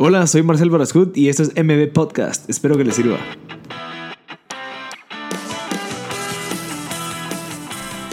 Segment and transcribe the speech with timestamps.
[0.00, 2.48] Hola, soy Marcel Barascut y esto es MB Podcast.
[2.48, 3.18] Espero que les sirva.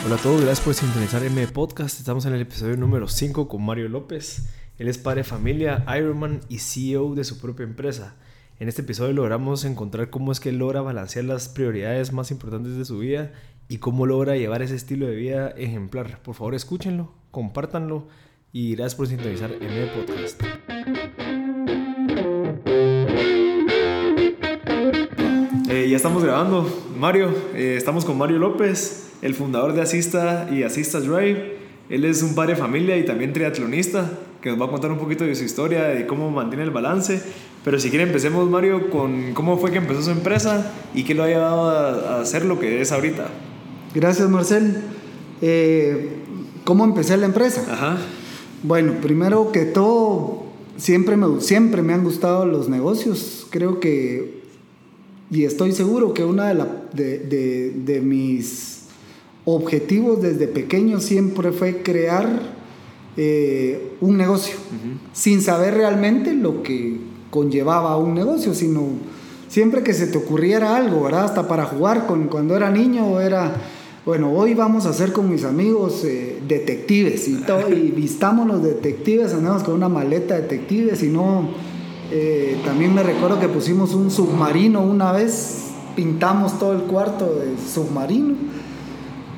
[0.03, 1.99] Hola a todos, gracias por sintonizar MB Podcast.
[1.99, 4.49] Estamos en el episodio número 5 con Mario López.
[4.79, 8.15] Él es padre de familia, Ironman y CEO de su propia empresa.
[8.57, 12.85] En este episodio logramos encontrar cómo es que logra balancear las prioridades más importantes de
[12.85, 13.31] su vida
[13.67, 16.19] y cómo logra llevar ese estilo de vida ejemplar.
[16.23, 18.07] Por favor, escúchenlo, compártanlo
[18.51, 20.41] y gracias por sintonizar MB Podcast.
[26.05, 26.69] Estamos grabando,
[26.99, 27.33] Mario.
[27.55, 31.57] Eh, estamos con Mario López, el fundador de Asista y Asista Drive.
[31.89, 34.99] Él es un padre de familia y también triatlonista, que nos va a contar un
[34.99, 37.23] poquito de su historia, de cómo mantiene el balance.
[37.63, 41.23] Pero si quiere empecemos, Mario, con cómo fue que empezó su empresa y qué lo
[41.23, 43.25] ha llevado a, a ser lo que es ahorita.
[43.95, 44.83] Gracias, Marcel.
[45.41, 46.17] Eh,
[46.65, 47.65] ¿Cómo empecé la empresa?
[47.67, 47.97] Ajá.
[48.61, 50.43] Bueno, primero que todo,
[50.77, 53.47] siempre me, siempre me han gustado los negocios.
[53.49, 54.44] Creo que
[55.31, 58.83] y estoy seguro que uno de, la, de, de, de, mis
[59.43, 62.41] objetivos desde pequeño siempre fue crear
[63.17, 64.97] eh, un negocio, uh -huh.
[65.13, 66.97] sin saber realmente lo que
[67.31, 68.83] conllevaba un negocio, sino
[69.47, 71.25] siempre que se te ocurriera algo, ¿verdad?
[71.25, 73.55] Hasta para jugar con, cuando era niño era,
[74.05, 78.61] bueno, hoy vamos a hacer con mis amigos eh, detectives y todo, y vistamos los
[78.61, 81.49] detectives, andamos con una maleta de detectives y no
[82.11, 87.55] eh, también me recuerdo que pusimos un submarino una vez, pintamos todo el cuarto de
[87.57, 88.35] submarino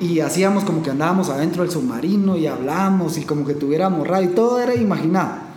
[0.00, 4.30] y hacíamos como que andábamos adentro del submarino y hablamos y como que tuviéramos radio
[4.30, 5.48] y todo era imaginado.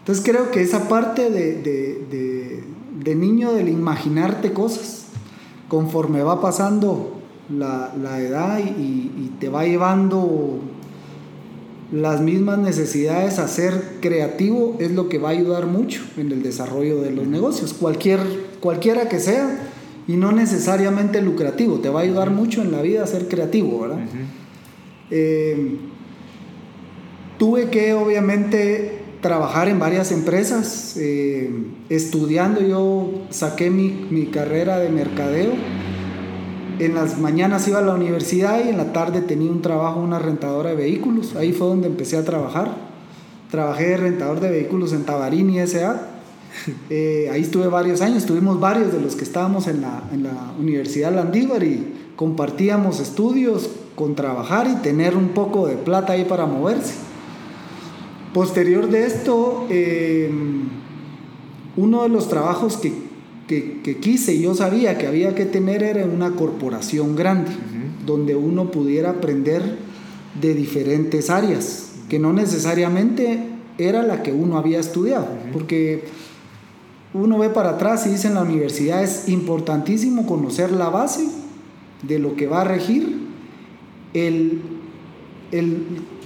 [0.00, 2.64] Entonces creo que esa parte de, de,
[3.02, 5.06] de, niño del imaginarte cosas,
[5.68, 10.60] conforme va pasando la, la edad y te va llevando
[11.92, 16.42] las mismas necesidades a ser creativo es lo que va a ayudar mucho en el
[16.42, 18.20] desarrollo de los negocios, cualquier,
[18.60, 19.70] cualquiera que sea,
[20.08, 23.80] y no necesariamente lucrativo, te va a ayudar mucho en la vida a ser creativo,
[23.80, 23.98] ¿verdad?
[23.98, 24.26] Uh -huh.
[25.10, 25.76] eh,
[27.38, 31.50] tuve que obviamente trabajar en varias empresas, eh,
[31.88, 35.52] estudiando yo saqué mi, mi carrera de mercadeo,
[36.78, 40.18] en las mañanas iba a la universidad y en la tarde tenía un trabajo una
[40.18, 41.34] rentadora de vehículos.
[41.36, 42.74] Ahí fue donde empecé a trabajar.
[43.50, 46.12] Trabajé de rentador de vehículos en Tabarini S.A.
[46.88, 50.54] Eh, ahí estuve varios años, estuvimos varios de los que estábamos en la, en la
[50.58, 56.46] Universidad Landívar y compartíamos estudios con trabajar y tener un poco de plata ahí para
[56.46, 56.94] moverse.
[58.32, 60.30] Posterior de esto, eh,
[61.76, 63.05] uno de los trabajos que
[63.46, 67.54] que, que, quise y yo sabía que había que tener era una corporación grande, uh
[67.54, 68.06] -huh.
[68.06, 69.78] donde uno pudiera aprender
[70.40, 73.40] de diferentes áreas, que no necesariamente
[73.78, 75.52] era la que uno había estudiado, uh -huh.
[75.52, 76.04] porque
[77.14, 81.26] uno ve para atrás y dice en la universidad es importantísimo conocer la base
[82.02, 83.26] de lo que va a regir
[84.12, 84.60] el,
[85.52, 85.82] el,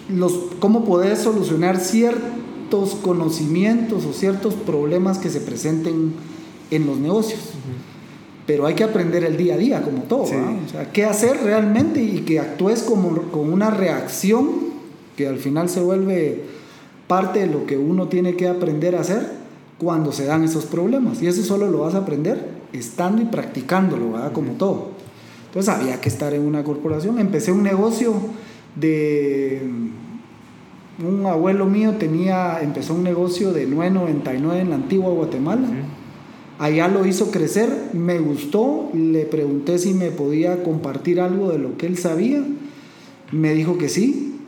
[0.08, 6.12] los, cómo poder solucionar ciertos conocimientos o ciertos problemas que se presenten
[6.70, 7.40] en los negocios.
[7.40, 7.90] Uh -huh.
[8.46, 10.26] Pero hay que aprender el día a día, como todo.
[10.26, 10.34] Sí.
[10.34, 14.48] O sea, qué hacer realmente y que actúes como, con una reacción
[15.16, 16.44] que al final se vuelve
[17.06, 19.28] parte de lo que uno tiene que aprender a hacer
[19.78, 21.22] cuando se dan esos problemas.
[21.22, 24.32] Y eso solo lo vas a aprender estando y practicándolo, ¿verdad?
[24.32, 24.58] como uh -huh.
[24.58, 24.88] todo.
[25.46, 27.18] Entonces había que estar en una corporación.
[27.18, 28.14] Empecé un negocio
[28.76, 29.62] de
[31.06, 35.68] un abuelo mío tenía empezó un negocio de 9.99 en la antigua Guatemala.
[35.68, 35.89] Uh -huh
[36.60, 41.78] Allá lo hizo crecer, me gustó, le pregunté si me podía compartir algo de lo
[41.78, 42.44] que él sabía,
[43.32, 44.38] me dijo que sí,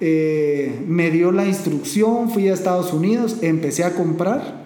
[0.00, 4.64] eh, me dio la instrucción, fui a Estados Unidos, empecé a comprar,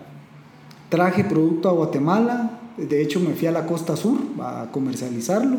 [0.89, 5.57] traje producto a Guatemala, de hecho me fui a la costa sur a comercializarlo,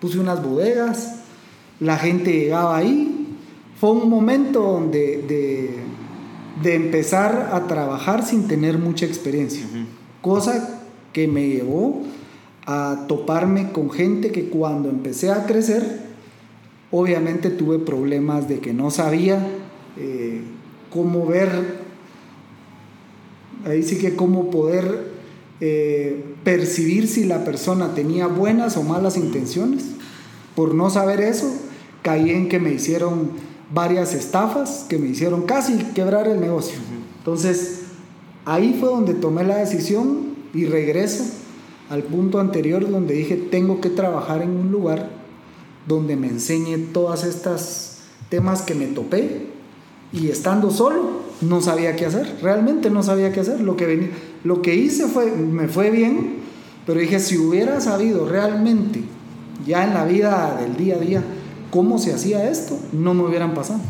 [0.00, 1.16] puse unas bodegas,
[1.78, 3.36] la gente llegaba ahí,
[3.78, 5.74] fue un momento donde de,
[6.62, 9.66] de empezar a trabajar sin tener mucha experiencia.
[10.24, 10.80] Cosa
[11.12, 12.02] que me llevó
[12.64, 16.00] a toparme con gente que cuando empecé a crecer,
[16.90, 19.46] obviamente tuve problemas de que no sabía
[19.98, 20.40] eh,
[20.90, 21.50] cómo ver,
[23.66, 25.12] ahí sí que cómo poder
[25.60, 29.84] eh, percibir si la persona tenía buenas o malas intenciones.
[30.56, 31.52] Por no saber eso,
[32.00, 33.32] caí en que me hicieron
[33.70, 36.78] varias estafas que me hicieron casi quebrar el negocio.
[37.18, 37.83] Entonces,
[38.44, 41.24] Ahí fue donde tomé la decisión y regreso
[41.90, 45.10] al punto anterior donde dije tengo que trabajar en un lugar
[45.86, 47.98] donde me enseñe todas estas
[48.30, 49.46] temas que me topé
[50.12, 53.60] y estando solo no sabía qué hacer, realmente no sabía qué hacer.
[53.60, 54.10] Lo que, venía,
[54.44, 56.36] lo que hice fue, me fue bien,
[56.86, 59.02] pero dije, si hubiera sabido realmente,
[59.66, 61.22] ya en la vida del día a día,
[61.70, 63.80] cómo se hacía esto, no me hubieran pasado.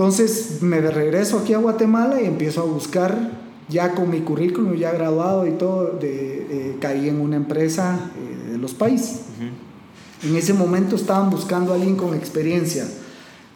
[0.00, 3.32] Entonces me regreso aquí a Guatemala y empiezo a buscar,
[3.68, 8.56] ya con mi currículum, ya graduado y todo, de, caí en una empresa eh, de
[8.56, 9.24] los países.
[10.22, 12.88] En ese momento estaban buscando a alguien con experiencia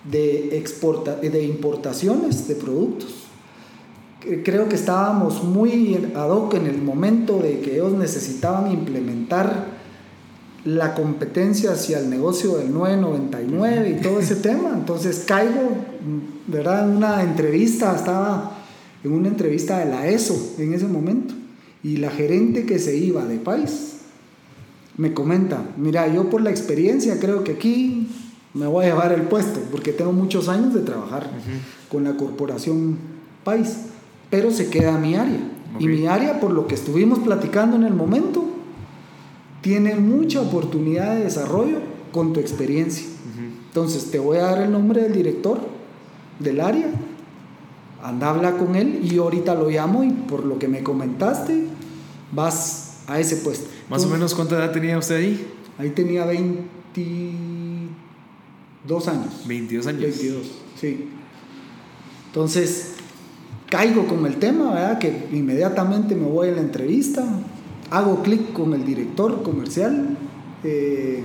[0.05, 3.25] de, exporta, de importaciones de productos.
[4.44, 9.74] Creo que estábamos muy ad hoc en el momento de que ellos necesitaban implementar
[10.64, 14.70] la competencia hacia el negocio del 999 y todo ese tema.
[14.75, 15.76] Entonces caigo,
[16.46, 16.88] ¿verdad?
[16.88, 18.58] En una entrevista, estaba
[19.02, 21.34] en una entrevista de la ESO en ese momento.
[21.82, 23.96] Y la gerente que se iba de país
[24.96, 28.08] me comenta, mira, yo por la experiencia creo que aquí
[28.55, 31.28] me voy a llevar el puesto, porque tengo muchos años de trabajar
[31.90, 32.96] con la corporación
[33.44, 33.76] País,
[34.31, 35.50] pero se queda mi área.
[35.78, 38.44] Y mi área, por lo que estuvimos platicando en el momento,
[39.64, 41.78] tiene mucha oportunidad de desarrollo
[42.12, 43.06] con tu experiencia.
[43.69, 45.58] Entonces, te voy a dar el nombre del director
[46.38, 46.90] del área,
[48.02, 51.64] anda, habla con él y ahorita lo llamo y por lo que me comentaste,
[52.31, 53.70] vas a ese puesto.
[53.88, 55.46] Más o menos, ¿cuánta edad tenía usted ahí?
[55.78, 57.02] Ahí tenía 20
[58.87, 59.44] Dos años.
[59.46, 60.02] 22 años.
[60.02, 60.46] 22,
[60.78, 61.08] sí.
[62.26, 62.96] Entonces,
[63.70, 64.99] caigo con el tema, ¿verdad?
[64.99, 67.25] Que inmediatamente me voy a la entrevista,
[67.90, 70.16] hago clic con el director comercial,
[70.62, 71.22] eh,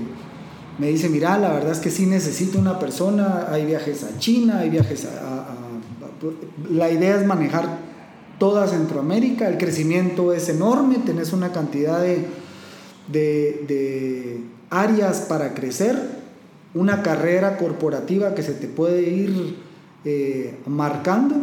[0.77, 4.59] me dice, mira, la verdad es que sí necesito una persona, hay viajes a China,
[4.59, 5.45] hay viajes a...
[6.71, 7.79] la idea es manejar
[8.37, 12.25] toda Centroamérica, el crecimiento es enorme, tenés una cantidad de,
[13.07, 16.19] de, de áreas para crecer,
[16.73, 19.57] una carrera corporativa que se te puede ir
[20.05, 21.35] eh, marcando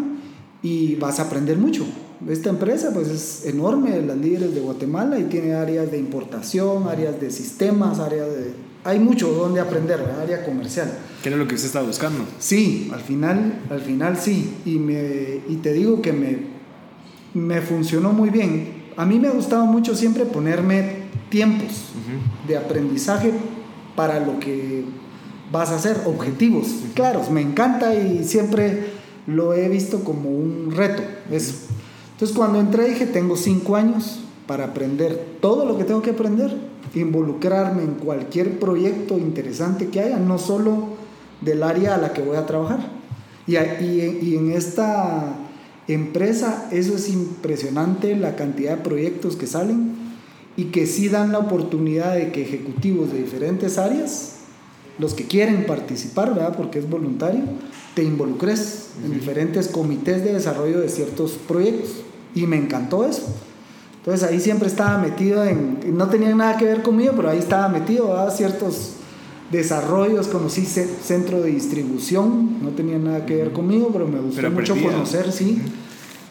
[0.62, 1.84] y vas a aprender mucho.
[2.28, 7.20] Esta empresa pues es enorme, las líderes de Guatemala y tiene áreas de importación, áreas
[7.20, 8.52] de sistemas, áreas de...
[8.84, 10.90] Hay mucho donde aprender, área comercial.
[11.22, 12.24] ¿Qué era lo que usted estaba buscando?
[12.38, 14.54] Sí, al final, al final sí.
[14.64, 16.38] Y, me, y te digo que me,
[17.34, 18.84] me funcionó muy bien.
[18.96, 21.90] A mí me ha gustado mucho siempre ponerme tiempos
[22.46, 23.32] de aprendizaje
[23.96, 24.84] para lo que
[25.50, 27.30] vas a hacer, objetivos claros.
[27.30, 28.86] Me encanta y siempre
[29.26, 31.02] lo he visto como un reto.
[32.16, 36.56] Entonces cuando entré dije, tengo cinco años para aprender todo lo que tengo que aprender,
[36.94, 40.96] involucrarme en cualquier proyecto interesante que haya, no solo
[41.42, 42.78] del área a la que voy a trabajar.
[43.46, 45.36] Y, y en esta
[45.88, 49.94] empresa eso es impresionante, la cantidad de proyectos que salen
[50.56, 54.36] y que sí dan la oportunidad de que ejecutivos de diferentes áreas
[54.98, 56.56] los que quieren participar, ¿verdad?
[56.56, 57.42] Porque es voluntario,
[57.94, 62.02] te involucres en diferentes comités de desarrollo de ciertos proyectos.
[62.36, 63.26] Y me encantó eso.
[63.98, 67.68] Entonces ahí siempre estaba metido en, no tenía nada que ver conmigo, pero ahí estaba
[67.68, 68.32] metido, ¿verdad?
[68.32, 68.92] Ciertos
[69.50, 74.76] desarrollos, conocí centro de distribución, no tenía nada que ver conmigo, pero me gustó mucho
[74.80, 75.60] conocer, sí,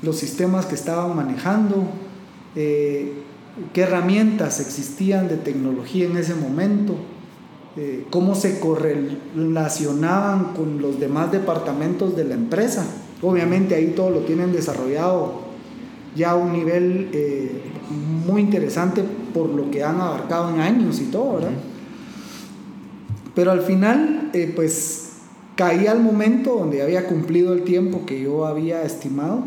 [0.01, 1.83] los sistemas que estaban manejando,
[2.55, 3.11] eh,
[3.73, 6.95] qué herramientas existían de tecnología en ese momento
[7.77, 12.85] eh, cómo se correlacionaban con los demás departamentos de la empresa.
[13.21, 15.41] Obviamente ahí todo lo tienen desarrollado
[16.15, 17.61] ya a un nivel eh,
[18.25, 19.03] muy interesante
[19.33, 21.51] por lo que han abarcado en años y todo, ¿verdad?
[23.33, 25.09] Pero al final, eh, pues
[25.55, 29.43] caí al momento donde había cumplido el tiempo que yo había estimado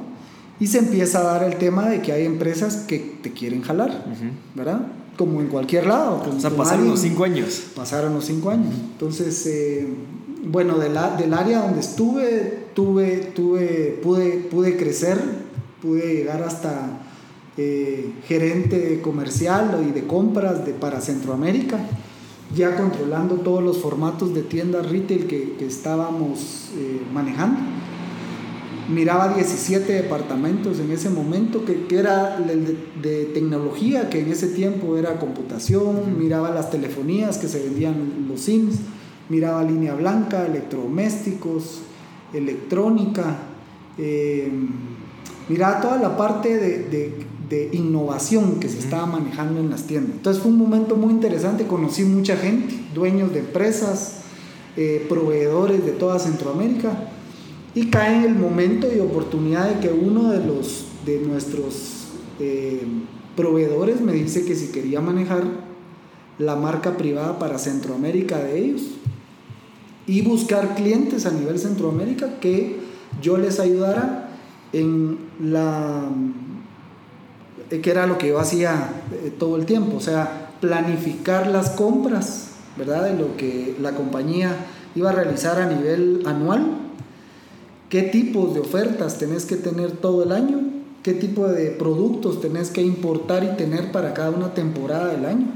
[0.60, 4.04] y se empieza a dar el tema de que hay empresas que te quieren jalar,
[4.54, 4.86] ¿verdad?
[5.18, 6.22] como en cualquier lado.
[6.24, 7.64] o sea, pasaron los cinco años.
[7.74, 8.72] Pasaron los cinco años.
[8.92, 9.86] Entonces, eh,
[10.44, 15.18] bueno, del área donde estuve, tuve, tuve, pude, pude crecer,
[15.82, 17.00] pude llegar hasta
[17.56, 21.78] eh, gerente comercial y de compras de, para Centroamérica,
[22.54, 27.60] ya controlando todos los formatos de tiendas retail que, que estábamos eh, manejando.
[28.88, 34.96] Miraba 17 departamentos en ese momento, que, que era de, tecnología, que en ese tiempo
[34.96, 38.76] era computación, miraba las telefonías que se vendían los SIMs,
[39.28, 41.80] miraba línea blanca, electrodomésticos,
[42.32, 43.36] electrónica,
[43.98, 44.50] eh,
[45.48, 50.16] miraba toda la parte de, de, innovación que se estaba manejando en las tiendas.
[50.16, 54.20] Entonces fue un momento muy interesante, conocí mucha gente, dueños de empresas,
[54.76, 57.10] eh, proveedores de toda Centroamérica.
[57.74, 62.82] Y cae en el momento y oportunidad de que uno de, los, de nuestros eh,
[63.36, 65.44] proveedores me dice que si quería manejar
[66.38, 68.82] la marca privada para Centroamérica de ellos
[70.06, 72.80] y buscar clientes a nivel Centroamérica que
[73.20, 74.30] yo les ayudara
[74.72, 76.08] en la
[77.70, 81.70] eh, que era lo que yo hacía eh, todo el tiempo, o sea, planificar las
[81.70, 83.04] compras, ¿verdad?
[83.04, 84.56] De lo que la compañía
[84.94, 86.66] iba a realizar a nivel anual,
[87.88, 90.60] qué tipos de ofertas tenés que tener todo el año,
[91.02, 95.46] qué tipo de productos tenés que importar y tener para cada una temporada del año.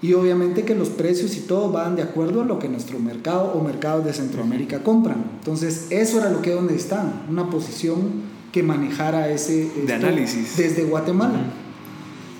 [0.00, 3.52] Y obviamente que los precios y todo van de acuerdo a lo que nuestro mercado
[3.52, 5.24] o mercados de Centroamérica compran.
[5.38, 10.84] Entonces, eso era lo que donde están, una posición que manejara ese de análisis desde
[10.84, 11.40] Guatemala.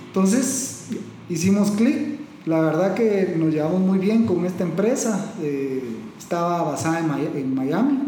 [0.06, 0.86] Entonces
[1.28, 2.18] hicimos clic.
[2.46, 5.32] La verdad que nos llevamos muy bien con esta empresa.
[5.42, 5.82] Eh,
[6.18, 7.98] estaba basada en Miami.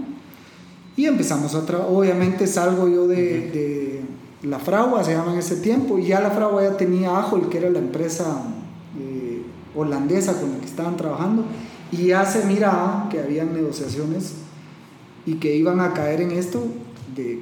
[0.96, 1.92] Y empezamos a trabajar.
[1.92, 4.02] Obviamente salgo yo de,
[4.42, 5.98] la Fragua, se llama en ese tiempo.
[5.98, 8.42] Y ya la Fragua ya tenía Ajol, que era la empresa
[8.98, 9.42] eh,
[9.74, 11.44] holandesa con la que estaban trabajando.
[11.92, 14.34] Y ya se miraba que habían negociaciones
[15.26, 16.64] y que iban a caer en esto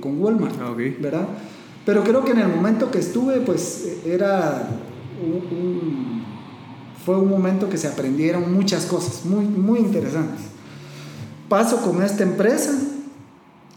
[0.01, 1.29] con Walmart, ah, ¿verdad?
[1.85, 4.69] Pero creo que en el momento que estuve, pues era
[5.23, 6.23] un,
[7.05, 10.43] fue un momento que se aprendieron muchas cosas muy, muy interesantes.
[11.49, 12.73] Paso con esta empresa,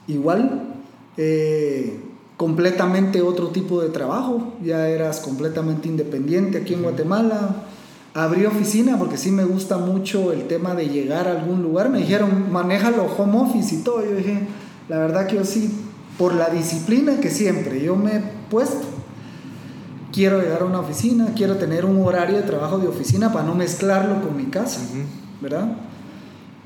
[0.07, 0.75] igual,
[1.15, 1.99] eh,
[2.35, 7.63] completamente otro tipo de trabajo, ya eras completamente independiente aquí en Guatemala.
[8.13, 11.89] Abrí oficina porque sí me gusta mucho el tema de llegar a algún lugar.
[11.89, 14.03] Me dijeron, manéjalo home office y todo.
[14.03, 14.47] Yo dije,
[14.89, 15.71] la verdad que yo sí,
[16.17, 18.87] por la disciplina que siempre yo me he puesto,
[20.11, 23.55] quiero llegar a una oficina, quiero tener un horario de trabajo de oficina para no
[23.55, 24.81] mezclarlo con mi casa,
[25.41, 25.77] ¿verdad?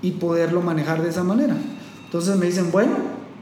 [0.02, 1.56] Y poderlo manejar de esa manera.
[2.06, 2.94] Entonces me dicen, bueno,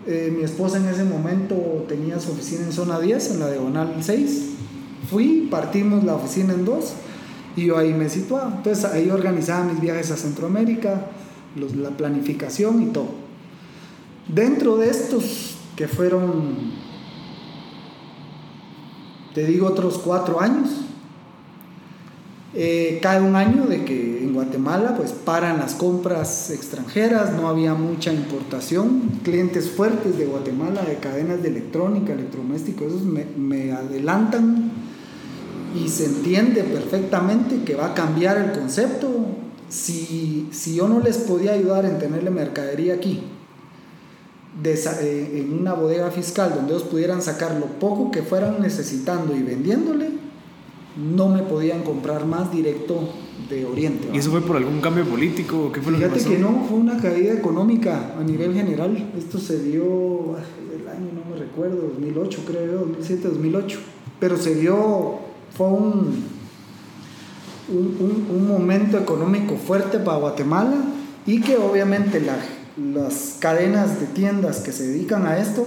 [0.05, 1.55] eh, mi esposa en ese momento
[1.87, 4.49] tenía su oficina en zona 10, en la diagonal 6.
[5.09, 6.93] Fui, partimos la oficina en dos
[7.55, 8.53] y yo ahí me situaba.
[8.57, 11.07] Entonces ahí organizaba mis viajes a Centroamérica,
[11.55, 13.22] la planificación y todo.
[14.27, 16.71] Dentro de estos que fueron,
[19.33, 20.69] te digo, otros cuatro años,
[22.55, 27.73] eh, cae un año de que en Guatemala pues paran las compras extranjeras, no había
[27.73, 34.71] mucha importación, clientes fuertes de Guatemala, de cadenas de electrónica, electrodomésticos, esos me, me adelantan
[35.75, 39.09] y se entiende perfectamente que va a cambiar el concepto.
[39.69, 43.23] Si, si yo no les podía ayudar en tenerle mercadería aquí,
[44.61, 49.41] eh, en una bodega fiscal donde ellos pudieran sacar lo poco que fueran necesitando y
[49.41, 50.09] vendiéndole,
[50.95, 53.09] no me podían comprar más directo
[53.49, 54.09] de Oriente.
[54.13, 55.71] ¿Y eso fue por algún cambio político?
[55.71, 59.11] ¿Qué fue Fíjate que, no, fue una caída económica a nivel general.
[59.17, 60.37] Esto se dio
[60.71, 63.79] el año, no me recuerdo, 2008 creo yo, 2007, 2008.
[64.19, 65.15] Pero se dio,
[65.57, 66.25] fue un,
[67.69, 70.75] un, un momento económico fuerte para Guatemala
[71.25, 72.37] y que obviamente la
[72.77, 75.65] las cadenas de tiendas que se dedican a esto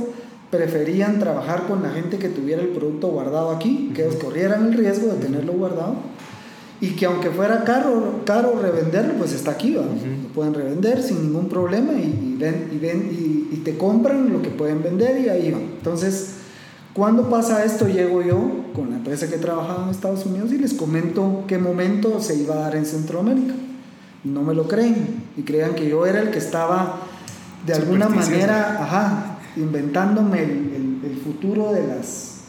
[0.51, 4.75] preferían trabajar con la gente que tuviera el producto guardado aquí, que ellos corrieran el
[4.75, 5.97] riesgo de tenerlo guardado
[6.81, 9.83] y que aunque fuera caro, caro revenderlo, pues está aquí, lo
[10.35, 14.81] pueden revender sin ningún problema y, ven, y, ven, y, te compran lo que pueden
[14.81, 15.63] vender y ahí van.
[15.63, 16.35] Entonces,
[16.93, 18.39] cuando pasa esto, llego yo
[18.75, 22.55] con la empresa que trabajaba en Estados Unidos y les comento qué momento se iba
[22.55, 23.55] a dar en Centroamérica
[24.25, 27.01] no me lo creen y crean que yo era el que estaba
[27.67, 32.43] de alguna manera, ajá, inventándome el, el, futuro de las,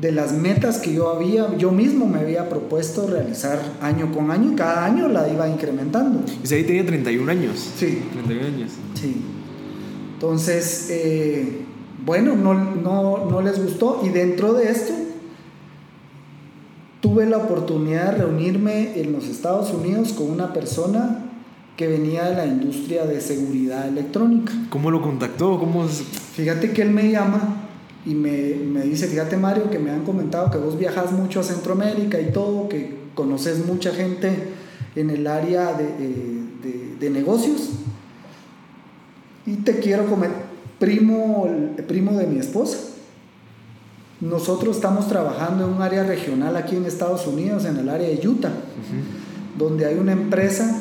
[0.00, 4.52] de las metas que yo había, yo mismo me había propuesto realizar año con año
[4.52, 6.20] y cada año la iba incrementando.
[6.42, 7.70] Y ahí tenía 31 años.
[7.76, 8.02] Sí.
[8.12, 8.72] 31 años.
[8.94, 9.22] Sí.
[10.14, 11.60] Entonces, eh,
[12.04, 14.92] bueno, no, no, no les gustó y dentro de esto
[17.04, 21.22] tuve la oportunidad de reunirme en los Estados Unidos con una persona
[21.76, 24.54] que venía de la industria de seguridad electrónica.
[24.70, 25.58] ¿Cómo lo contactó?
[25.58, 27.66] ¿Cómo Fíjate que él me llama
[28.06, 31.42] y me, me, dice, fíjate Mario, que me han comentado que vos viajas mucho a
[31.42, 34.54] Centroamérica y todo, que conoces mucha gente
[34.96, 37.68] en el área de, eh, de, de negocios.
[39.44, 40.30] Y te quiero comer,
[40.78, 42.93] primo, el primo de mi esposa
[44.24, 48.26] nosotros estamos trabajando en un área regional aquí en Estados Unidos, en el área de
[48.26, 48.54] Utah,
[49.58, 50.80] donde hay una empresa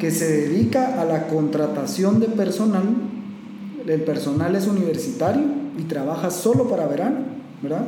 [0.00, 2.82] que se dedica a la contratación de personal.
[3.86, 5.44] El personal es universitario
[5.78, 7.18] y trabaja solo para verano,
[7.62, 7.86] ¿verdad?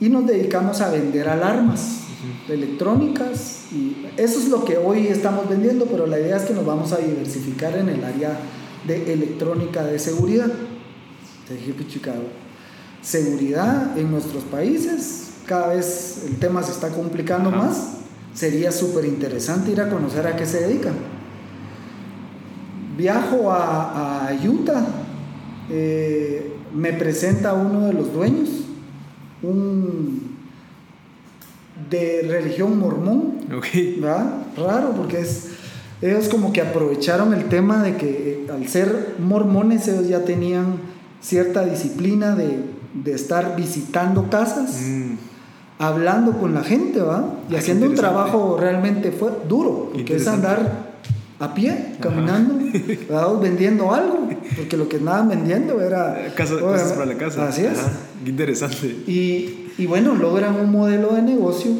[0.00, 2.00] Y nos dedicamos a vender alarmas
[2.48, 6.66] electrónicas y eso es lo que hoy estamos vendiendo, pero la idea es que nos
[6.66, 8.36] vamos a diversificar en el área
[8.88, 10.50] de electrónica de seguridad.
[11.46, 12.43] Te dije, Chicago
[13.04, 15.30] seguridad en nuestros países.
[15.46, 17.98] Cada vez el tema se está complicando más.
[18.32, 20.94] Sería súper interesante ir a conocer a qué se dedican.
[22.96, 24.86] Viajo a, Utah
[25.70, 28.48] eh, me presenta uno de los dueños,
[29.42, 30.34] un
[31.90, 33.40] de religión mormón,
[34.00, 34.44] ¿verdad?
[34.56, 35.48] Raro, porque es,
[36.00, 40.78] ellos como que aprovecharon el tema de que eh, al ser mormones ellos ya tenían
[41.20, 45.14] cierta disciplina de, de estar visitando casas, mm.
[45.78, 47.34] hablando con la gente, ¿va?
[47.50, 50.94] Y ah, haciendo un trabajo realmente fue duro, que es andar
[51.40, 52.54] a pie, caminando,
[53.40, 56.32] vendiendo algo, porque lo que andaban vendiendo era...
[56.36, 57.48] Casa, cosas para la casa.
[57.48, 57.78] Así es.
[58.22, 58.86] Qué interesante.
[59.06, 61.72] Y, y, bueno, logran un modelo de negocio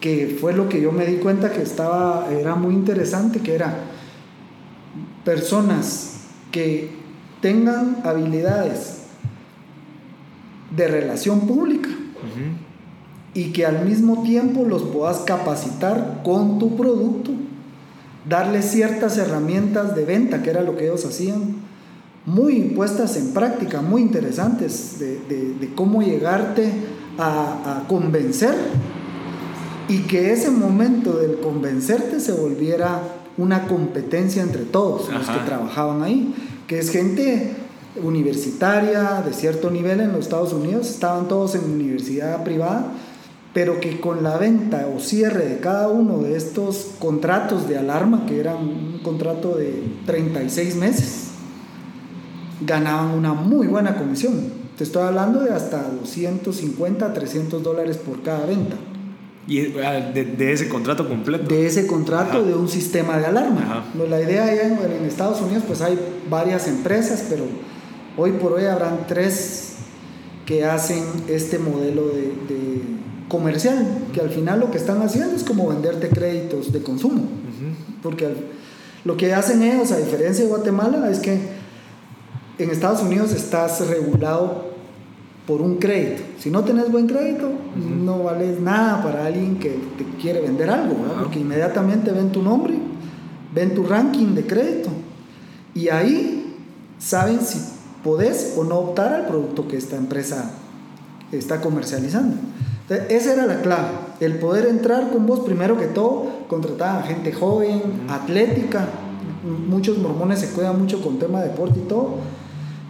[0.00, 3.74] que fue lo que yo me di cuenta que estaba, era muy interesante, que era
[5.24, 6.20] personas
[6.52, 6.90] que
[7.40, 8.97] tengan habilidades
[10.76, 11.88] de relación pública.
[13.34, 17.32] Y que al mismo tiempo los puedas capacitar con tu producto
[18.28, 21.56] darle ciertas herramientas de venta, que era lo que ellos hacían,
[22.26, 26.70] muy puestas en práctica, muy interesantes, de, cómo llegarte
[27.18, 28.54] a, convencer
[29.88, 33.00] y que ese momento del convencerte se volviera
[33.38, 36.34] una competencia entre todos los que trabajaban ahí,
[36.66, 37.54] que es gente
[38.02, 42.92] universitaria de cierto nivel en los Estados Unidos, estaban todos en universidad privada,
[43.54, 48.26] pero que con la venta o cierre de cada uno de estos contratos de alarma,
[48.26, 51.28] que eran un contrato de 36 meses,
[52.60, 54.34] ganaban una muy buena comisión.
[54.76, 58.76] Te estoy hablando de hasta 250, 300 dólares por cada venta.
[59.48, 61.48] ¿Y ah, de, ese contrato completo?
[61.48, 63.86] De ese contrato de un sistema de alarma.
[64.08, 67.44] La idea en, en, Estados Unidos pues hay varias empresas, pero
[68.18, 69.76] hoy por hoy habrán tres
[70.44, 72.82] que hacen este modelo de
[73.28, 77.22] comercial, que al final lo que están haciendo es como venderte créditos de consumo.
[78.02, 78.28] Porque
[79.04, 81.38] lo que hacen ellos, a diferencia de Guatemala, es que
[82.58, 84.68] en Estados Unidos estás regulado
[85.46, 86.22] por un crédito.
[86.38, 87.50] Si no tenés buen crédito,
[88.04, 92.74] no vales nada para alguien que te quiere vender algo, porque inmediatamente ven tu nombre,
[93.54, 94.90] ven tu ranking de crédito.
[95.74, 96.56] Y ahí
[96.98, 100.50] saben si podés o no optar al producto que esta empresa
[101.32, 102.36] está comercializando.
[102.88, 103.88] Esa era la clave,
[104.20, 108.88] el poder entrar con vos primero que todo, contratar a gente joven, atlética,
[109.68, 112.14] muchos mormones se cuidan mucho con tema de deporte y todo,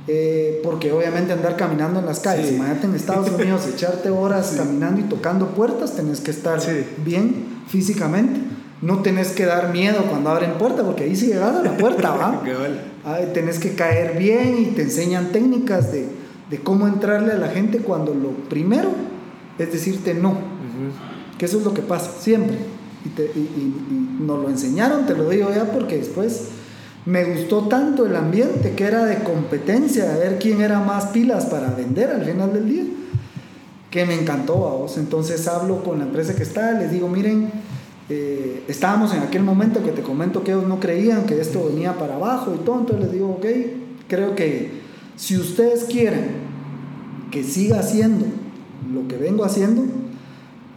[0.06, 5.00] eh, porque obviamente andar caminando en las calles, imagínate en Estados Unidos, echarte horas caminando
[5.00, 6.60] y tocando puertas, tenés que estar
[7.04, 8.40] bien físicamente.
[8.80, 12.10] No tenés que dar miedo cuando abren puertas, porque ahí sí llegas a la puerta,
[12.10, 12.42] ¿va?
[13.34, 16.08] tenés que caer bien y te enseñan técnicas de,
[16.50, 18.90] de cómo entrarle a la gente cuando lo primero
[19.58, 20.36] es decirte no.
[21.36, 22.56] Que eso es lo que pasa, siempre.
[23.04, 26.48] Y, nos lo enseñaron, te lo digo ya, porque después
[27.06, 31.46] me gustó tanto el ambiente que era de competencia, de ver quién era más pilas
[31.46, 32.84] para vender al final del día,
[33.90, 34.98] que me encantó a vos.
[34.98, 37.50] Entonces hablo con la empresa que está, les digo, miren,
[38.08, 41.98] eh, estábamos en aquel momento que te comento que ellos no creían que esto venía
[41.98, 43.46] para abajo y todo, entonces les digo, ok,
[44.08, 44.70] creo que
[45.16, 46.48] si ustedes quieren
[47.30, 48.24] que siga siendo
[48.92, 49.84] lo que vengo haciendo,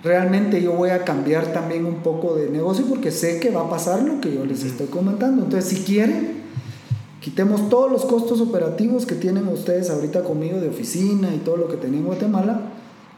[0.04, 3.70] realmente yo voy a cambiar también un poco de negocio porque sé que va a
[3.70, 5.44] pasar lo que yo les estoy comentando.
[5.44, 6.42] Entonces, si quieren,
[7.22, 11.68] quitemos todos los costos operativos que tienen ustedes ahorita conmigo de oficina y todo lo
[11.68, 12.62] que tenía en Guatemala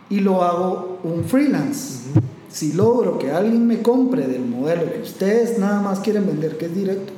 [0.10, 2.10] y lo hago un freelance.
[2.54, 6.68] Si logro que alguien me compre del modelo que ustedes nada más quieren vender, que
[6.68, 7.12] es directo,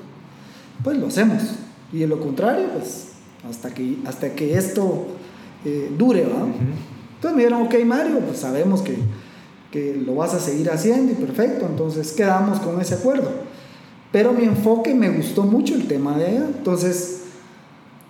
[0.81, 1.43] pues lo hacemos.
[1.91, 3.09] Y de lo contrario, pues
[3.47, 5.07] hasta que, hasta que esto
[5.65, 6.47] eh, dure, ¿va?
[7.15, 8.97] Entonces me dijeron, ok Mario, pues sabemos que,
[9.71, 13.29] que lo vas a seguir haciendo y perfecto, entonces quedamos con ese acuerdo.
[14.13, 17.23] Pero mi enfoque me gustó mucho el tema de ella, entonces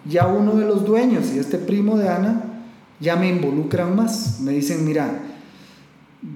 [0.08, 2.44] ya uno de los dueños y este primo de Ana
[3.00, 5.24] ya me involucran más, me dicen, mira,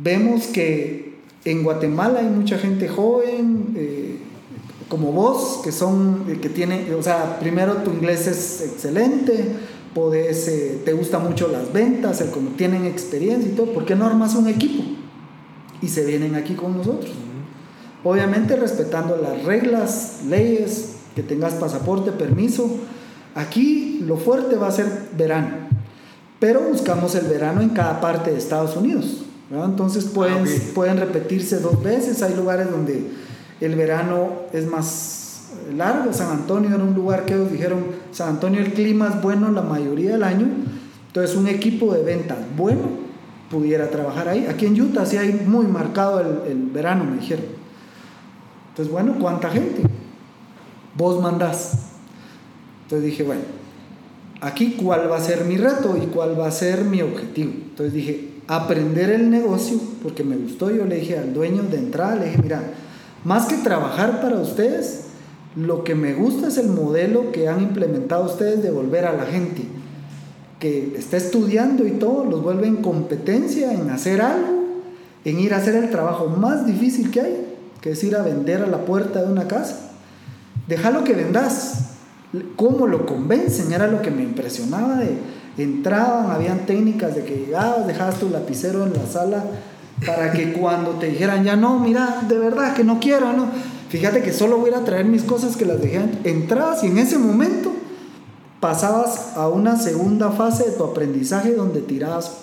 [0.02, 4.20] vemos que en Guatemala hay mucha gente joven, eh,
[4.88, 9.46] como vos, que son, que tienen, o sea, primero tu inglés es excelente,
[9.94, 13.96] podés, eh, te gustan mucho las ventas, el como tienen experiencia y todo, ¿por qué
[13.96, 14.84] no armas un equipo?
[15.82, 17.12] Y se vienen aquí con nosotros.
[18.04, 22.70] Obviamente respetando las reglas, leyes, que tengas pasaporte, permiso.
[23.36, 25.50] Aquí lo fuerte va a ser verano,
[26.40, 29.26] pero buscamos el verano en cada parte de Estados Unidos.
[29.52, 33.04] Entonces pueden, ah, pueden repetirse dos veces, hay lugares donde
[33.60, 36.14] el verano es más largo.
[36.14, 39.64] San Antonio era un lugar que ellos dijeron, San Antonio el clima es bueno la
[39.64, 40.48] mayoría del año,
[41.08, 43.10] entonces un equipo de ventas bueno
[43.50, 44.46] pudiera trabajar ahí.
[44.46, 47.46] Aquí en Utah sí hay muy marcado el, el verano, me dijeron.
[48.70, 49.82] Entonces, bueno, ¿cuánta gente?
[50.96, 51.90] Vos mandás.
[52.84, 53.42] Entonces dije, bueno,
[54.42, 57.52] aquí cuál va a ser mi reto y cuál va a ser mi objetivo.
[57.52, 62.16] Entonces dije, aprender el negocio, porque me gustó, yo le dije al dueño de entrada,
[62.16, 62.64] le dije, mira,
[63.24, 65.02] más que trabajar para ustedes,
[65.56, 69.26] lo que me gusta es el modelo que han implementado ustedes de volver a la
[69.26, 69.64] gente
[70.60, 74.64] que está estudiando y todo, los vuelve en competencia en hacer algo,
[75.26, 77.46] en ir a hacer el trabajo más difícil que hay,
[77.82, 79.92] que es ir a vender a la puerta de una casa.
[80.68, 81.86] Déjalo que vendas.
[82.56, 83.72] ¿Cómo lo convencen?
[83.72, 85.18] Era lo que me impresionaba de
[85.64, 89.44] entraban, habían técnicas de que llegabas, dejabas tu lapicero en la sala
[90.06, 93.48] para que cuando te dijeran ya no, mira, de verdad que no quiero, no.
[93.90, 96.02] Fíjate que solo voy a traer mis cosas que las dejé.
[96.24, 97.72] Entrabas y en ese momento
[98.60, 102.38] pasabas a una segunda fase de tu aprendizaje donde tirabas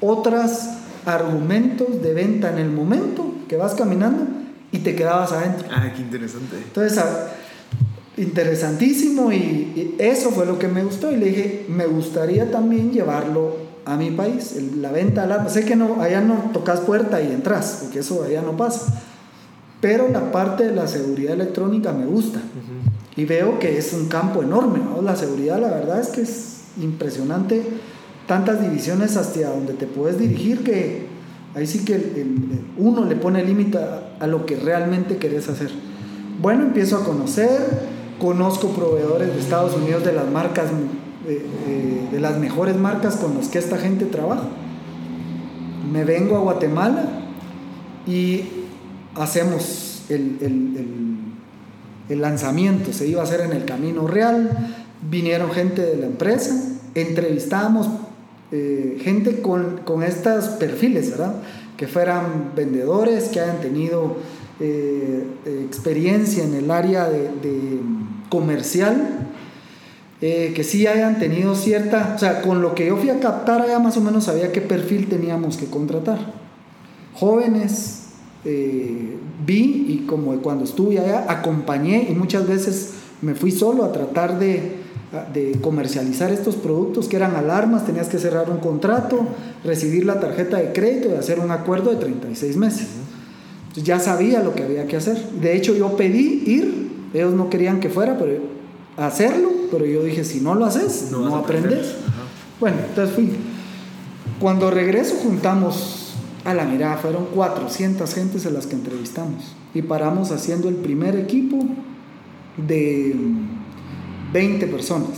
[0.00, 0.68] otros
[1.06, 4.26] argumentos de venta en el momento que vas caminando
[4.72, 5.68] y te quedabas adentro.
[5.70, 6.56] Ah, qué interesante.
[6.56, 7.02] Entonces,
[8.16, 13.56] interesantísimo y, eso fue lo que me gustó y le dije, me gustaría también llevarlo
[13.84, 17.80] a mi país, la venta al Sé que no, allá no tocas puerta y entras,
[17.82, 19.02] porque eso allá no pasa.
[19.80, 22.40] Pero la parte de la seguridad electrónica me gusta.
[23.16, 24.80] Y veo que es un campo enorme.
[25.02, 27.62] La seguridad, la verdad es que es impresionante.
[28.26, 31.06] Tantas divisiones hasta donde te puedes dirigir que
[31.54, 32.26] ahí sí que
[32.78, 35.70] uno le pone límite a, a lo que realmente querés hacer.
[36.40, 37.50] Bueno, empiezo a conocer,
[38.24, 40.70] conozco proveedores de Estados Unidos de las marcas,
[41.28, 44.48] eh, eh, de las mejores marcas con las que esta gente trabaja.
[45.92, 47.04] Me vengo a Guatemala
[48.06, 48.44] y
[49.14, 50.38] hacemos el,
[52.08, 54.74] el, lanzamiento, se iba a hacer en el Camino Real,
[55.10, 56.54] vinieron gente de la empresa,
[56.94, 57.88] entrevistábamos
[58.52, 61.34] eh, gente con, con estos perfiles, ¿verdad?
[61.76, 64.16] Que fueran vendedores, que hayan tenido
[65.68, 67.80] experiencia en el área de,
[68.34, 69.28] comercial
[70.20, 73.64] eh, que sí hayan tenido cierta, o sea, con lo que yo fui a captar
[73.68, 76.18] ya más o menos sabía qué perfil teníamos que contratar.
[77.14, 78.06] Jóvenes,
[78.44, 79.16] eh,
[79.46, 84.40] vi y como cuando estuve allá, acompañé y muchas veces me fui solo a tratar
[84.40, 84.78] de,
[85.32, 89.28] de comercializar estos productos que eran alarmas, tenías que cerrar un contrato,
[89.62, 92.88] recibir la tarjeta de crédito y hacer un acuerdo de 36 meses.
[93.68, 95.18] Entonces ya sabía lo que había que hacer.
[95.40, 96.83] De hecho, yo pedí ir
[97.14, 98.42] ellos no querían que fuera, pero
[98.96, 101.94] hacerlo, pero yo dije, si no lo haces, no, aprendes.
[102.60, 103.32] Bueno, entonces fui.
[104.40, 110.32] Cuando regreso juntamos a la mirada, fueron 400 gentes a las que entrevistamos y paramos
[110.32, 111.64] haciendo el primer equipo
[112.56, 113.16] de
[114.32, 115.10] 20 personas,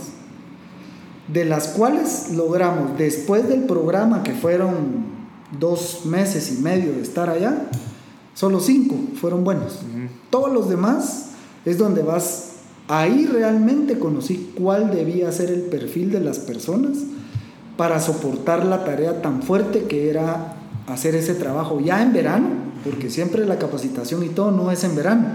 [1.27, 5.17] de las cuales logramos, después del programa, que fueron
[5.59, 7.69] dos meses y medio de estar allá,
[8.35, 9.79] solo cinco fueron buenos.
[10.29, 11.26] Todos los demás
[11.67, 12.51] es donde vas,
[12.87, 16.99] ahí realmente conocí cuál debía ser el perfil de las personas
[17.75, 20.55] para soportar la tarea tan fuerte que era
[20.87, 22.47] hacer ese trabajo ya en verano,
[22.85, 25.25] porque siempre la capacitación y todo no es en verano,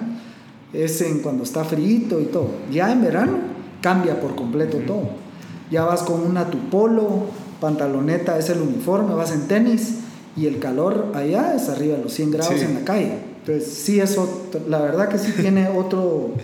[0.73, 2.49] es en cuando está frío y todo.
[2.73, 3.37] Ya en verano
[3.83, 5.11] cambia por completo todo.
[5.71, 7.27] Ya vas con una tupolo,
[7.61, 9.97] pantaloneta es el uniforme, vas en tenis
[10.35, 13.32] y el calor allá es arriba de los 100 grados en la calle.
[13.44, 16.35] Entonces, sí, eso, la verdad que sí tiene otro,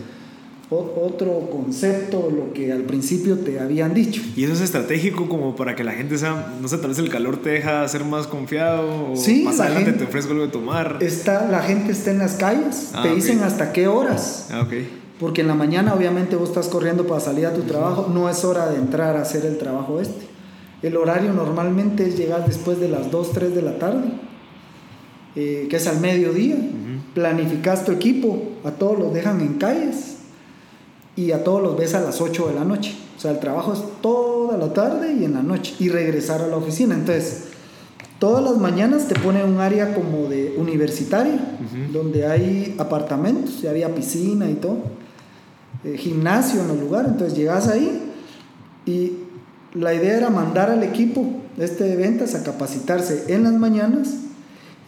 [0.71, 4.21] otro concepto, lo que al principio te habían dicho.
[4.37, 7.09] Y eso es estratégico como para que la gente sea, no sé, tal vez el
[7.09, 10.99] calor te deja ser más confiado, o sí, más adelante te ofrezco algo de tomar.
[11.01, 14.49] Está, la gente está en las calles, ah, te dicen hasta qué horas.
[14.51, 14.89] Ah, okay.
[15.21, 18.45] Porque en la mañana obviamente vos estás corriendo para salir a tu trabajo, no es
[18.45, 20.27] hora de entrar a hacer el trabajo este.
[20.83, 24.13] El horario normalmente es llegar después de las 2, 3 de la tarde,
[25.37, 26.57] eh, que es al mediodía
[27.15, 30.19] planificas tu equipo, a todos los dejan en calles
[31.17, 32.95] y a todos los ves a las 8 de la noche.
[33.17, 36.47] O sea, el trabajo es toda la tarde y en la noche y regresar a
[36.47, 36.95] la oficina.
[36.95, 37.47] Entonces,
[38.21, 41.59] todas las mañanas te pone un área como de universitaria,
[41.93, 44.79] donde hay apartamentos, ya había piscina y todo,
[45.83, 47.07] eh, gimnasio en el lugar.
[47.09, 48.13] Entonces, llegas ahí
[48.87, 49.13] y
[49.75, 51.27] la idea era mandar al equipo
[51.59, 54.28] este de ventas a capacitarse en las mañanas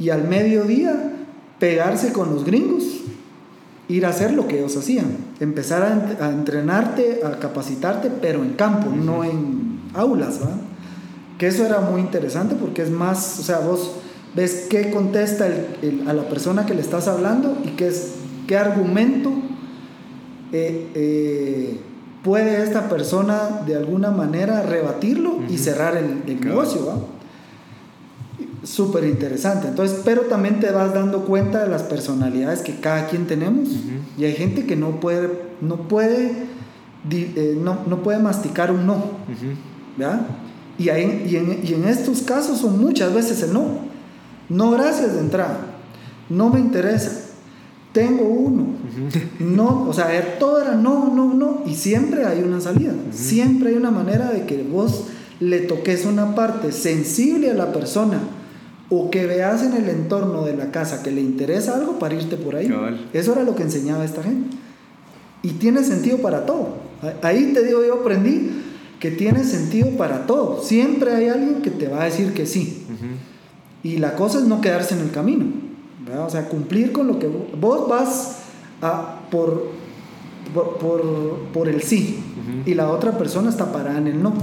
[0.00, 1.12] y al mediodía
[1.58, 2.84] pegarse con los gringos,
[3.88, 5.82] ir a hacer lo que ellos hacían, empezar
[6.20, 10.52] a, entrenarte, a capacitarte, pero en campo, no en aulas, ¿va?
[11.38, 13.92] Que eso era muy interesante porque es más, o sea, vos
[14.34, 15.48] ves qué contesta
[16.06, 18.14] a la persona que le estás hablando y qué, es,
[18.46, 19.32] qué argumento
[20.52, 21.80] eh, eh,
[22.22, 26.94] puede esta persona de alguna manera rebatirlo y cerrar el, el negocio, ¿va?
[28.62, 29.68] Súper interesante.
[29.68, 33.70] Entonces, pero también te vas dando cuenta de las personalidades que cada quien tenemos.
[34.18, 36.50] Y hay gente que no puede, no puede
[37.10, 39.02] eh, no, no, puede masticar un no.
[39.96, 40.26] ¿verdad?
[40.78, 43.90] Y, ahí, y, en, y en estos casos son muchas veces el no.
[44.48, 45.58] No gracias de entrada.
[46.28, 47.28] No me interesa.
[47.92, 48.66] Tengo uno.
[49.38, 51.62] No, o sea, todo era no, no, no.
[51.66, 52.92] Y siempre hay una salida.
[53.10, 55.06] Siempre hay una manera de que vos
[55.40, 58.20] le toques una parte sensible a la persona
[58.90, 62.36] o que veas en el entorno de la casa que le interesa algo para irte
[62.36, 62.68] por ahí.
[63.12, 64.56] Eso era lo que enseñaba esta gente.
[65.42, 66.74] Y tiene sentido para todo.
[67.22, 68.50] Ahí te digo, yo aprendí
[68.98, 70.60] que tiene sentido para todo.
[70.62, 72.84] Siempre hay alguien que te va a decir que sí.
[73.84, 75.46] Y la cosa es no quedarse en el camino.
[76.26, 78.38] O sea, cumplir con lo que vos vas
[78.82, 79.68] a, por,
[80.52, 82.18] por, por, el sí.
[82.66, 84.34] Y la otra persona está parada en el no.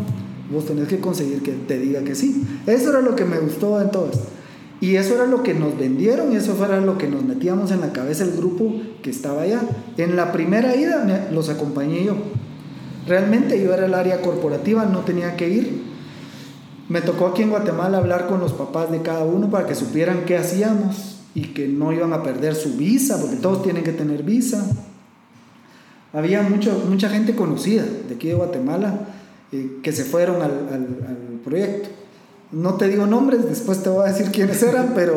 [0.49, 2.43] Vos tenés que conseguir que te diga que sí.
[2.65, 4.36] Eso era lo que me gustó de todo esto.
[4.79, 7.81] Y eso era lo que nos vendieron y eso era lo que nos metíamos en
[7.81, 9.61] la cabeza el grupo que estaba allá.
[9.97, 12.15] En la primera ida los acompañé yo.
[13.07, 15.81] Realmente yo era el área corporativa, no tenía que ir.
[16.89, 20.25] Me tocó aquí en Guatemala hablar con los papás de cada uno para que supieran
[20.25, 24.23] qué hacíamos y que no iban a perder su visa, porque todos tienen que tener
[24.23, 24.65] visa.
[26.13, 29.07] Había mucho, mucha gente conocida de aquí de Guatemala
[29.51, 31.89] eh, que se fueron al, al, proyecto.
[32.51, 35.15] No te digo nombres, después te voy a decir quiénes eran, pero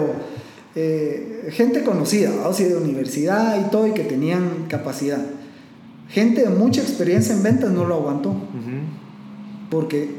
[0.74, 5.20] eh, gente conocida, o sea, de universidad y todo, y que tenían capacidad.
[6.08, 8.34] Gente de mucha experiencia en ventas no lo aguantó.
[9.70, 10.10] Porque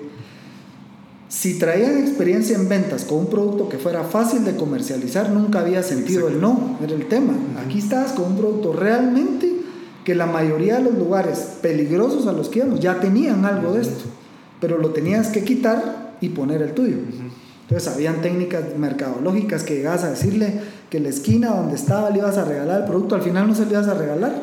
[1.28, 5.84] si traían experiencia en ventas con un producto que fuera fácil de comercializar, nunca había
[5.84, 7.34] sentido el no, era el tema.
[7.66, 9.52] Aquí estabas con un producto realmente
[10.06, 13.82] que la mayoría de los lugares peligrosos a los que íbamos ya tenían algo de
[13.82, 14.06] esto,
[14.60, 16.98] pero lo tenías que quitar y poner el tuyo.
[17.64, 22.38] Entonces habían técnicas mercadológicas que llegabas a decirle que la esquina donde estaba le ibas
[22.38, 24.34] a regalar el producto, al final no se le ibas a regalar,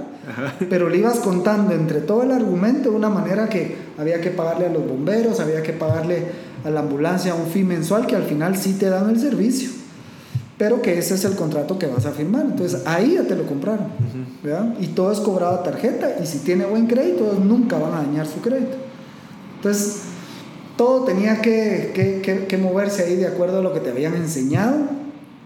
[0.71, 4.67] pero le ibas contando entre todo el argumento de una manera que había que pagarle
[4.67, 6.25] a los bomberos, había que pagarle
[6.65, 9.69] a la ambulancia un fee mensual que al final sí te dan el servicio,
[10.57, 12.47] pero que ese es el contrato que vas a firmar.
[12.47, 13.89] Entonces ahí ya te lo compraron,
[14.81, 18.27] Y todo es cobrado a tarjeta y si tiene buen crédito, nunca van a dañar
[18.27, 18.79] su crédito.
[19.57, 19.99] Entonces
[20.79, 24.77] todo tenía que, moverse ahí de acuerdo a lo que te habían enseñado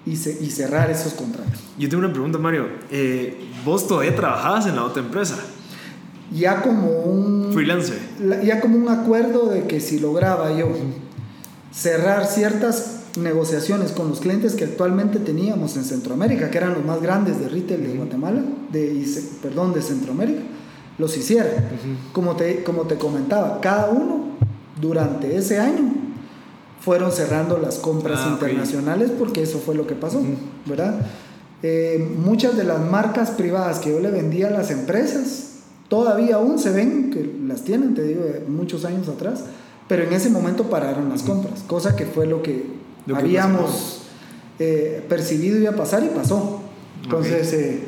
[0.07, 1.61] y, cerrar esos contratos.
[1.79, 2.67] Yo tengo una pregunta, Mario.
[2.91, 5.39] Eh, ¿Vos todavía trabajabas en la otra empresa?
[6.31, 7.51] Ya como un...
[7.53, 7.99] Freelancer.
[8.45, 10.69] Ya como un acuerdo de que si lograba yo
[11.73, 17.01] cerrar ciertas negociaciones con los clientes que actualmente teníamos en Centroamérica, que eran los más
[17.01, 19.07] grandes de retail de Guatemala, de,
[19.43, 20.43] perdón, de Centroamérica,
[20.99, 21.71] los hiciera.
[22.13, 24.32] como, te, como te comentaba, cada uno
[24.83, 25.95] durante ese año
[26.81, 30.21] fueron cerrando las compras ah, internacionales porque eso fue lo que pasó,
[30.67, 31.07] ¿verdad?
[31.63, 35.51] Eh, muchas de las marcas privadas que yo le vendía a las empresas
[35.89, 39.45] todavía aún se ven que las tienen, te digo, muchos años atrás,
[39.89, 42.67] pero en ese momento pararon las compras, cosa que fue lo que,
[43.15, 44.03] habíamos
[44.59, 46.61] eh, percibido iba a pasar y pasó.
[47.03, 47.85] Entonces, eh,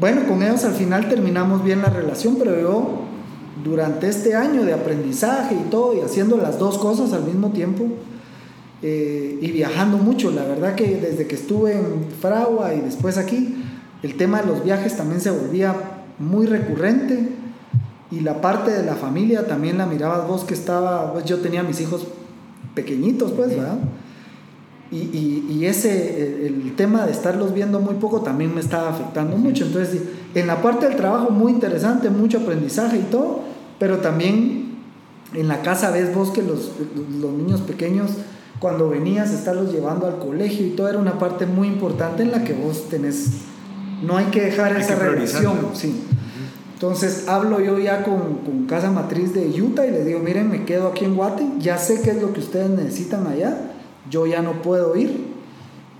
[0.00, 3.07] bueno, con ellos al final terminamos bien la relación, pero yo
[3.68, 7.86] durante este año de aprendizaje y todo, y haciendo las dos cosas al mismo tiempo,
[8.82, 13.56] eh, y viajando mucho, la verdad que desde que estuve en Fragua y después aquí,
[14.02, 15.74] el tema de los viajes también se volvía
[16.18, 17.28] muy recurrente
[18.10, 21.62] y la parte de la familia también la mirabas vos que estaba, pues yo tenía
[21.62, 22.06] mis hijos
[22.74, 23.78] pequeñitos, pues, ¿verdad?
[24.90, 29.66] Y, y, ese, el, tema de estarlos viendo muy poco también me estaba afectando mucho.
[29.66, 30.00] Entonces,
[30.34, 33.40] en la parte del trabajo muy interesante, mucho aprendizaje y todo,
[33.78, 34.78] pero también
[35.34, 36.72] en la casa ves vos que los,
[37.20, 38.10] los niños pequeños,
[38.58, 42.44] cuando venías, estarlos llevando al colegio y todo era una parte muy importante en la
[42.44, 43.28] que vos tenés,
[44.02, 45.58] no hay que dejar esa relación.
[45.74, 46.04] Sí.
[46.74, 50.64] Entonces hablo yo ya con, con, Casa Matriz de Utah y les digo, miren, me
[50.64, 53.68] quedo aquí en Guate, ya sé qué es lo que ustedes necesitan allá
[54.10, 55.26] yo ya no puedo ir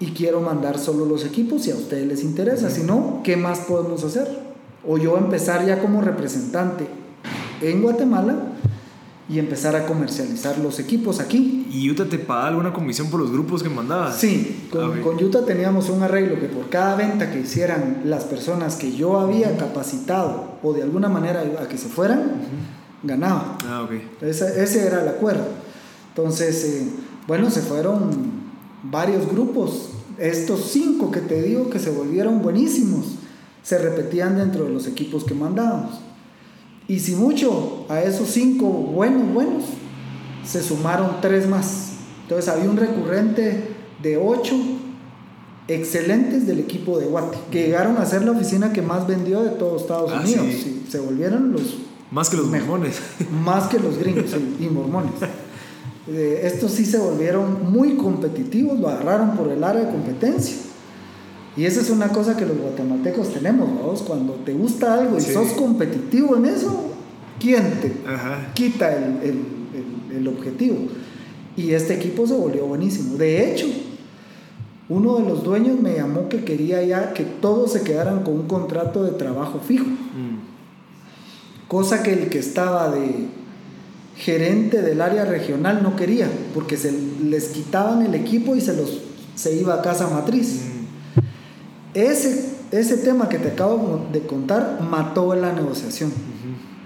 [0.01, 2.71] y quiero mandar solo los equipos si a ustedes les interesa.
[2.71, 4.29] Si no, ¿qué más podemos hacer?
[4.87, 6.87] O yo empezar ya como representante
[7.61, 8.37] en Guatemala
[9.29, 11.67] y empezar a comercializar los equipos aquí.
[11.71, 14.17] ¿Y Utah te paga alguna comisión por los grupos que mandabas?
[14.17, 18.77] Sí, con, con, Utah teníamos un arreglo que por cada venta que hicieran las personas
[18.77, 22.41] que yo había capacitado o de alguna manera a que se fueran,
[23.03, 23.59] ganaba.
[23.67, 24.23] Ah, ok.
[24.23, 25.45] Ese, ese, era el acuerdo.
[26.09, 26.89] Entonces, eh,
[27.27, 28.11] bueno, se fueron
[28.83, 29.91] varios grupos.
[30.17, 33.17] Estos cinco que te digo que se volvieron buenísimos,
[33.63, 36.01] se repetían dentro de los equipos que mandábamos.
[36.89, 39.65] Y si mucho, a esos cinco buenos, buenos,
[40.45, 41.91] se sumaron tres más.
[42.23, 43.69] Entonces había un recurrente
[44.03, 44.55] de ocho
[45.69, 49.51] excelentes del equipo de Guate, que llegaron a ser la oficina que más vendió de
[49.51, 50.47] todos Estados ah, Unidos.
[50.89, 51.77] se volvieron los
[52.11, 52.99] Más que los mormones.
[53.45, 55.13] Más que los gringos y mormones.
[56.11, 60.57] Eh, estos sí se volvieron muy competitivos, lo agarraron por el área de competencia.
[61.59, 64.03] Y esa es una cosa que los guatemaltecos tenemos, ¿vos?
[64.03, 66.93] Cuando te gusta algo y sos competitivo en eso,
[67.41, 67.93] ¿quién te
[68.55, 70.77] quita el, el, el, objetivo?
[71.57, 73.17] Y este equipo se volvió buenísimo.
[73.17, 73.67] De hecho,
[74.89, 78.47] uno de los dueños me llamó que quería ya que todos se quedaran con un
[78.47, 79.87] contrato de trabajo fijo.
[79.87, 80.39] Mm.
[81.67, 83.27] Cosa que el que estaba de
[84.15, 86.93] gerente del área regional no quería, porque se
[87.25, 89.01] les quitaban el equipo y se los
[89.35, 90.63] se iba a casa matriz.
[90.65, 90.78] Mm.
[91.95, 96.13] Ese, ese tema que te acabo de contar mató la negociación,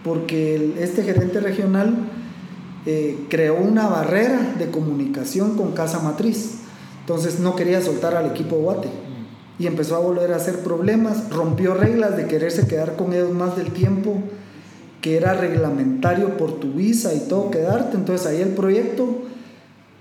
[0.05, 1.95] porque este gerente regional
[2.87, 6.59] eh, creó una barrera de comunicación con casa matriz,
[7.01, 8.89] entonces no quería soltar al equipo Guate.
[8.89, 9.63] Mm.
[9.63, 13.57] Y empezó a volver a hacer problemas, rompió reglas de quererse quedar con ellos más
[13.57, 14.23] del tiempo
[15.01, 17.97] que era reglamentario por tu visa y todo quedarte.
[17.97, 19.23] Entonces ahí el proyecto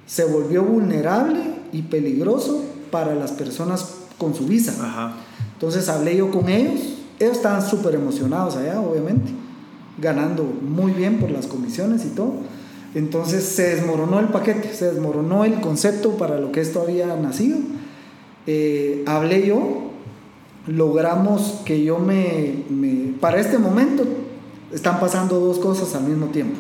[0.06, 1.40] se volvió vulnerable
[1.74, 5.16] y peligroso para las personas con su visa.
[5.54, 6.80] Entonces hablé yo con ellos.
[7.20, 9.32] Ellos estaban súper emocionados allá, obviamente,
[10.00, 12.34] ganando muy bien por las comisiones y todo.
[12.94, 17.58] Entonces se desmoronó el paquete, se desmoronó el concepto para lo que esto había nacido.
[18.46, 19.92] Eh, hablé yo,
[20.68, 24.04] logramos que yo me, me, para este momento
[24.72, 26.58] están pasando dos cosas al mismo tiempo.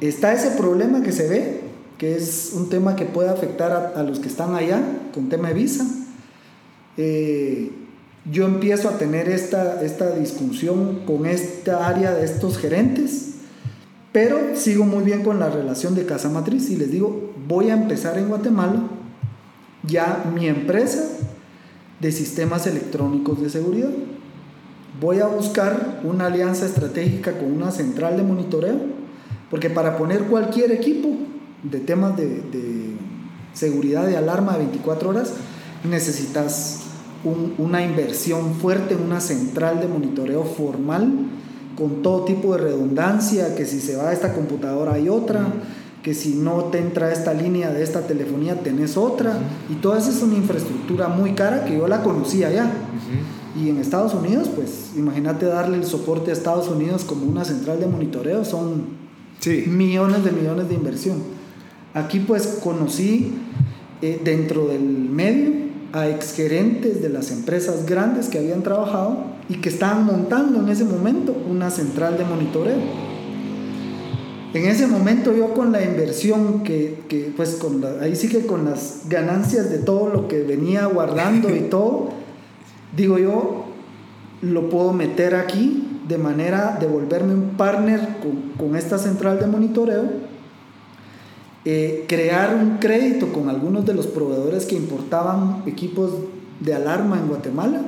[0.00, 1.60] Está ese problema que se ve,
[1.96, 4.82] que es un tema que puede afectar a, los que están allá
[5.14, 5.86] con tema de visa.
[6.96, 7.70] Eh,
[8.30, 13.34] yo empiezo a tener esta, esta discusión con esta área de estos gerentes,
[14.12, 17.74] pero sigo muy bien con la relación de casa matriz y les digo, voy a
[17.74, 18.82] empezar en Guatemala
[19.86, 21.04] ya mi empresa
[22.00, 23.90] de sistemas electrónicos de seguridad.
[25.00, 28.76] Voy a buscar una alianza estratégica con una central de monitoreo,
[29.50, 31.10] porque para poner cualquier equipo
[31.62, 32.42] de temas de,
[33.52, 35.32] seguridad de alarma de 24 horas,
[35.88, 36.83] necesitas
[37.58, 41.12] una inversión fuerte en una central de monitoreo formal,
[41.76, 45.46] con todo tipo de redundancia, que si se va a esta computadora hay otra,
[46.02, 49.38] que si no te entra esta línea de esta telefonía tenés otra,
[49.70, 52.70] y toda esa es una infraestructura muy cara que yo la conocía ya.
[53.60, 57.80] Y en Estados Unidos, pues imagínate darle el soporte a Estados Unidos como una central
[57.80, 59.04] de monitoreo, son
[59.66, 61.18] millones de millones de inversión.
[61.94, 63.32] Aquí pues conocí
[64.02, 65.63] eh, dentro del medio
[65.94, 69.16] a exgerentes de las empresas grandes que habían trabajado
[69.48, 72.76] y que estaban montando en ese momento una central de monitoreo.
[74.52, 78.64] En ese momento yo con la inversión que, que pues con ahí sí que con
[78.64, 82.10] las ganancias de todo lo que venía guardando y todo,
[82.96, 83.64] digo yo,
[84.42, 88.16] lo puedo meter aquí de manera de volverme un partner
[88.58, 90.04] con, esta central de monitoreo,
[91.64, 96.10] eh, crear un crédito con algunos de los proveedores que importaban equipos
[96.60, 97.82] de alarma en Guatemala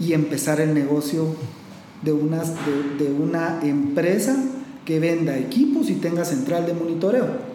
[0.00, 1.26] y empezar el negocio
[2.02, 2.52] de, unas,
[2.98, 4.36] de una empresa
[4.84, 7.52] que venda equipos y tenga central de monitoreo.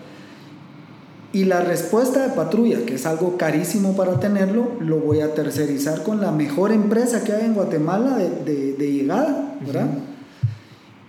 [1.33, 6.03] Y la respuesta de patrulla, que es algo carísimo para tenerlo, lo voy a tercerizar
[6.03, 9.89] con la mejor empresa que hay en Guatemala de, de, llegada, ¿verdad?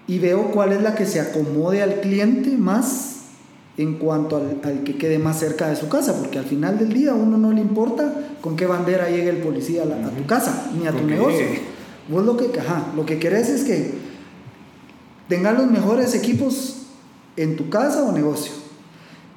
[0.08, 3.17] Y veo cuál es la que se acomode al cliente más
[3.78, 6.92] en cuanto al, al, que quede más cerca de su casa, porque al final del
[6.92, 10.70] día a uno no le importa con qué bandera llegue el policía a, tu casa,
[10.78, 11.46] ni a tu negocio.
[12.08, 13.92] Vos lo que, ajá, lo que querés es que
[15.28, 16.86] tengas los mejores equipos
[17.36, 18.52] en tu casa o negocio.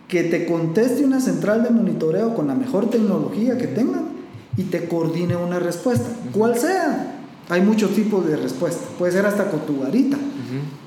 [0.07, 4.09] Que te conteste una central de monitoreo con la mejor tecnología que tengan
[4.57, 7.17] y te coordine una respuesta, cual sea.
[7.49, 10.17] Hay muchos tipos de respuesta, puede ser hasta con tu varita,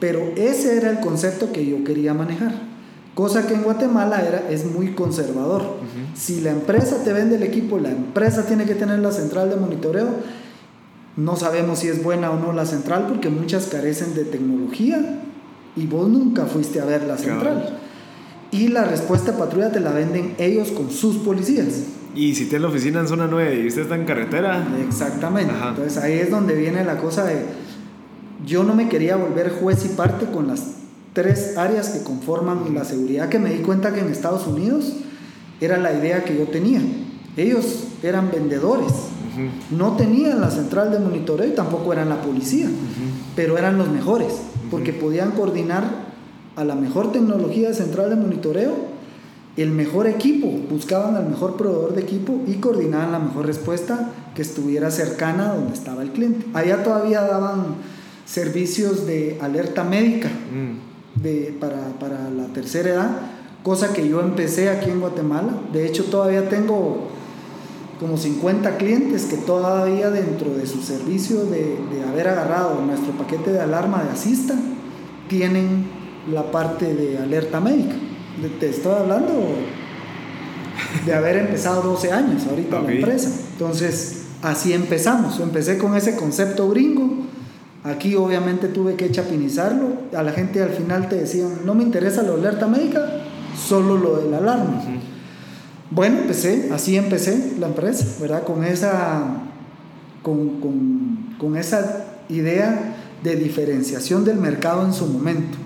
[0.00, 2.73] pero ese era el concepto que yo quería manejar.
[3.14, 5.62] Cosa que en Guatemala era, es muy conservador.
[6.14, 9.56] Si la empresa te vende el equipo, la empresa tiene que tener la central de
[9.56, 10.08] monitoreo.
[11.16, 15.20] No sabemos si es buena o no la central porque muchas carecen de tecnología
[15.76, 17.78] y vos nunca fuiste a ver la central
[18.54, 21.82] y la respuesta patrulla te la venden ellos con sus policías.
[22.14, 24.64] Y si tienes la oficina en zona 9 y usted está en carretera.
[24.86, 25.52] Exactamente.
[25.52, 27.42] Entonces ahí es donde viene la cosa de.
[28.46, 30.83] Yo no me quería volver juez y parte con las
[31.14, 34.92] tres áreas que conforman la seguridad, que me di cuenta que en Estados Unidos
[35.60, 36.82] era la idea que yo tenía.
[37.36, 38.92] Ellos eran vendedores,
[39.70, 42.68] no tenían la central de monitoreo y tampoco eran la policía,
[43.34, 44.34] pero eran los mejores,
[44.70, 45.84] porque podían coordinar
[46.56, 48.94] a la mejor tecnología de central de monitoreo,
[49.56, 54.42] el mejor equipo, buscaban al mejor proveedor de equipo y coordinaban la mejor respuesta que
[54.42, 56.44] estuviera cercana a donde estaba el cliente.
[56.54, 57.76] Allá todavía daban
[58.26, 60.93] servicios de alerta médica mm.
[61.16, 63.10] De, para, para la tercera edad,
[63.62, 65.52] cosa que yo empecé aquí en Guatemala.
[65.72, 67.08] De hecho, todavía tengo
[68.00, 73.52] como 50 clientes que todavía dentro de su servicio de, de, haber agarrado nuestro paquete
[73.52, 74.54] de alarma de Asista,
[75.28, 75.86] tienen
[76.30, 77.94] la parte de alerta médica.
[78.58, 79.32] Te estoy hablando
[81.06, 83.30] de haber empezado 12 años ahorita la empresa.
[83.52, 85.40] Entonces, así empezamos.
[85.40, 87.24] Empecé con ese concepto gringo.
[87.84, 89.88] Aquí obviamente tuve que chapinizarlo.
[90.16, 93.06] A la gente al final te decían, no me interesa la alerta médica,
[93.56, 94.82] solo lo del alarma.
[95.90, 98.42] Bueno, empecé, así empecé la empresa, ¿verdad?
[98.44, 99.42] Con esa,
[100.22, 105.58] con, con, con esa idea de diferenciación del mercado en su momento.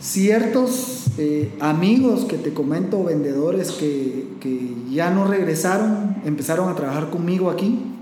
[0.00, 7.10] Ciertos eh, amigos que te comento, vendedores que, que, ya no regresaron, empezaron a trabajar
[7.10, 7.93] conmigo aquí.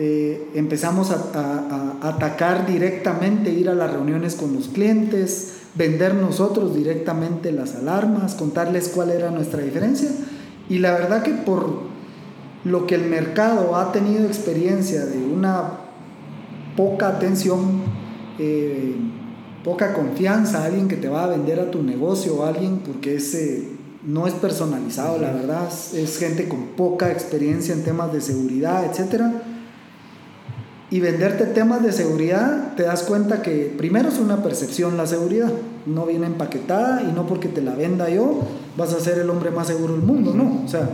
[0.00, 6.74] Eh, empezamos a, a, atacar directamente, ir a las reuniones con los clientes, vender nosotros
[6.74, 10.08] directamente las alarmas, contarles cuál era nuestra diferencia.
[10.68, 11.88] Y la verdad que por
[12.64, 15.70] lo que el mercado ha tenido experiencia de una
[16.76, 17.82] poca atención,
[18.38, 18.94] eh,
[19.64, 23.68] poca confianza, alguien que te va a vender a tu negocio, o alguien porque ese
[24.06, 29.22] no es personalizado, la verdad, es gente con poca experiencia en temas de seguridad, etc.
[30.90, 35.52] Y venderte temas de seguridad, te das cuenta que primero es una percepción la seguridad,
[35.84, 38.40] no viene empaquetada y no porque te la venda yo
[38.76, 40.88] vas a ser el hombre más seguro del mundo, no, o sea,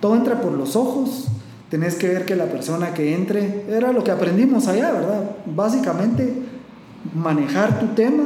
[0.00, 1.26] todo entra por los ojos,
[1.68, 5.30] tenés que ver que la persona que entre, era lo que aprendimos allá, ¿verdad?
[5.46, 6.32] Básicamente,
[7.12, 8.22] manejar tu tema,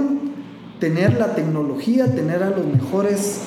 [0.79, 3.41] tener la tecnología, tener a los mejores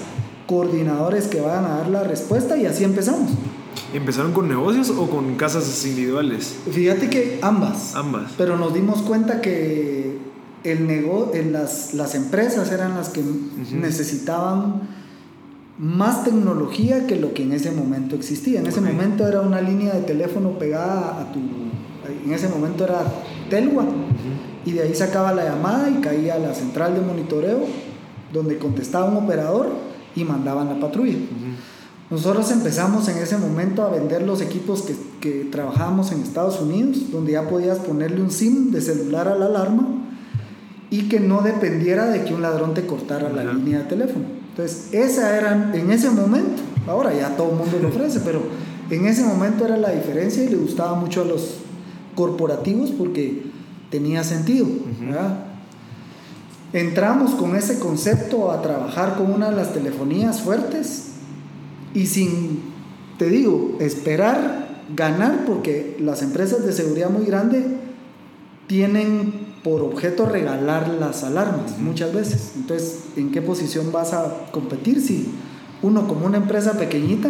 [0.48, 3.30] coordinadores que van a dar la respuesta y así empezamos.
[3.94, 6.56] ¿Empezaron con negocios o con casas individuales?
[6.72, 7.96] Fíjate que ambas.
[7.96, 8.32] Ambas.
[8.38, 10.18] Pero nos dimos cuenta que
[10.64, 13.22] el nego las, las empresas eran las que
[13.74, 14.82] necesitaban
[15.78, 18.60] más tecnología que lo que en ese momento existía.
[18.60, 21.40] En ese momento era una línea de teléfono pegada a tu...
[22.26, 23.04] En ese momento era
[23.50, 23.86] Telwa.
[24.64, 27.62] Y de ahí sacaba la llamada y caía a la central de monitoreo,
[28.32, 29.72] donde contestaba un operador
[30.16, 31.18] y mandaban la patrulla.
[32.12, 37.10] Nosotros empezamos en ese momento a vender los equipos que, que trabajábamos en Estados Unidos,
[37.10, 39.88] donde ya podías ponerle un SIM de celular a la alarma
[40.90, 44.26] y que no dependiera de que un ladrón te cortara la línea de teléfono.
[44.50, 48.42] Entonces, esa era en ese momento, ahora ya todo el mundo lo ofrece, pero
[48.90, 51.60] en ese momento era la diferencia y le gustaba mucho a los
[52.14, 53.42] corporativos porque
[53.90, 54.68] tenía sentido.
[56.74, 61.11] Entramos con ese concepto a trabajar con una de las telefonías fuertes
[61.94, 62.60] y sin,
[63.18, 67.66] te digo, esperar ganar porque las empresas de seguridad muy grandes
[68.68, 72.54] tienen por objeto regalar las alarmas muchas veces.
[72.56, 75.28] Entonces, ¿en qué posición vas a competir si
[75.82, 77.30] uno como una empresa pequeñita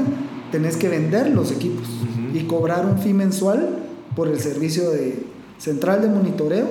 [0.52, 1.88] tenés que vender los equipos
[2.34, 3.80] y cobrar un fee mensual
[4.16, 5.24] por el servicio de
[5.58, 6.68] central de monitoreo?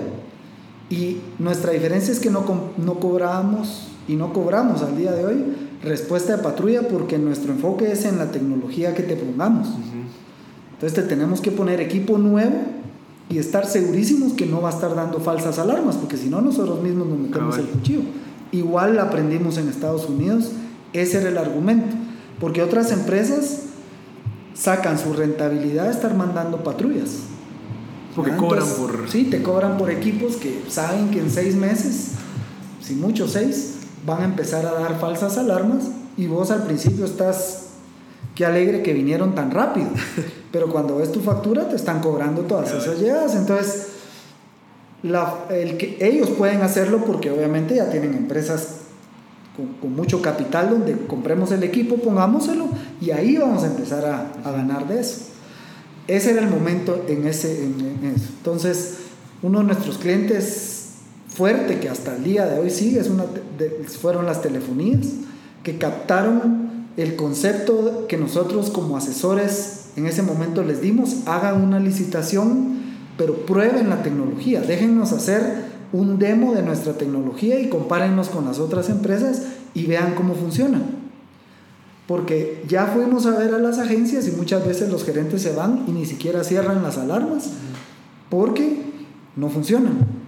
[0.88, 2.44] Y nuestra diferencia es que no,
[2.76, 5.44] no cobramos y no cobramos al día de hoy
[5.82, 9.68] respuesta de patrulla porque nuestro enfoque es en la tecnología que te pongamos.
[10.72, 12.56] Entonces te tenemos que poner equipo nuevo
[13.28, 16.82] y estar segurísimos que no va a estar dando falsas alarmas, porque si no nosotros
[16.82, 18.00] mismos nos metemos el cuchillo.
[18.52, 20.50] Igual aprendimos en Estados Unidos,
[20.92, 21.94] ese era el argumento,
[22.40, 23.60] porque otras empresas
[24.54, 27.20] sacan su rentabilidad de estar mandando patrullas.
[28.16, 29.08] Porque cobran por...
[29.08, 32.12] Sí, te cobran por equipos que saben que en seis meses,
[32.82, 35.84] si mucho seis, van a empezar a dar falsas alarmas
[36.16, 37.66] y vos al principio estás
[38.34, 39.88] qué alegre que vinieron tan rápido.
[40.52, 43.34] Pero cuando ves tu factura te están cobrando todas esas llegadas.
[43.34, 43.88] Entonces,
[45.02, 48.76] el que, ellos pueden hacerlo porque obviamente ya tienen empresas
[49.80, 52.68] con, mucho capital donde compremos el equipo, pongámoselo
[53.00, 55.26] y ahí vamos a empezar a, ganar de eso.
[56.06, 58.30] Ese era el momento en, ese, en, eso.
[58.38, 58.96] Entonces,
[59.42, 60.79] uno de nuestros clientes
[61.34, 63.24] fuerte que hasta el día de hoy sigue una
[64.00, 65.06] fueron las telefonías
[65.62, 71.80] que captaron el concepto que nosotros como asesores en ese momento les dimos, hagan una
[71.80, 72.80] licitación,
[73.16, 78.58] pero prueben la tecnología, déjennos hacer un demo de nuestra tecnología y compárennos con las
[78.58, 79.42] otras empresas
[79.74, 80.80] y vean cómo funciona.
[82.06, 85.84] Porque ya fuimos a ver a las agencias y muchas veces los gerentes se van
[85.86, 87.50] y ni siquiera cierran las alarmas
[88.28, 88.82] porque
[89.36, 90.19] no funcionan.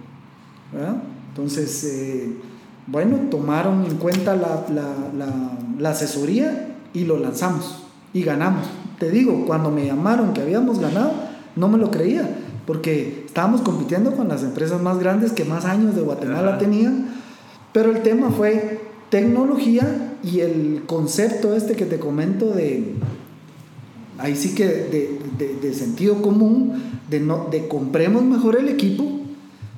[1.29, 2.33] Entonces, eh,
[2.87, 4.65] bueno, tomaron en cuenta la,
[5.79, 8.67] la, asesoría y lo lanzamos y ganamos.
[8.99, 11.11] Te digo, cuando me llamaron que habíamos ganado,
[11.55, 12.29] no me lo creía.
[12.65, 17.09] porque estábamos compitiendo con las empresas más grandes que más años de Guatemala tenían,
[17.73, 22.93] pero el tema fue tecnología y el concepto este que te comento de,
[24.17, 29.22] ahí sí que de, sentido común, de, no, de compremos mejor el equipo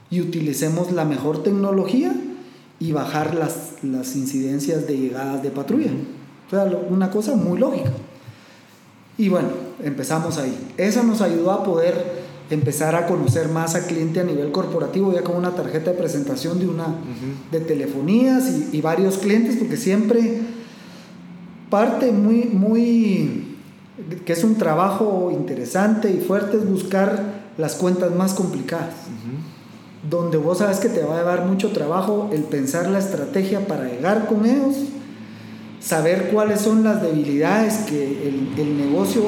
[0.09, 2.13] y utilicemos la mejor tecnología
[2.79, 5.91] y bajar las, las incidencias de llegadas de patrulla.
[6.47, 7.91] O sea, una cosa muy lógica.
[9.17, 9.49] Y bueno,
[9.83, 10.55] empezamos ahí.
[10.77, 15.23] Eso nos ayudó a poder empezar a conocer más al cliente a nivel corporativo, ya
[15.23, 16.85] con una tarjeta de presentación de una
[17.51, 20.41] de telefonías y, y, varios clientes, porque siempre
[21.69, 23.55] parte muy, muy,
[24.25, 28.93] que es un trabajo interesante y fuerte, es buscar las cuentas más complicadas.
[30.09, 33.85] Donde vos sabes que te va a llevar mucho trabajo el pensar la estrategia para
[33.85, 34.75] llegar con ellos,
[35.79, 39.23] saber cuáles son las debilidades que el, el negocio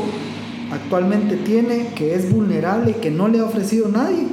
[0.72, 4.28] actualmente tiene, que es vulnerable, que no le ha ofrecido nadie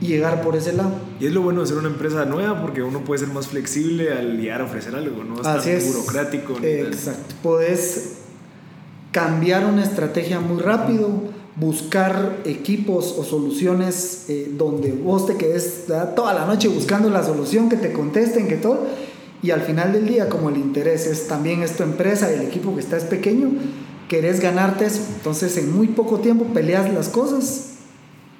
[0.00, 0.92] y llegar por ese lado.
[1.20, 4.12] Y es lo bueno de ser una empresa nueva porque uno puede ser más flexible
[4.12, 6.56] al llegar a ofrecer algo, no es tan burocrático.
[6.62, 7.34] Exacto.
[7.42, 8.18] Puedes
[9.12, 11.08] cambiar una estrategia muy rápido,
[11.56, 15.84] buscar equipos o soluciones eh, donde vos te quedes
[16.16, 18.86] toda la noche buscando la solución, que te contesten, que todo.
[19.42, 22.42] Y al final del día, como el interés es también es tu empresa y el
[22.42, 23.50] equipo que está es pequeño,
[24.08, 25.02] querés ganarte eso.
[25.16, 27.74] Entonces, en muy poco tiempo peleas las cosas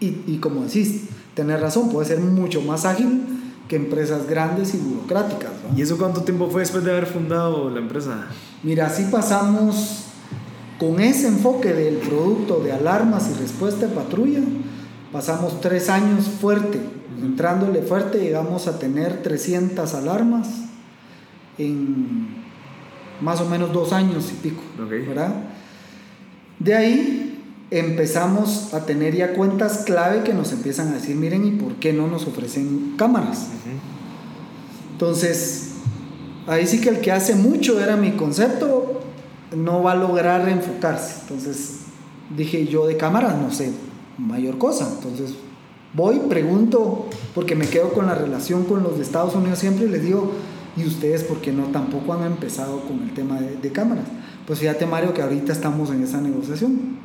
[0.01, 1.03] y, y como decís,
[1.35, 3.23] tenés razón, puede ser mucho más ágil
[3.69, 5.51] que empresas grandes y burocráticas.
[5.77, 8.27] ¿Y eso cuánto tiempo fue después de haber fundado la empresa?
[8.63, 10.05] Mira, así pasamos
[10.85, 14.41] con ese enfoque del producto de alarmas y respuesta de patrulla,
[15.13, 16.79] pasamos tres años fuerte,
[17.23, 20.49] entrándole fuerte, llegamos a tener 300 alarmas
[21.57, 22.45] en
[23.21, 25.33] más o menos dos años y pico, ¿verdad?
[26.59, 31.53] De ahí empezamos a tener ya cuentas clave que nos empiezan a decir, miren, ¿y
[31.53, 33.49] por qué no nos ofrecen cámaras?
[34.93, 35.77] Entonces,
[36.47, 39.04] ahí sí que el que hace mucho era mi concepto,
[39.57, 41.21] no va a lograr enfocarse.
[41.23, 41.81] Entonces,
[42.37, 43.73] dije yo de cámaras no sé
[44.19, 44.89] mayor cosa.
[44.95, 45.35] Entonces,
[45.93, 49.89] voy, pregunto, porque me quedo con la relación con los de Estados Unidos siempre y
[49.89, 50.33] les digo,
[50.77, 54.05] ¿y ustedes por qué no tampoco han empezado con el tema de, de cámaras?
[54.47, 56.99] Pues fíjate Mario que ahorita estamos en esa negociación.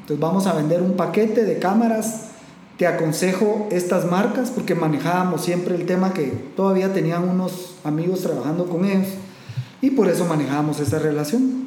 [0.00, 2.28] Entonces vamos a vender un paquete de cámaras.
[2.76, 8.66] Te aconsejo estas marcas porque manejábamos siempre el tema que todavía tenían unos amigos trabajando
[8.66, 9.08] con ellos
[9.80, 11.65] y por eso manejábamos esa relación.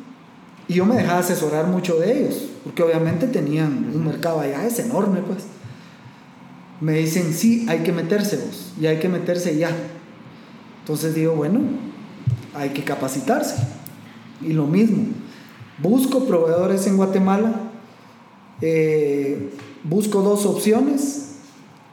[0.70, 4.78] Y yo me dejaba asesorar mucho de ellos porque obviamente tenían un mercado allá, es
[4.78, 5.46] enorme pues.
[6.80, 9.72] Me dicen, sí, hay que meterse vos y hay que meterse ya.
[10.82, 11.60] Entonces digo, bueno,
[12.54, 13.56] hay que capacitarse.
[14.42, 15.08] Y lo mismo,
[15.80, 17.62] busco proveedores en Guatemala,
[18.62, 19.50] eh,
[19.84, 21.38] busco dos opciones,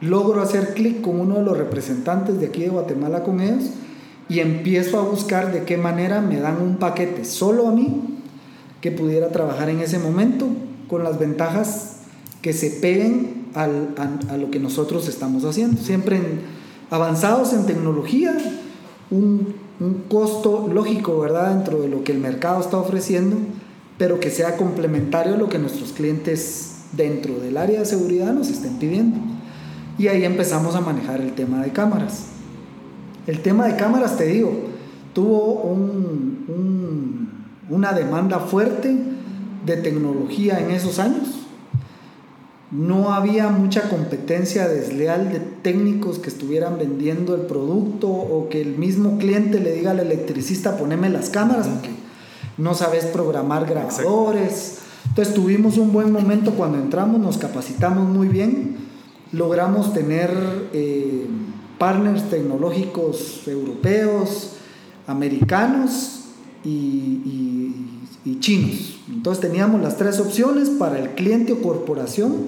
[0.01, 3.71] logro hacer clic con uno de los representantes de aquí de Guatemala con ellos
[4.29, 8.16] y empiezo a buscar de qué manera me dan un paquete solo a mí
[8.81, 10.47] que pudiera trabajar en ese momento
[10.87, 11.97] con las ventajas
[12.41, 15.81] que se peguen al, a, a, lo que nosotros estamos haciendo.
[15.81, 16.41] Siempre en,
[16.89, 18.37] avanzados en tecnología,
[19.09, 21.53] un un costo lógico, ¿verdad?
[21.53, 23.37] Dentro de lo que el mercado está ofreciendo,
[23.97, 28.49] pero que sea complementario a lo que nuestros clientes dentro del área de seguridad nos
[28.49, 29.19] estén pidiendo.
[29.97, 32.27] Y ahí empezamos a manejar el tema de cámaras.
[33.25, 34.51] El tema de cámaras, te digo,
[35.13, 37.26] tuvo un, un,
[37.69, 38.95] una demanda fuerte
[39.65, 41.37] de tecnología en esos años
[42.69, 48.77] no había mucha competencia desleal de técnicos que estuvieran vendiendo el producto o que el
[48.77, 51.91] mismo cliente le diga al electricista poneme las cámaras porque
[52.57, 54.79] no sabes programar grabadores.
[55.07, 58.75] Entonces tuvimos un buen momento cuando entramos, nos capacitamos muy bien,
[59.31, 60.29] logramos tener
[60.73, 61.25] eh,
[61.77, 64.53] partners tecnológicos europeos,
[65.05, 66.16] americanos
[66.67, 67.97] y, y
[68.27, 68.99] y chinos.
[69.09, 72.47] Entonces teníamos las tres opciones para el cliente o corporación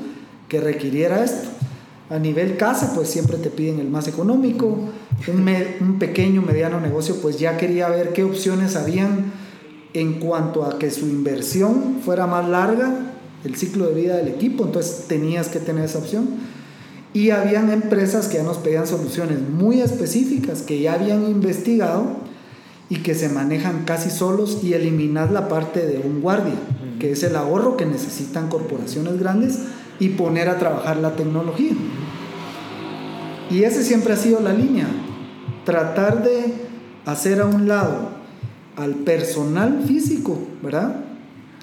[0.50, 1.48] que requiriera esto.
[2.10, 4.78] A nivel casa, pues siempre te piden el más económico.
[5.28, 9.32] Un, un pequeño, mediano negocio, pues ya quería ver qué opciones habían
[9.94, 13.14] en cuanto a que su inversión fuera más larga,
[13.44, 16.28] el ciclo de vida del equipo, entonces tenías que tener esa opción.
[17.14, 22.29] Y habían empresas que ya nos pedían soluciones muy específicas, que ya habían investigado
[22.90, 26.56] y que se manejan casi solos y eliminar la parte de un guardia,
[27.00, 29.60] que es el ahorro que necesitan corporaciones grandes
[30.00, 31.74] y poner a trabajar la tecnología.
[33.52, 34.88] Y ese siempre ha sido la línea,
[35.66, 36.54] tratar de
[37.06, 38.10] hacer a un lado
[38.76, 41.02] al personal físico, ¿verdad?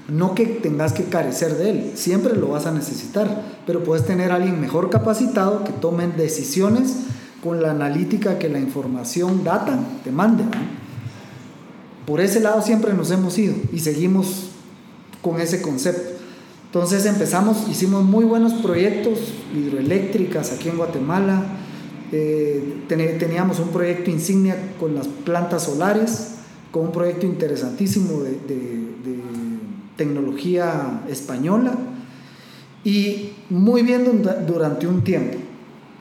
[0.09, 4.31] No que tengas que carecer de él, siempre lo vas a necesitar, pero puedes tener
[4.31, 6.99] a alguien mejor capacitado que tome decisiones
[7.43, 10.45] con la analítica que la información data te mande.
[12.07, 14.51] Por ese lado siempre nos hemos ido y seguimos
[15.23, 16.17] con ese concepto.
[16.67, 19.19] Entonces empezamos, hicimos muy buenos proyectos
[19.55, 21.43] hidroeléctricas aquí en Guatemala.
[22.13, 26.35] Eh, teníamos un proyecto insignia con las plantas solares,
[26.71, 28.87] con un proyecto interesantísimo de, de
[29.97, 31.73] tecnología española
[32.85, 35.39] y muy bien durante un tiempo.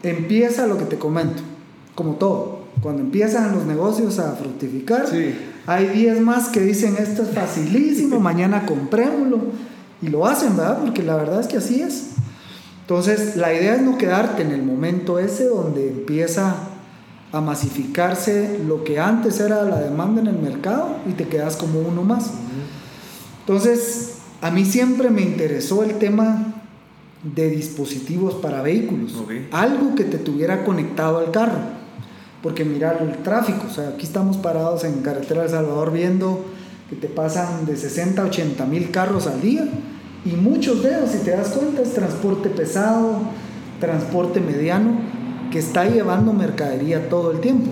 [0.03, 1.41] Empieza lo que te comento,
[1.95, 5.07] como todo, cuando empiezan los negocios a fructificar,
[5.67, 9.39] hay 10 más que dicen esto es facilísimo, mañana comprémoslo
[10.01, 10.79] y lo hacen, ¿verdad?
[10.81, 12.11] Porque la verdad es que así es.
[12.81, 16.55] Entonces, la idea es no quedarte en el momento ese donde empieza
[17.31, 21.79] a masificarse lo que antes era la demanda en el mercado y te quedas como
[21.79, 22.31] uno más.
[23.39, 26.53] Entonces, a mí siempre me interesó el tema
[27.23, 29.15] de dispositivos para vehículos.
[29.51, 31.57] Algo que te tuviera conectado al carro.
[32.45, 36.45] Porque mira el tráfico, o sea, aquí estamos parados en carretera de Salvador viendo
[36.87, 39.67] que te pasan de 60 a 80 mil carros al día
[40.23, 43.17] y muchos de ellos, si te das cuenta, es transporte pesado,
[43.79, 44.91] transporte mediano,
[45.51, 47.71] que está llevando mercadería todo el tiempo.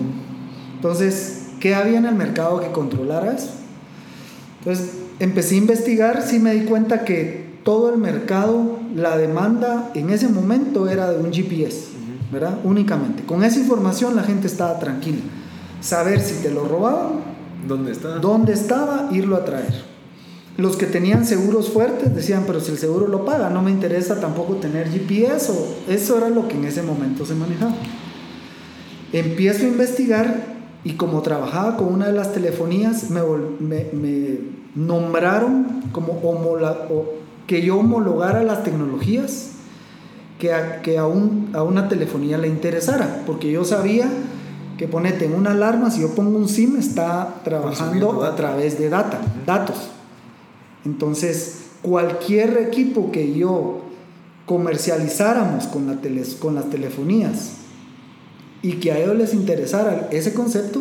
[0.74, 3.52] Entonces, ¿qué había en el mercado que controlara eso?
[4.58, 10.10] Entonces, empecé a investigar, sí me di cuenta que todo el mercado, la demanda en
[10.10, 11.93] ese momento era de un GPS,
[12.32, 12.58] ¿verdad?
[12.64, 13.24] Únicamente.
[13.24, 15.20] Con esa información la gente estaba tranquila.
[15.80, 17.34] Saber si te lo robaban
[17.66, 18.18] ¿Dónde estaba?
[18.18, 19.08] ¿Dónde estaba?
[19.12, 19.94] Irlo a traer.
[20.56, 24.20] Los que tenían seguros fuertes decían, pero si el seguro lo paga, no me interesa
[24.20, 25.50] tampoco tener GPS.
[25.50, 27.74] O eso era lo que en ese momento se manejaba.
[29.12, 30.54] Empiezo a investigar
[30.84, 33.22] y como trabajaba con una de las telefonías, me,
[33.92, 34.38] me,
[34.74, 36.20] nombraron como
[37.46, 39.53] que yo homologara las tecnologías
[40.38, 44.08] que, a, que a, a una telefonía le interesara, porque yo sabía
[44.76, 48.88] que ponete en una alarma, si yo pongo un SIM, está trabajando a través de
[48.88, 49.90] data, datos.
[50.84, 53.82] Entonces, cualquier equipo que yo
[54.46, 55.98] comercializáramos con, la
[56.38, 57.52] con las telefonías
[58.62, 60.80] y que a ellos les interesara ese concepto,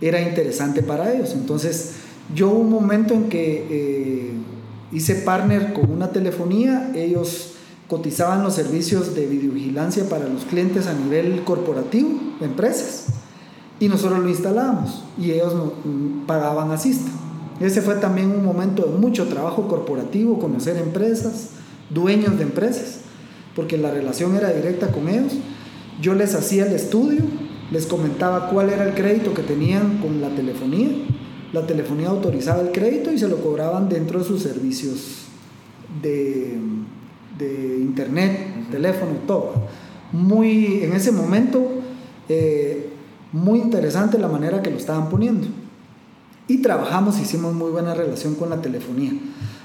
[0.00, 1.32] era interesante para ellos.
[1.34, 1.92] Entonces,
[2.34, 4.32] yo hubo un momento en que eh,
[4.90, 7.51] hice partner con una telefonía, ellos
[7.92, 12.08] cotizaban los servicios de videovigilancia para los clientes a nivel corporativo,
[12.40, 13.08] empresas,
[13.78, 15.52] y nosotros lo instalábamos y ellos
[15.84, 17.10] mm, pagaban asista.
[17.60, 21.50] Ese fue también un momento de mucho trabajo corporativo, conocer empresas,
[21.90, 23.00] dueños de empresas,
[23.54, 25.34] porque la relación era directa con ellos.
[26.00, 27.20] Yo les hacía el estudio,
[27.70, 30.88] les comentaba cuál era el crédito que tenían con la telefonía.
[31.52, 35.26] La telefonía autorizaba el crédito y se lo cobraban dentro de sus servicios
[36.00, 36.56] de
[37.80, 39.54] internet, teléfono, todo.
[40.12, 41.66] Muy, en ese momento,
[42.28, 42.90] eh,
[43.32, 45.46] muy interesante la manera que lo estaban poniendo.
[46.48, 49.12] Y trabajamos, hicimos muy buena relación con la telefonía.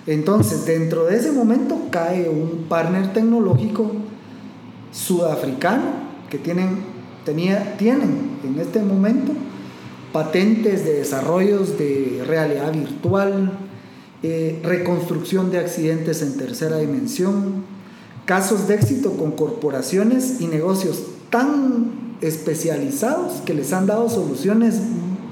[0.06, 3.92] Entonces, dentro de ese momento cae un partner tecnológico
[4.92, 5.84] sudafricano
[6.30, 6.78] que tienen,
[7.26, 9.34] tenía, tienen en este momento
[10.14, 13.52] patentes de desarrollos de realidad virtual,
[14.30, 17.64] eh, reconstrucción de accidentes en tercera dimensión,
[18.26, 24.82] casos de éxito con corporaciones y negocios tan especializados que les han dado soluciones,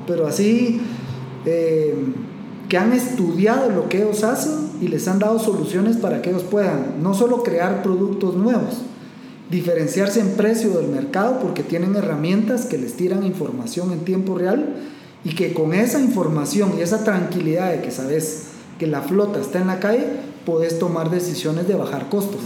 [0.07, 0.79] pero así
[1.45, 1.93] eh,
[2.69, 6.43] que han estudiado lo que ellos hacen y les han dado soluciones para que ellos
[6.43, 8.77] puedan no solo crear productos nuevos,
[9.51, 14.73] diferenciarse en precio del mercado porque tienen herramientas que les tiran información en tiempo real
[15.25, 19.59] y que con esa información y esa tranquilidad de que sabes que la flota está
[19.59, 20.07] en la calle,
[20.45, 22.41] puedes tomar decisiones de bajar costos.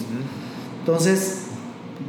[0.79, 1.39] Entonces,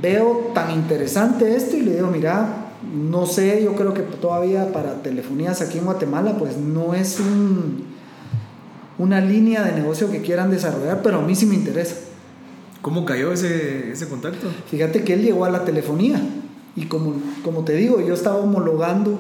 [0.01, 5.03] veo tan interesante esto y le digo, mira, no sé, yo creo que todavía para
[5.03, 7.85] telefonías aquí en Guatemala, pues no es un,
[8.99, 11.97] una línea de negocio que quieran desarrollar, pero a mí sí me interesa.
[12.83, 14.47] ¿Cómo cayó ese, ese contacto?
[14.71, 16.21] Fíjate que él llegó a la telefonía
[16.77, 17.15] y como,
[17.45, 19.19] como te digo, yo estaba homologando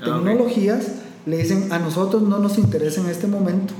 [0.00, 0.86] ah, tecnologías,
[1.24, 3.74] le dicen, a nosotros no nos interesa en este momento,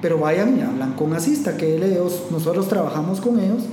[0.00, 3.64] pero vayan y hablan con Asista, que ellos, nosotros trabajamos con ellos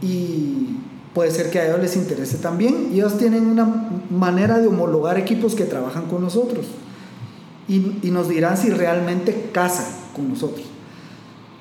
[0.00, 0.78] y
[1.12, 2.90] puede ser que a ellos les interese también.
[2.92, 6.66] Ellos tienen una manera de homologar equipos que trabajan con nosotros
[7.68, 10.66] y, y nos dirán si realmente casa con nosotros.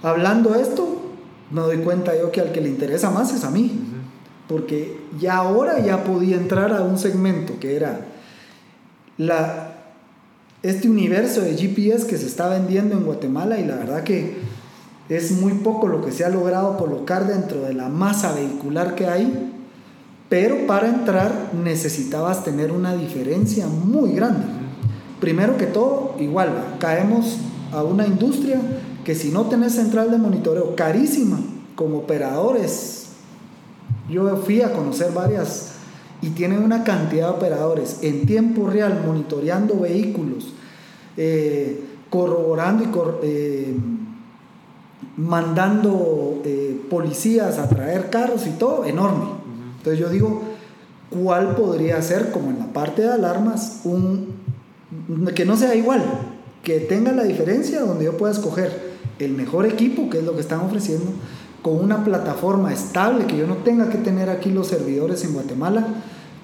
[0.02, 1.02] Hablando esto,
[1.50, 3.80] me doy cuenta yo que al que le interesa más es a mí,
[4.48, 8.08] porque ya ahora ya podía entrar a un segmento que era
[9.18, 9.73] la
[10.64, 14.38] este universo de GPS que se está vendiendo en Guatemala y la verdad que
[15.10, 19.08] es muy poco lo que se ha logrado colocar dentro de la masa vehicular que
[19.08, 19.52] hay,
[20.30, 24.46] pero para entrar necesitabas tener una diferencia muy grande.
[25.20, 27.38] Primero que todo, igual, caemos
[27.74, 28.62] a una industria
[29.04, 31.40] que si no tenés central de monitoreo carísima,
[31.76, 33.08] como operadores,
[34.10, 35.73] yo fui a conocer varias
[36.24, 40.54] y tienen una cantidad de operadores en tiempo real monitoreando vehículos,
[41.18, 43.76] eh, corroborando y eh,
[45.18, 49.26] mandando eh, policías a traer carros y todo, enorme.
[49.78, 50.44] Entonces yo digo,
[51.10, 54.42] ¿cuál podría ser, como en la parte de alarmas, un
[55.36, 56.04] que no sea igual,
[56.64, 60.42] que tenga la diferencia donde yo pueda escoger el mejor equipo, que es lo que
[60.42, 61.12] están ofreciendo,
[61.62, 65.86] con una plataforma estable, que yo no tenga que tener aquí los servidores en Guatemala,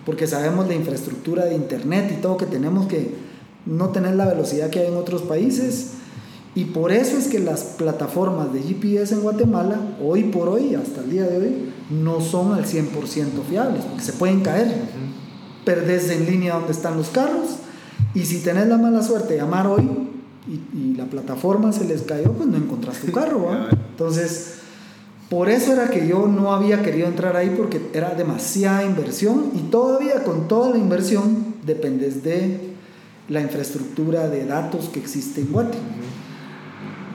[0.09, 3.13] porque sabemos la infraestructura de internet y todo que tenemos que
[3.67, 5.91] no tener la velocidad que hay en otros países.
[6.55, 11.01] Y por eso es que las plataformas de GPS en Guatemala, hoy por hoy, hasta
[11.01, 12.87] el día de hoy, no son al 100%
[13.47, 14.73] fiables, porque se pueden caer.
[15.63, 17.57] Perdés en línea donde están los carros,
[18.15, 19.87] y si tenés la mala suerte de llamar hoy
[20.47, 23.47] y, la plataforma se les cayó, pues no encontrás tu carro.
[23.91, 24.55] Entonces,
[25.29, 29.69] por eso era que yo no había querido entrar ahí porque era demasiada inversión y
[29.69, 32.73] todavía con toda la inversión dependes de
[33.27, 35.77] la infraestructura de datos que existe en Guate.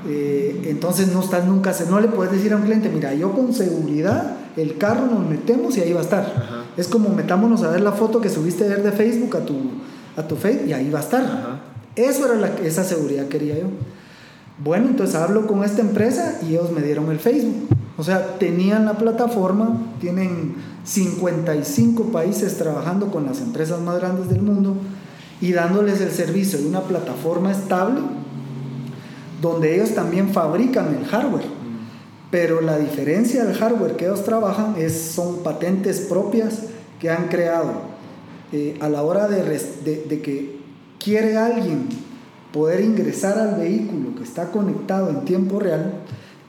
[0.06, 3.52] Eh, entonces no estás nunca, no le puedes decir a un cliente, mira, yo con
[3.52, 6.64] seguridad el carro nos metemos y ahí va a estar.
[6.76, 9.54] Es como metámonos a ver la foto que subiste de Facebook a tu,
[10.16, 11.60] a tu Facebook y ahí va a estar.
[11.96, 13.66] Eso era la, esa seguridad que quería yo.
[14.62, 17.68] Bueno, entonces hablo con esta empresa y ellos me dieron el Facebook.
[17.96, 24.42] O sea, tenían la plataforma, tienen 55 países trabajando con las empresas más grandes del
[24.42, 24.76] mundo
[25.40, 28.00] y dándoles el servicio de una plataforma estable
[29.40, 31.44] donde ellos también fabrican el hardware.
[32.30, 36.62] Pero la diferencia del hardware que ellos trabajan es, son patentes propias
[36.98, 37.72] que han creado
[38.52, 40.58] eh, a la hora de, de que
[40.98, 41.88] quiere alguien
[42.52, 45.92] poder ingresar al vehículo que está conectado en tiempo real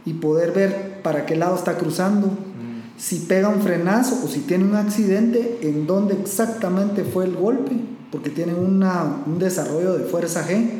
[0.06, 2.98] y poder ver para qué lado está cruzando, mm.
[2.98, 7.74] si pega un frenazo o si tiene un accidente, en dónde exactamente fue el golpe,
[8.12, 10.80] porque tienen una, un desarrollo de fuerza G,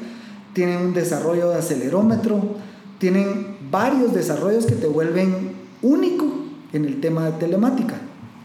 [0.54, 2.42] tienen un desarrollo de acelerómetro,
[2.98, 5.52] tienen varios desarrollos que te vuelven
[5.84, 6.26] único
[6.74, 7.98] en el tema de telemática.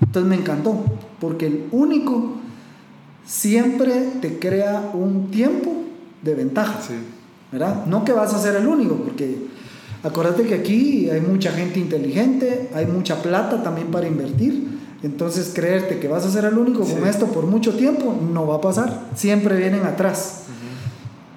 [0.03, 0.85] Entonces me encantó,
[1.19, 2.33] porque el único
[3.25, 5.73] siempre te crea un tiempo
[6.21, 6.79] de ventaja.
[7.51, 7.87] ¿verdad?
[7.87, 9.49] No que vas a ser el único, porque
[10.03, 14.81] acuérdate que aquí hay mucha gente inteligente, hay mucha plata también para invertir.
[15.03, 18.57] Entonces creerte que vas a ser el único con esto por mucho tiempo no va
[18.57, 19.09] a pasar.
[19.15, 20.43] Siempre vienen atrás.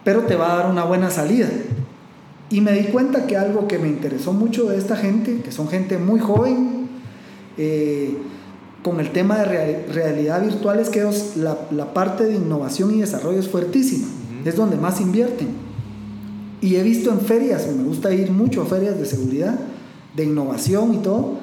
[0.03, 1.47] Pero te va a dar una buena salida.
[2.49, 5.69] Y me di cuenta que algo que me interesó mucho de esta gente, que son
[5.69, 6.87] gente muy joven,
[7.57, 8.17] eh,
[8.83, 11.03] con el tema de realidad virtual es que
[11.37, 14.07] la, la, parte de innovación y desarrollo es fuertísima,
[14.43, 15.47] es donde más invierten.
[16.63, 19.59] Y he visto en ferias, me gusta ir mucho a ferias de seguridad,
[20.15, 21.33] de innovación y todo,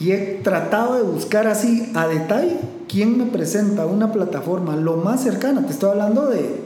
[0.00, 2.56] y he tratado de buscar así a detalle
[2.88, 5.66] quién me presenta una plataforma lo más cercana.
[5.66, 6.56] Te estoy hablando de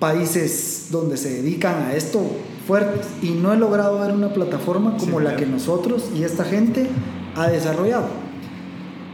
[0.00, 2.20] países donde se dedican a esto
[2.66, 6.88] fuertes y no he logrado ver una plataforma como la que nosotros y esta gente
[7.36, 8.06] ha desarrollado.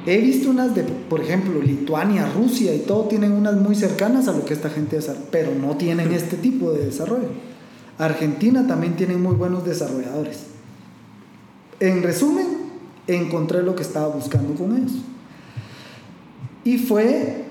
[0.07, 4.32] He visto unas de, por ejemplo, Lituania, Rusia y todo tienen unas muy cercanas a
[4.32, 7.28] lo que esta gente hace, pero no tienen este tipo de desarrollo.
[7.99, 10.45] Argentina también tiene muy buenos desarrolladores.
[11.80, 12.47] En resumen,
[13.07, 14.92] encontré lo que estaba buscando con ellos.
[16.64, 17.45] Y fue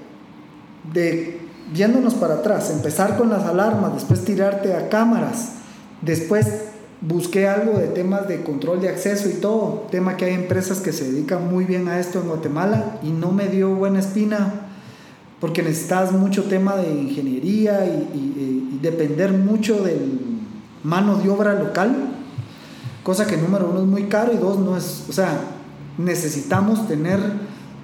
[0.91, 1.39] de,
[1.71, 5.53] viéndonos para atrás, empezar con las alarmas, después tirarte a cámaras,
[6.01, 6.47] después
[7.01, 10.93] busqué algo de temas de control de acceso y todo, tema que hay empresas que
[10.93, 14.63] se dedican muy bien a esto en Guatemala y no me dio buena espina
[15.39, 20.32] porque necesitas mucho tema de ingeniería y, depender mucho del
[20.83, 21.95] mano de obra local,
[23.03, 25.39] cosa que número uno es muy caro y dos no es, o sea,
[25.97, 27.19] necesitamos tener,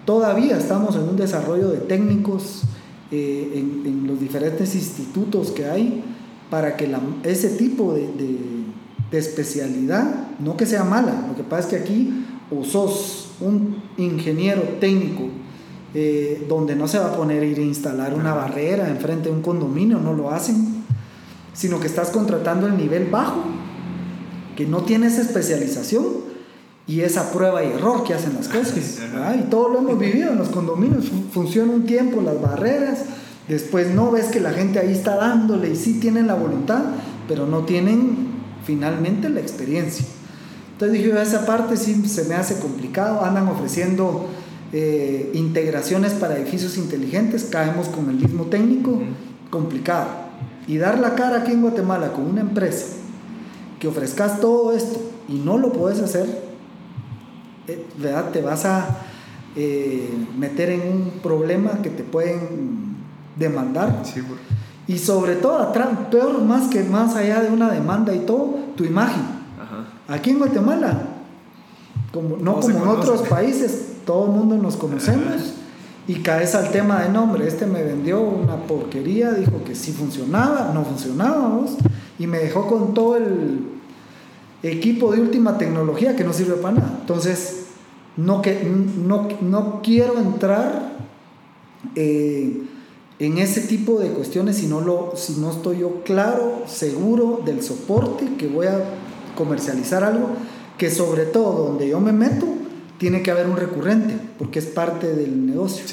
[0.06, 2.64] todavía estamos en un desarrollo de técnicos
[3.12, 3.52] eh,
[3.86, 6.04] en, los diferentes institutos que hay
[6.50, 6.92] para que
[7.24, 8.10] ese tipo de
[9.12, 13.82] de especialidad, no que sea mala, lo que pasa es que aquí o sos un
[13.98, 15.30] ingeniero técnico
[15.94, 19.36] eh, donde no se va a poner a ir a instalar una barrera enfrente de
[19.36, 20.79] un condominio, no lo hacen,
[21.54, 23.44] sino que estás contratando el nivel bajo,
[24.56, 26.30] que no tiene esa especialización
[26.88, 29.00] y esa prueba y error que hacen las cosas.
[29.38, 33.06] y todo lo hemos vivido en los condominios, funciona un tiempo las barreras,
[33.48, 36.84] después no ves que la gente ahí está dándole y sí tienen la voluntad,
[37.28, 38.30] pero no tienen
[38.66, 40.06] finalmente la experiencia.
[40.74, 44.28] Entonces dije, esa parte sí se me hace complicado, andan ofreciendo
[44.72, 49.02] eh, integraciones para edificios inteligentes, caemos con el mismo técnico,
[49.50, 50.29] complicado.
[50.70, 52.86] Y dar la cara aquí en Guatemala con una empresa
[53.80, 56.28] que ofrezcas todo esto y no lo puedes hacer,
[57.68, 58.30] eh, ¿verdad?
[58.30, 58.98] te vas a
[59.56, 60.08] eh,
[60.38, 62.98] meter en un problema que te pueden
[63.36, 64.02] demandar.
[64.04, 64.22] Sí,
[64.86, 65.74] y sobre todo,
[66.12, 69.24] peor más que más allá de una demanda y todo, tu imagen.
[70.08, 71.02] Aquí en Guatemala,
[72.14, 75.56] como, no como en otros países, todo el mundo nos conocemos
[76.10, 77.48] y caes al tema de nombre.
[77.48, 81.68] Este me vendió una porquería, dijo que sí funcionaba, no funcionaba,
[82.18, 83.60] y me dejó con todo el
[84.64, 86.98] equipo de última tecnología que no sirve para nada.
[87.02, 87.68] Entonces,
[88.18, 90.98] no, que, no, no quiero entrar
[91.94, 92.64] eh,
[93.20, 97.62] en ese tipo de cuestiones si no, lo, si no estoy yo claro, seguro del
[97.62, 98.84] soporte que voy a
[99.38, 100.30] comercializar algo
[100.76, 102.48] que sobre todo donde yo me meto
[103.00, 105.86] tiene que haber un recurrente, porque es parte del negocio.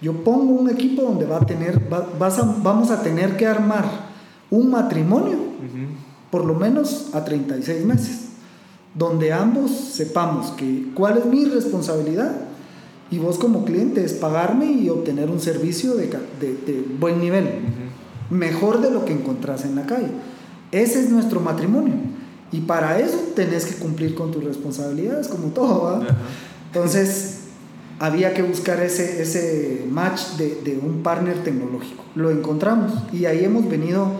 [0.00, 3.84] Yo pongo un equipo donde va a tener, vamos a tener que armar
[4.48, 5.38] un matrimonio,
[6.30, 8.28] por lo menos a 36 meses,
[8.94, 12.32] donde ambos sepamos que cuál es mi responsabilidad
[13.10, 16.08] y vos como cliente es pagarme y obtener un servicio de,
[17.00, 17.46] buen nivel,
[18.30, 20.08] mejor de lo que encontrás en la calle.
[20.70, 21.94] Ese es nuestro matrimonio.
[22.52, 26.06] Y para eso tenés que cumplir con tus responsabilidades, como todo, ¿va?
[26.72, 27.40] Entonces,
[27.98, 32.02] había que buscar ese, ese match de, un partner tecnológico.
[32.14, 34.10] Lo encontramos y ahí hemos venido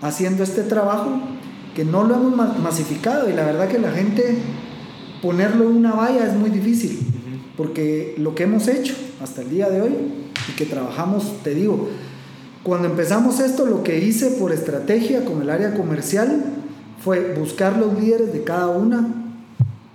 [0.00, 1.20] haciendo este trabajo
[1.76, 4.36] que no lo hemos masificado y la verdad que la gente
[5.22, 6.98] ponerlo en una valla es muy difícil,
[7.56, 9.94] porque lo que hemos hecho hasta el día de hoy
[10.48, 11.88] y que trabajamos, te digo,
[12.64, 16.42] cuando empezamos esto, lo que hice por estrategia con el área comercial
[17.02, 19.21] fue buscar los líderes de cada una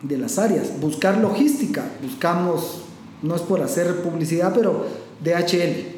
[0.01, 0.79] de las áreas.
[0.79, 2.81] Buscar logística, buscamos,
[3.21, 4.85] no es por hacer publicidad, pero
[5.23, 5.95] DHL,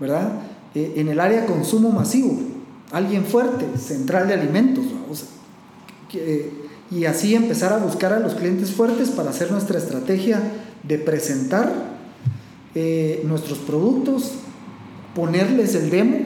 [0.00, 0.40] ¿verdad?
[0.74, 2.38] Eh, en el área consumo masivo,
[2.92, 4.84] alguien fuerte, central de alimentos,
[6.90, 10.40] y así empezar a buscar a los clientes fuertes para hacer nuestra estrategia
[10.82, 11.70] de presentar
[12.74, 14.32] eh, nuestros productos,
[15.14, 16.18] ponerles el demo,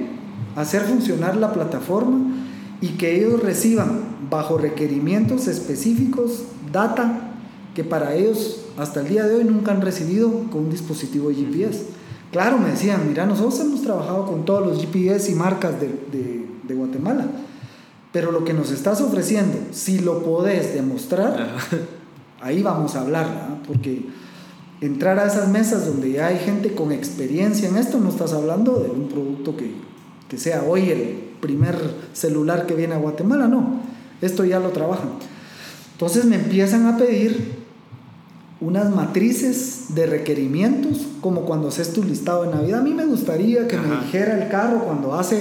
[0.55, 2.33] hacer funcionar la plataforma
[2.81, 7.33] y que ellos reciban bajo requerimientos específicos data
[7.75, 11.37] que para ellos hasta el día de hoy nunca han recibido con un dispositivo de
[11.37, 11.85] GPS.
[12.31, 16.75] Claro, me decían, mira, nosotros hemos trabajado con todos los GPS y marcas de, de,
[16.75, 17.27] Guatemala,
[18.13, 21.51] pero lo que nos estás ofreciendo, si lo podés demostrar,
[22.41, 24.07] ahí vamos a hablar, porque
[24.81, 28.79] entrar a esas mesas donde ya hay gente con experiencia en esto, no estás hablando
[28.79, 29.75] de un producto que,
[30.31, 31.77] que sea hoy el primer
[32.15, 33.81] celular que viene a Guatemala, no,
[34.23, 35.11] esto ya lo trabajan.
[35.93, 37.63] Entonces me empiezan a pedir
[38.61, 42.81] unas matrices de requerimientos, como cuando haces tu listado de Navidad.
[42.81, 45.41] A mí me gustaría que me dijera el carro cuando hace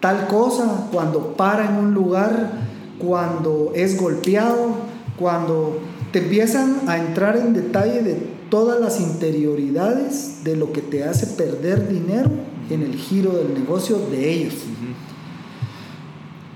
[0.00, 2.52] tal cosa, cuando para en un lugar,
[2.98, 4.74] cuando es golpeado,
[5.18, 5.78] cuando
[6.12, 8.14] te empiezan a entrar en detalle de
[8.50, 12.30] todas las interioridades de lo que te hace perder dinero
[12.70, 14.54] en el giro del negocio de ellos.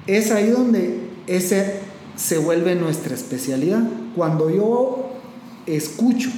[0.07, 1.88] Es ahí donde ese
[2.19, 3.83] se vuelve nuestra especialidad.
[4.16, 5.11] Cuando yo
[5.66, 6.31] escucho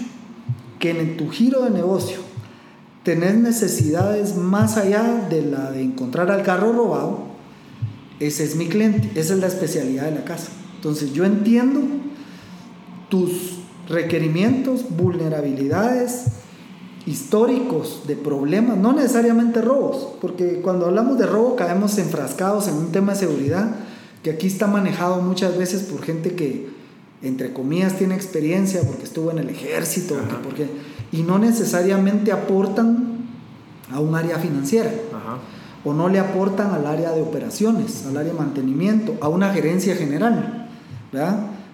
[0.78, 2.18] que en tu giro de negocio
[3.02, 7.20] tenés necesidades más allá de la de encontrar al carro robado,
[8.20, 10.50] ese es mi cliente, esa es la especialidad de la casa.
[10.76, 11.80] Entonces yo entiendo
[13.08, 16.26] tus requerimientos, vulnerabilidades
[17.06, 22.92] históricos de problemas, no necesariamente robos, porque cuando hablamos de robo caemos enfrascados en un
[22.92, 23.74] tema de seguridad
[24.22, 26.68] que aquí está manejado muchas veces por gente que,
[27.22, 30.68] entre comillas, tiene experiencia porque estuvo en el ejército, porque,
[31.12, 33.18] y no necesariamente aportan
[33.90, 34.92] a un área financiera.
[35.82, 39.96] O no le aportan al área de operaciones, al área de mantenimiento, a una gerencia
[39.96, 40.68] general.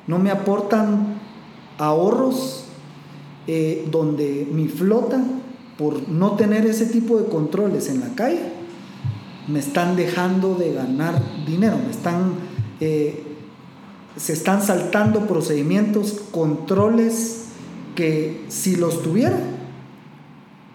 [0.07, 1.17] No me aportan
[1.79, 2.65] ahorros
[3.49, 5.23] eh, donde mi flota,
[5.77, 8.56] por no tener ese tipo de controles en la calle,
[9.49, 12.35] me están dejando de ganar dinero, me están,
[12.81, 13.23] eh,
[14.17, 17.45] se están saltando procedimientos, controles
[17.95, 19.39] que si los tuviera,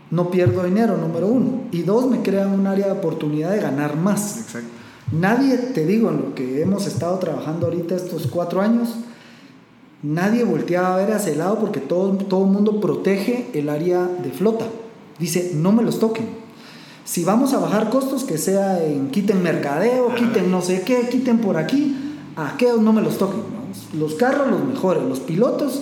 [0.10, 1.64] no pierdo dinero, número uno.
[1.72, 4.40] Y dos, me crean un área de oportunidad de ganar más.
[4.42, 4.70] Exacto.
[5.12, 8.96] Nadie, te digo, en lo que hemos estado trabajando ahorita estos cuatro años,
[10.04, 14.06] nadie volteaba a ver hacia el lado porque todo, todo el mundo protege el área
[14.06, 14.66] de flota.
[15.20, 16.41] Dice, no me los toquen
[17.12, 21.40] si vamos a bajar costos, que sea en quiten mercadeo, quiten no sé qué, quiten
[21.40, 21.94] por aquí.
[22.38, 23.42] a aquellos no me los toquen.
[23.42, 24.00] ¿no?
[24.00, 25.82] Los carros, los mejores, los pilotos,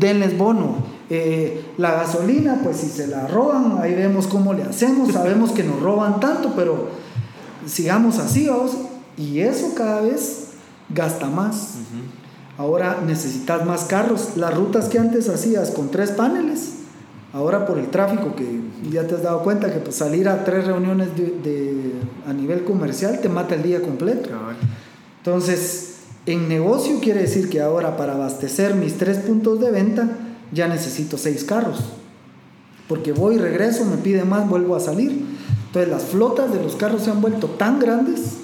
[0.00, 0.78] denles bono.
[1.08, 5.12] Eh, la gasolina, pues si se la roban, ahí vemos cómo le hacemos.
[5.12, 6.88] Sabemos que nos roban tanto, pero
[7.64, 8.72] sigamos así, vamos.
[9.16, 10.48] Y eso cada vez
[10.88, 11.74] gasta más.
[12.58, 14.30] Ahora necesitas más carros.
[14.34, 16.79] Las rutas que antes hacías con tres paneles,
[17.32, 18.60] ahora por el tráfico, que
[18.90, 21.92] ya te has dado cuenta que pues, salir a tres reuniones de,
[22.26, 24.30] a nivel comercial te mata el día completo.
[25.18, 25.90] Entonces,
[26.26, 30.08] en negocio quiere decir que ahora para abastecer mis tres puntos de venta
[30.52, 31.80] ya necesito seis carros.
[32.88, 35.24] Porque voy, regreso, me pide más, vuelvo a salir.
[35.66, 38.38] Entonces las flotas de los carros se han vuelto tan grandes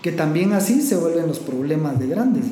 [0.00, 2.46] que también así se vuelven los problemas de grandes.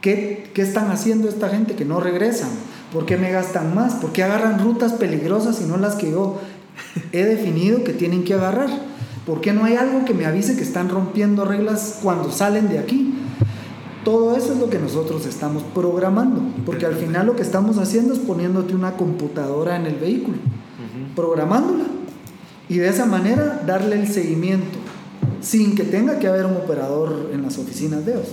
[0.00, 2.48] ¿Qué, ¿Qué, están haciendo esta gente que no regresan?
[2.92, 3.94] ¿Por qué me gastan más?
[3.94, 6.38] ¿Por qué agarran rutas peligrosas y no las que yo
[7.12, 8.68] he definido que tienen que agarrar?
[9.26, 12.78] ¿Por qué no hay algo que me avise que están rompiendo reglas cuando salen de
[12.78, 13.12] aquí?
[14.04, 18.14] Todo eso es lo que nosotros estamos programando, porque al final lo que estamos haciendo
[18.14, 20.36] es poniéndote una computadora en el vehículo,
[21.16, 21.86] programándola,
[22.68, 24.78] y de esa manera darle el seguimiento,
[25.40, 28.28] sin que tenga que haber un operador en las oficinas de ellos,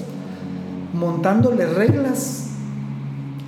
[0.94, 2.50] montándole reglas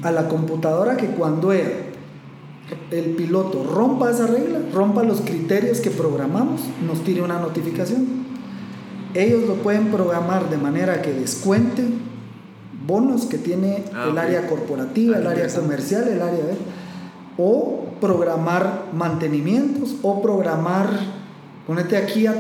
[0.03, 6.61] a la computadora que cuando el piloto rompa esa regla, rompa los criterios que programamos,
[6.85, 8.25] nos tire una notificación.
[9.13, 11.83] Ellos lo pueden programar de manera que descuente
[12.85, 16.55] bonos que tiene ah, el área corporativa, el área comercial, el área de...
[17.37, 20.87] O programar mantenimientos o programar,
[21.67, 22.39] ponete aquí, han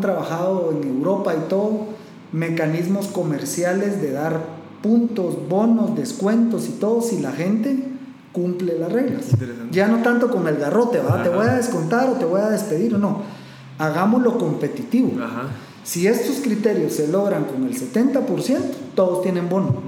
[0.00, 1.86] trabajado en Europa y todo,
[2.32, 7.78] mecanismos comerciales de dar puntos, bonos, descuentos y todo si la gente
[8.32, 9.26] cumple las reglas.
[9.70, 11.22] Ya no tanto con el garrote, ¿va?
[11.22, 13.22] te voy a descontar o te voy a despedir o no.
[13.78, 15.12] Hagámoslo competitivo.
[15.84, 18.24] Si estos criterios se logran con el 70%,
[18.94, 19.82] todos tienen bono.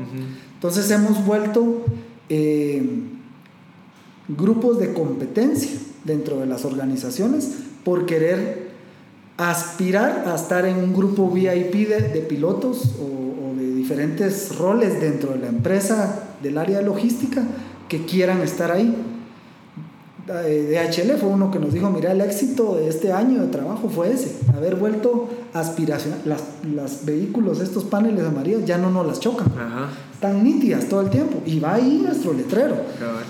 [0.54, 1.84] Entonces hemos vuelto
[2.28, 2.82] eh,
[4.28, 5.72] grupos de competencia
[6.04, 7.50] dentro de las organizaciones
[7.84, 8.70] por querer
[9.36, 15.32] aspirar a estar en un grupo VIP de, pilotos o, o, de diferentes roles dentro
[15.32, 17.42] de la empresa del área de logística
[17.88, 18.94] que quieran estar ahí.
[20.26, 24.12] DHL fue uno que nos dijo, mira, el éxito de este año de trabajo fue
[24.12, 26.20] ese, haber vuelto aspiracional.
[26.24, 29.48] Las, los vehículos, estos paneles amarillos, ya no nos las chocan.
[30.12, 31.42] Están nítidas todo el tiempo.
[31.46, 32.76] Y va ahí nuestro letrero.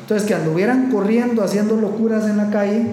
[0.00, 2.86] Entonces, que anduvieran corriendo, haciendo locuras en la calle,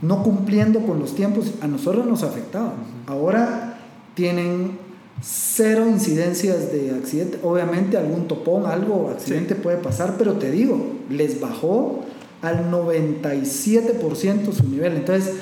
[0.00, 2.72] no cumpliendo con los tiempos, a nosotros nos afectaba.
[3.06, 3.76] Ahora
[4.14, 4.78] tienen
[5.22, 7.38] cero incidencias de accidente.
[7.42, 12.04] Obviamente algún topón, algo, accidente puede pasar, pero te digo, les bajó
[12.42, 14.96] al 97% su nivel.
[14.96, 15.32] Entonces,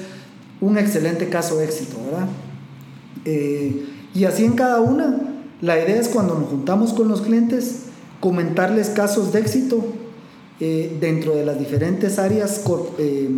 [0.61, 2.28] un excelente caso de éxito, ¿verdad?
[3.24, 5.18] Eh, y así en cada una,
[5.61, 7.85] la idea es cuando nos juntamos con los clientes,
[8.20, 9.85] comentarles casos de éxito
[10.61, 12.62] eh, dentro de las diferentes áreas
[12.99, 13.31] eh,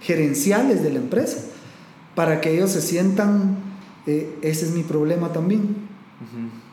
[0.00, 1.38] gerenciales de la empresa,
[2.14, 3.56] para que ellos se sientan,
[4.06, 5.76] ese es mi problema también.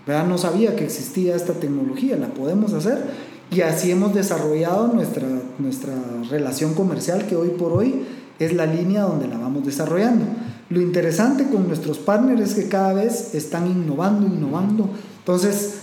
[0.08, 3.06] No sabía que existía esta tecnología, la podemos hacer
[3.52, 5.28] y así hemos desarrollado nuestra,
[5.60, 5.94] nuestra
[6.30, 8.06] relación comercial que hoy por hoy
[8.40, 10.26] es la línea donde la vamos desarrollando.
[10.70, 14.90] Lo interesante con nuestros partners es que cada vez están innovando, innovando.
[15.20, 15.76] Entonces,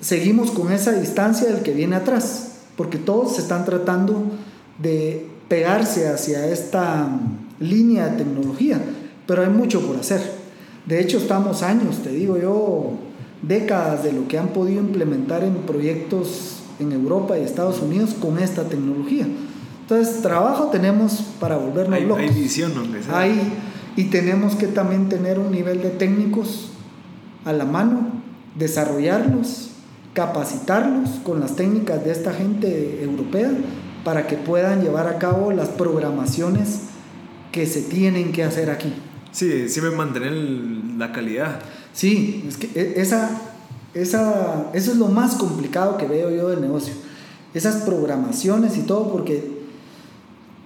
[0.00, 4.22] seguimos con esa distancia del que viene atrás, porque todos se están tratando
[4.78, 7.08] de pegarse hacia esta
[7.60, 8.78] línea de tecnología,
[9.26, 10.20] pero hay mucho por hacer.
[10.86, 12.92] De hecho, estamos años, te digo yo,
[13.42, 18.38] décadas de lo que han podido implementar en proyectos en Europa y Estados Unidos con
[18.38, 19.26] esta tecnología.
[19.82, 22.18] Entonces, trabajo tenemos para volvernos locos.
[22.18, 22.72] Hay visión,
[23.12, 23.52] Hay,
[23.96, 26.70] y tenemos que también tener un nivel de técnicos
[27.44, 28.22] a la mano,
[28.56, 29.70] desarrollarlos,
[30.12, 33.50] capacitarlos con las técnicas de esta gente europea
[34.04, 36.82] para que puedan llevar a cabo las programaciones
[37.52, 38.92] que se tienen que hacer aquí.
[39.36, 41.60] Sí, siempre mantener la calidad.
[41.92, 43.38] Sí, es que e, esa,
[43.92, 46.94] esa, eso es lo más complicado que veo yo del negocio.
[47.52, 49.46] Esas programaciones y todo, porque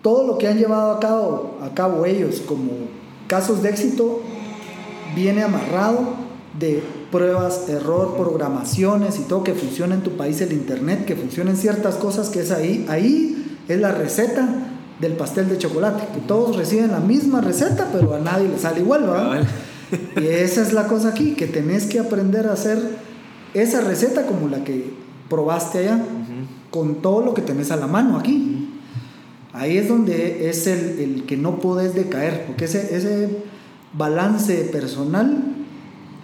[0.03, 2.71] todo lo que han llevado a cabo, a cabo ellos como
[3.27, 4.21] casos de éxito
[5.17, 6.15] viene amarrado
[6.57, 11.57] de pruebas, error, programaciones y todo que funciona en tu país el internet, que funcionen
[11.57, 12.87] ciertas cosas que es ahí.
[12.89, 14.70] Ahí es la receta
[15.01, 18.81] del pastel de chocolate, que todos reciben la misma receta, pero a nadie le sale
[18.81, 19.45] igual, ¿verdad?
[20.17, 22.79] Y esa es la cosa aquí, que tenés que aprender a hacer
[23.55, 24.93] esa receta como la que
[25.29, 26.01] probaste allá,
[26.71, 28.69] con todo lo que tenés a la mano aquí.
[29.53, 33.39] Ahí es donde es el, que no podés decaer, porque ese, ese
[33.93, 35.60] balance personal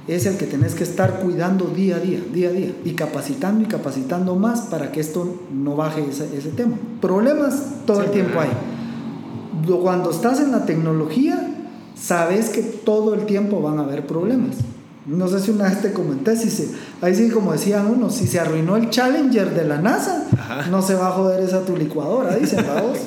[0.09, 3.65] es el que tenés que estar cuidando día a día, día a día, y capacitando
[3.65, 6.77] y capacitando más para que esto no baje ese, ese tema.
[7.01, 8.51] Problemas todo el tiempo hay.
[9.83, 11.55] Cuando estás en la tecnología,
[11.97, 14.57] sabes que todo el tiempo van a haber problemas.
[15.07, 16.69] No sé si una vez te comenté, si se,
[17.01, 20.27] ahí sí como decían uno, si se arruinó el Challenger de la NASA,
[20.71, 22.99] no se va a joder esa tu licuadora, dicen, vamos.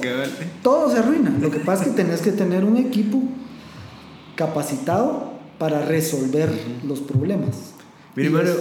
[0.64, 1.34] Todo se arruina.
[1.42, 3.22] Lo que pasa es que tenés que tener un equipo
[4.36, 5.29] capacitado
[5.60, 6.50] para resolver
[6.88, 7.74] los problemas.
[8.16, 8.56] Mire, Mario,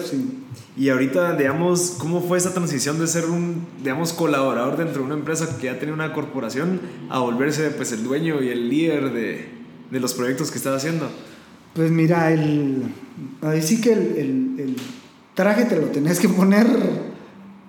[0.77, 5.15] y ahorita, digamos, ¿cómo fue esa transición de ser un, digamos, colaborador dentro de una
[5.15, 9.49] empresa que ya tenía una corporación a volverse, pues, el dueño y el líder de,
[9.91, 11.09] de los proyectos que estaba haciendo?
[11.75, 12.83] Pues mira, el,
[13.43, 14.77] ahí sí que el,
[15.35, 16.67] traje te lo tenés que poner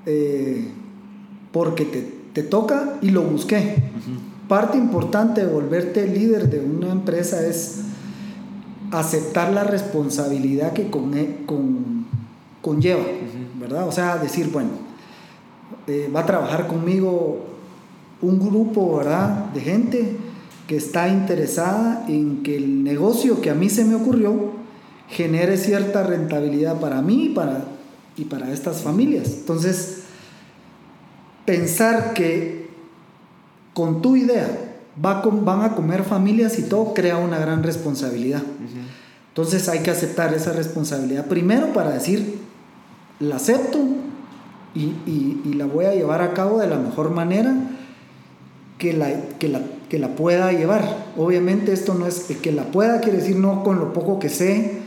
[0.06, 0.68] eh,
[1.52, 1.86] porque
[2.34, 3.76] te, toca y lo busqué.
[4.48, 7.82] Parte importante de volverte líder de una empresa es
[8.92, 12.06] aceptar la responsabilidad que con, e, con,
[12.62, 13.04] conlleva,
[13.60, 13.88] ¿verdad?
[13.88, 14.70] O sea, decir, bueno,
[15.88, 17.46] eh, va a trabajar conmigo
[18.22, 19.46] un grupo, ¿verdad?
[19.54, 20.18] De gente
[20.68, 24.52] que está interesada en que el negocio que a mí se me ocurrió
[25.08, 27.66] genere cierta rentabilidad para mí y para,
[28.16, 29.34] y para estas familias.
[29.40, 30.04] Entonces,
[31.46, 32.70] pensar que
[33.74, 34.69] con tu idea
[35.04, 38.42] va van a comer familias y todo crea una gran responsabilidad.
[39.30, 42.40] Entonces hay que aceptar esa responsabilidad primero para decir,
[43.20, 43.80] la acepto
[44.76, 47.54] y, y, la voy a llevar a cabo de la mejor manera
[48.78, 51.08] que la, que la, que la pueda llevar.
[51.18, 54.80] Obviamente esto no es que la pueda, quiere decir no con lo poco que sé,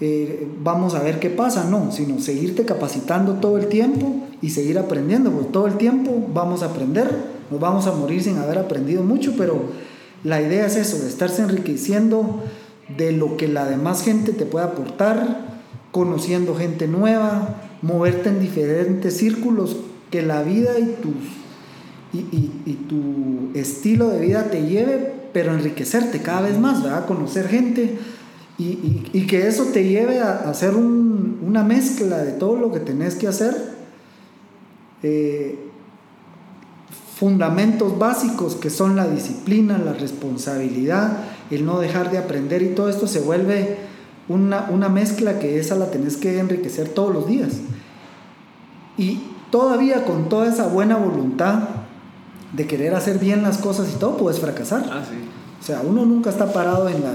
[0.00, 4.78] eh, vamos a ver qué pasa, no, sino seguirte capacitando todo el tiempo y seguir
[4.78, 7.08] aprendiendo, porque todo el tiempo vamos a aprender,
[7.52, 9.66] nos vamos a morir sin haber aprendido mucho, pero
[10.24, 12.42] la idea es eso, de estarse enriqueciendo
[12.96, 19.18] de lo que la demás gente te puede aportar, conociendo gente nueva, moverte en diferentes
[19.18, 19.76] círculos,
[20.10, 21.14] que la vida y, tus,
[22.12, 27.06] y, tu estilo de vida te lleve, pero enriquecerte cada vez más, ¿verdad?
[27.06, 27.98] Conocer gente
[28.58, 33.28] y, que eso te lleve a, hacer una mezcla de todo lo que tenés que
[33.28, 33.54] hacer.
[35.02, 35.71] Eh,
[37.22, 41.18] fundamentos básicos que son la disciplina, la responsabilidad,
[41.52, 43.78] el no dejar de aprender y todo esto se vuelve
[44.28, 47.52] una, una mezcla que esa la tenés que enriquecer todos los días.
[48.98, 49.20] Y
[49.52, 51.60] todavía con toda esa buena voluntad
[52.52, 54.84] de querer hacer bien las cosas y todo, puedes fracasar.
[54.90, 55.04] Ah,
[55.60, 57.12] o sea, uno nunca está parado en la,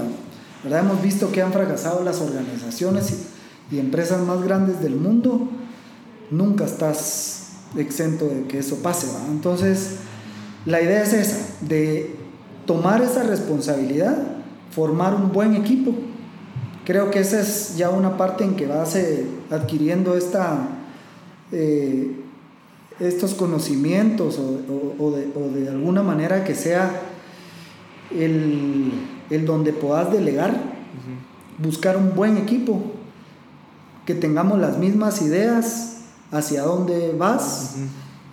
[0.64, 0.86] ¿verdad?
[0.86, 3.26] Hemos visto que han fracasado las organizaciones
[3.70, 5.50] y, empresas más grandes del mundo.
[6.30, 7.37] Nunca estás
[7.76, 9.08] exento de que eso pase.
[9.28, 9.96] Entonces,
[10.64, 12.16] la idea es esa, de
[12.66, 14.16] tomar esa responsabilidad,
[14.70, 15.92] formar un buen equipo.
[16.84, 20.68] Creo que esa es ya una parte en que vas eh, adquiriendo esta,
[21.52, 22.16] eh,
[22.98, 26.90] estos conocimientos o, de, o de alguna manera que sea
[28.10, 28.92] el
[29.30, 30.54] el donde puedas delegar,
[31.58, 32.80] buscar un buen equipo,
[34.06, 35.97] que tengamos las mismas ideas
[36.30, 37.76] hacia dónde vas,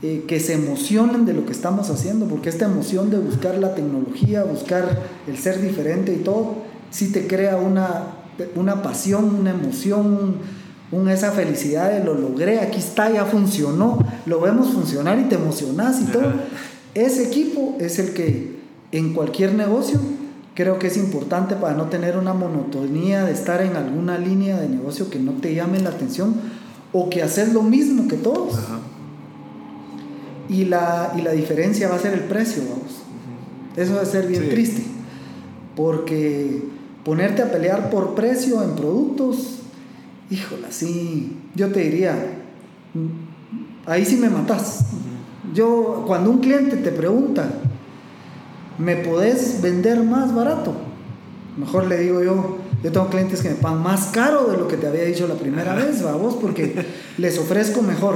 [0.01, 3.73] eh, que se emocionen de lo que estamos haciendo, porque esta emoción de buscar la
[3.75, 6.55] tecnología, buscar el ser diferente y todo,
[6.91, 8.03] sí te crea una,
[8.55, 10.35] una pasión, una emoción,
[10.91, 15.35] un, esa felicidad de lo logré, aquí está, ya funcionó, lo vemos funcionar y te
[15.35, 16.33] emocionas y todo.
[16.93, 18.55] Ese equipo es el que
[18.91, 19.99] en cualquier negocio
[20.53, 24.69] creo que es importante para no tener una monotonía de estar en alguna línea de
[24.69, 26.35] negocio que no te llame la atención
[26.97, 28.57] o que haces lo mismo que todos.
[30.47, 33.01] Y, la, y la diferencia va a ser el precio, vamos.
[33.75, 34.81] Eso va a ser bien triste.
[35.75, 36.63] Porque
[37.03, 39.57] ponerte a pelear por precio en productos,
[40.29, 42.15] híjole, sí, yo te diría,
[43.85, 44.85] ahí sí me matas.
[45.53, 47.49] Yo, cuando un cliente te pregunta,
[48.77, 50.73] ¿me podés vender más barato?
[51.57, 54.77] Mejor le digo yo, yo tengo clientes que me pagan más caro de lo que
[54.77, 56.85] te había dicho la primera vez, va vos, porque
[57.17, 58.15] les ofrezco mejor,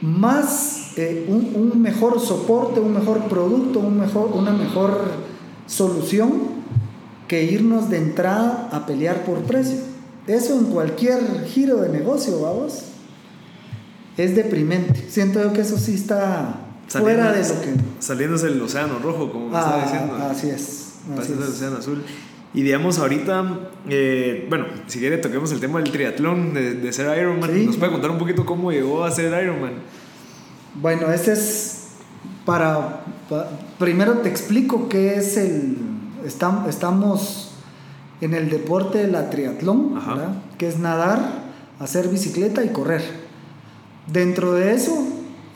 [0.00, 4.98] más, eh, un, mejor soporte, un mejor producto, un mejor, una mejor
[5.66, 6.62] solución
[7.26, 9.78] que irnos de entrada a pelear por precio.
[10.26, 12.84] Eso en cualquier giro de negocio, vamos,
[14.16, 15.04] es deprimente.
[15.08, 17.74] Siento yo que eso sí está fuera de lo que...
[17.98, 20.14] Saliéndose del océano rojo, como me estaba ah, diciendo.
[20.30, 20.81] Así es.
[21.08, 22.02] Del océano azul.
[22.54, 27.16] Y digamos, ahorita, eh, bueno, si quiere toquemos el tema del triatlón, de, de ser
[27.18, 27.66] Ironman.
[27.66, 29.72] ¿Nos puede contar un poquito cómo llegó a ser Ironman?
[30.74, 31.82] Bueno, este es
[32.44, 33.04] para,
[33.78, 35.76] primero te explico qué es el...
[36.24, 37.54] Estamos
[38.20, 40.00] en el deporte de la triatlón,
[40.56, 41.42] que es nadar,
[41.80, 43.02] hacer bicicleta y correr.
[44.06, 45.04] Dentro de eso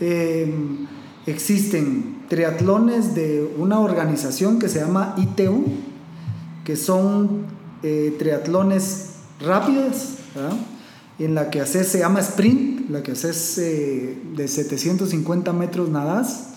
[0.01, 0.87] em,
[1.27, 5.65] existen triatlones de una organización que se llama ITU,
[6.65, 7.47] que son
[7.83, 10.15] eh, triatlones rápidos,
[11.19, 16.55] en la que haces, se llama sprint, la que haces eh, de 750 metros nadas,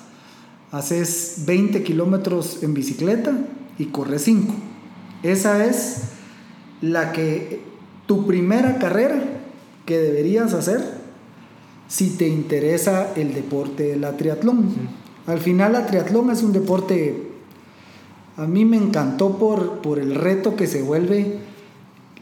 [0.71, 3.33] haces 20 kilómetros en bicicleta
[3.77, 4.53] y corres 5.
[5.23, 6.01] Esa es
[6.81, 7.61] la que
[8.05, 9.21] tu primera carrera
[9.85, 10.99] que deberías hacer
[11.87, 14.73] si te interesa el deporte de la triatlón.
[15.29, 17.29] Al final la triatlón es un deporte,
[18.35, 21.37] a mí me encantó por, por el reto que se vuelve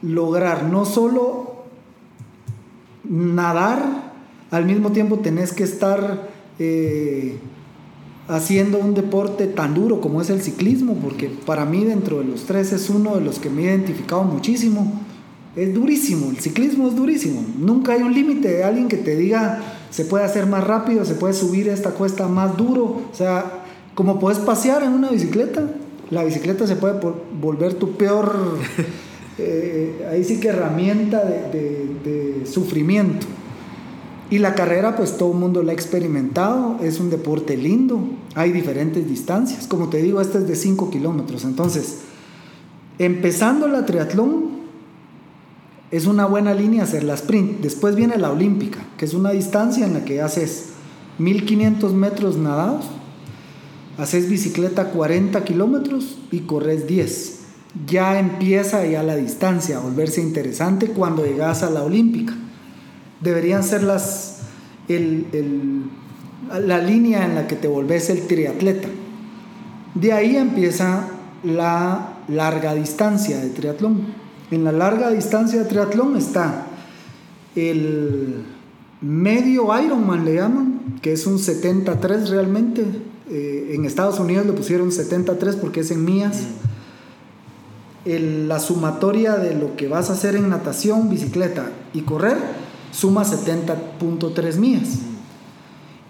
[0.02, 1.64] lograr no solo
[3.06, 4.12] nadar,
[4.52, 6.30] al mismo tiempo tenés que estar
[6.60, 7.38] eh,
[8.28, 12.44] haciendo un deporte tan duro como es el ciclismo, porque para mí dentro de los
[12.44, 15.02] tres es uno de los que me he identificado muchísimo.
[15.56, 17.42] Es durísimo, el ciclismo es durísimo.
[17.58, 21.16] Nunca hay un límite de alguien que te diga se puede hacer más rápido, se
[21.16, 22.84] puede subir esta cuesta más duro.
[23.12, 23.64] O sea,
[23.96, 25.64] como puedes pasear en una bicicleta,
[26.10, 27.00] la bicicleta se puede
[27.42, 28.58] volver tu peor,
[29.38, 33.26] eh, ahí sí que herramienta de, de sufrimiento.
[34.30, 38.02] Y la carrera, pues todo el mundo la ha experimentado, es un deporte lindo,
[38.36, 42.00] hay diferentes distancias, como te digo, esta es de 5 kilómetros, entonces,
[43.00, 44.57] empezando la triatlón,
[45.92, 49.86] es una buena línea hacer la sprint, después viene la olímpica, que es una distancia
[49.86, 50.66] en la que haces
[51.20, 52.86] 1500 metros nadados,
[53.98, 57.40] haces bicicleta 40 kilómetros y corres 10.
[57.86, 62.34] Ya empieza ya la distancia a volverse interesante cuando llegas a la olímpica
[63.22, 64.40] deberían ser las,
[64.88, 68.88] la línea en la que te volvés el triatleta.
[69.96, 71.08] De ahí empieza
[71.44, 74.17] la larga distancia de triatlón.
[74.50, 76.68] En la larga distancia de triatlón está
[77.56, 78.44] el
[79.02, 82.86] medio Ironman, le llaman, que es un 73 realmente.
[83.30, 86.44] Eh, en Estados Unidos le pusieron 73 porque es en mías.
[88.06, 92.38] la sumatoria de lo que vas a hacer en natación, bicicleta y correr
[92.92, 95.00] suma 70.3 millas.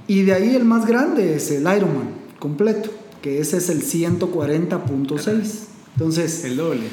[0.07, 2.91] Y de ahí el más grande es el Ironman completo,
[3.23, 5.67] que ese es el 140.6.
[5.95, 6.83] Entonces, el doble.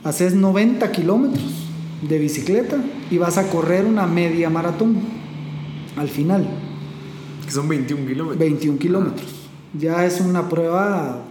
[0.02, 1.64] Haces 90 kilómetros
[2.08, 2.76] de bicicleta
[3.10, 4.96] y vas a correr una media maratón
[5.96, 6.46] al final.
[7.44, 8.38] Que son 21 kilómetros.
[8.38, 9.28] 21 kilómetros.
[9.78, 11.22] Ya es una prueba,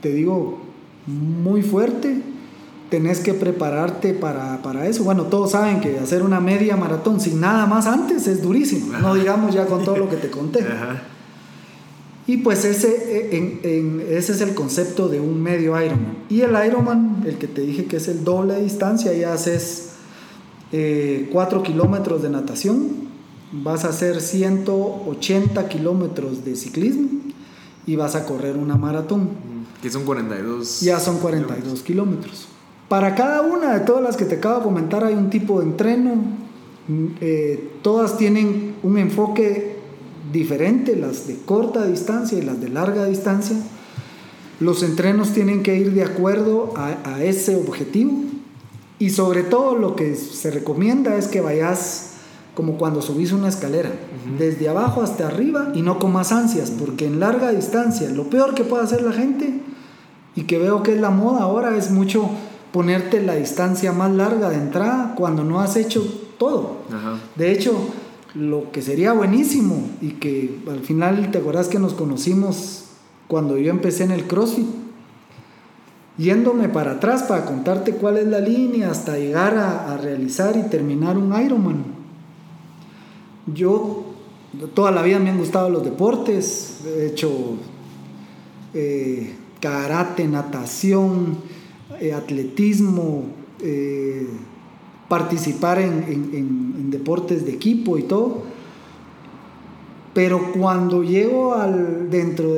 [0.00, 0.60] te digo,
[1.06, 2.22] muy fuerte.
[2.94, 5.02] Tenés que prepararte para, para, eso.
[5.02, 8.96] Bueno, todos saben que hacer una media maratón sin nada más antes es durísimo.
[8.98, 10.60] No digamos ya con todo lo que te conté.
[12.28, 12.88] Y pues ese,
[13.34, 16.18] e, ese es el concepto de un medio Ironman.
[16.30, 19.94] Y el Ironman, el que te dije que es el doble de distancia, ya haces
[20.70, 23.08] 4 eh, kilómetros de natación,
[23.50, 27.08] vas a hacer 180 kilómetros de ciclismo
[27.86, 29.30] y vas a correr una maratón.
[29.82, 30.80] Que son 42.
[30.80, 32.53] Ya son 42 kilómetros.
[32.88, 35.66] Para cada una de todas las que te acabo de comentar hay un tipo de
[35.66, 36.12] entreno.
[37.20, 39.78] Eh, todas tienen un enfoque
[40.32, 43.56] diferente, las de corta distancia y las de larga distancia.
[44.60, 48.12] Los entrenos tienen que ir de acuerdo a, a ese objetivo.
[48.98, 52.14] Y sobre todo lo que se recomienda es que vayas
[52.54, 53.90] como cuando subís una escalera,
[54.38, 58.54] desde abajo hasta arriba y no con más ansias, porque en larga distancia, lo peor
[58.54, 59.60] que puede hacer la gente,
[60.36, 62.30] y que veo que es la moda ahora, es mucho
[62.74, 66.04] ponerte la distancia más larga de entrada cuando no has hecho
[66.38, 66.78] todo.
[67.36, 67.72] De hecho,
[68.34, 72.86] lo que sería buenísimo y que al final te acuerdas que nos conocimos
[73.28, 74.66] cuando yo empecé en el CrossFit,
[76.18, 80.68] yéndome para atrás para contarte cuál es la línea hasta llegar a, a realizar y
[80.68, 81.84] terminar un Ironman.
[83.54, 84.04] Yo
[84.74, 87.30] toda la vida me han gustado los deportes, he hecho
[88.74, 91.53] eh, karate, natación,
[92.00, 93.24] eh, atletismo,
[93.60, 94.26] eh,
[95.08, 98.42] participar en, deportes de equipo y todo.
[100.12, 102.54] Pero cuando llego al, dentro,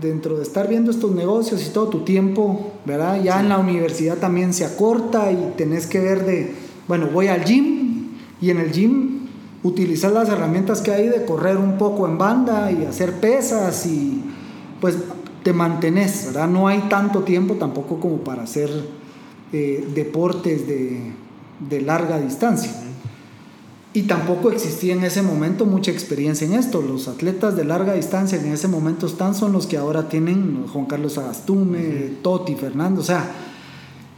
[0.00, 3.22] dentro de estar viendo estos negocios y todo tu tiempo, ¿verdad?
[3.22, 6.54] Ya en la universidad también se acorta y tenés que ver de,
[6.86, 8.08] bueno, voy al gym
[8.40, 9.18] y en el gym
[9.62, 14.22] utilizar las herramientas que hay de correr un poco en banda y hacer pesas y
[14.80, 14.96] pues
[15.48, 16.46] te mantenés, ¿verdad?
[16.46, 18.68] No hay tanto tiempo tampoco como para hacer
[19.50, 21.00] eh, deportes de,
[21.70, 22.70] de larga distancia.
[23.94, 26.82] Y tampoco existía en ese momento mucha experiencia en esto.
[26.82, 30.84] Los atletas de larga distancia en ese momento están son los que ahora tienen Juan
[30.84, 33.24] Carlos Agastume, Totti, Fernando, o sea,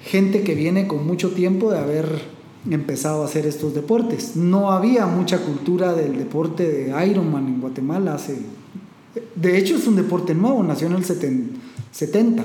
[0.03, 2.23] gente que viene con mucho tiempo de haber
[2.69, 4.35] empezado a hacer estos deportes.
[4.35, 8.60] No había mucha cultura del deporte de Ironman en Guatemala hace...
[9.35, 12.45] De hecho es un deporte nuevo, nació en el 70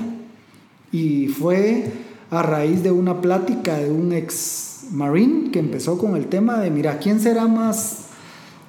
[0.90, 1.92] y fue
[2.30, 6.70] a raíz de una plática de un ex marine que empezó con el tema de,
[6.70, 8.06] mira, ¿quién será más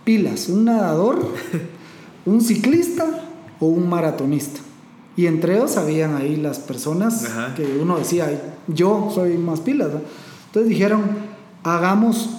[0.04, 0.50] pilas?
[0.50, 1.34] ¿Un nadador?
[2.26, 3.06] ¿Un ciclista?
[3.60, 4.60] ¿O un maratonista?
[5.16, 9.90] Y entre ellos habían ahí las personas que uno decía, yo soy más pilas.
[10.48, 11.06] Entonces dijeron,
[11.64, 12.30] hagamos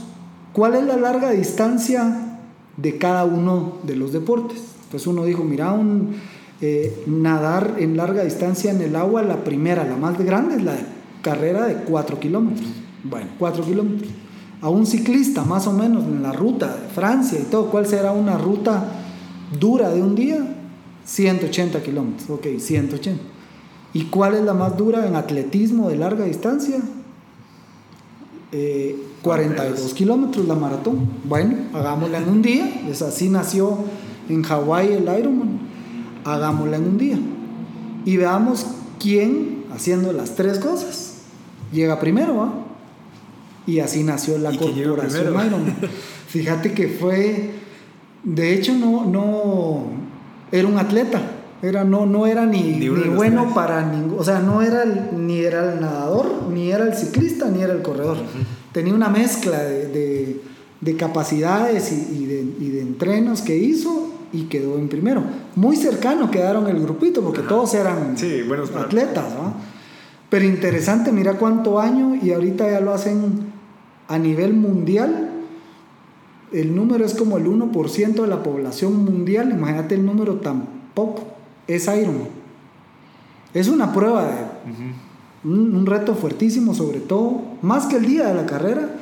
[0.53, 2.39] cuál es la larga distancia
[2.77, 4.78] de cada uno de los deportes.
[4.89, 6.15] Entonces uno dijo, mira, un,
[6.63, 10.77] eh, nadar en larga distancia en el agua, la primera, la más grande, es la
[11.21, 12.67] carrera de 4 kilómetros.
[13.05, 14.11] Bueno, 4 kilómetros.
[14.63, 18.13] A un ciclista, más o menos, en la ruta de Francia y todo, ¿cuál será
[18.13, 18.83] una ruta
[19.61, 20.39] dura de un día?
[21.05, 22.31] 180 kilómetros.
[22.31, 23.23] Ok, 180.
[23.93, 26.81] ¿Y cuál es la más dura en atletismo de larga distancia?
[29.23, 31.09] 42 eh, kilómetros la maratón.
[31.25, 32.83] Bueno, hagámosla en un día.
[32.89, 33.79] Es así nació
[34.29, 35.61] en Hawái el Ironman.
[36.25, 37.19] Hagámosla en un día.
[38.05, 38.67] Y veamos
[38.99, 41.23] quién, haciendo las tres cosas,
[41.73, 42.67] llega primero.
[43.67, 45.77] Y así nació la corporación Ironman.
[46.29, 47.51] Fíjate que fue,
[48.23, 49.85] de hecho, no, no,
[50.53, 51.21] era un atleta.
[51.61, 55.73] Era, no, no era ni, ni, bueno para ningún, o sea, no era ni era
[55.73, 58.19] el nadador, ni era el ciclista, ni era el corredor.
[58.71, 60.41] Tenía una mezcla de,
[60.81, 65.23] de, capacidades y, de, y, de, entrenos que hizo y quedó en primero.
[65.57, 68.17] Muy cercano quedaron el grupito porque todos eran
[68.77, 69.27] atletas.
[70.29, 73.53] Pero interesante, mira cuánto año y ahorita ya lo hacen
[74.09, 75.31] a nivel mundial.
[76.53, 79.51] El número es como el 1% de la población mundial.
[79.51, 81.39] Imagínate el número tan poco
[81.69, 82.27] es Iron.
[83.55, 88.47] Es una prueba de un, reto fuertísimo, sobre todo, más que el día de la
[88.47, 88.98] carrera.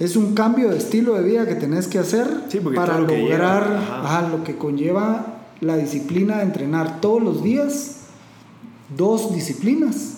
[0.00, 2.26] Es un cambio de estilo de vida que tenés que hacer
[2.74, 8.00] para lograr lo que conlleva la disciplina de entrenar todos los días
[8.96, 10.16] dos disciplinas.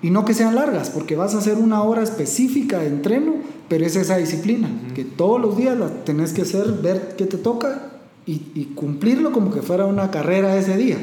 [0.00, 3.34] Y no que sean largas, porque vas a hacer una hora específica de entreno,
[3.68, 7.36] pero es esa disciplina, que todos los días la tenés que hacer, ver qué te
[7.36, 7.90] toca
[8.24, 10.98] y, cumplirlo como que fuera una carrera ese día.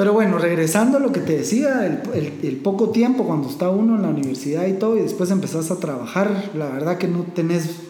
[0.00, 4.00] Pero bueno, regresando a lo que te decía, el, poco tiempo cuando está uno en
[4.00, 7.82] la universidad y todo, y después empezás a trabajar, la verdad que no tenés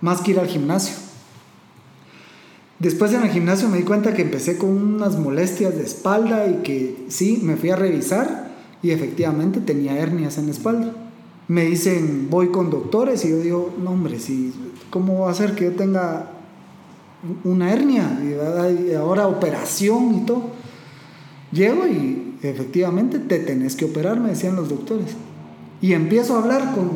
[0.00, 0.94] más que ir al gimnasio.
[2.78, 6.62] Después en el gimnasio me di cuenta que empecé con unas molestias de espalda y
[6.62, 8.50] que sí, me fui a revisar
[8.82, 10.94] y efectivamente tenía hernias en la espalda.
[11.48, 14.16] Me dicen, voy con doctores y yo digo, no hombre,
[14.88, 16.30] ¿cómo va a ser que yo tenga
[17.44, 20.57] una hernia y ahora operación y todo.
[21.52, 25.08] Llego y efectivamente te tenés que operar, me decían los doctores.
[25.80, 26.90] Y empiezo a hablar con,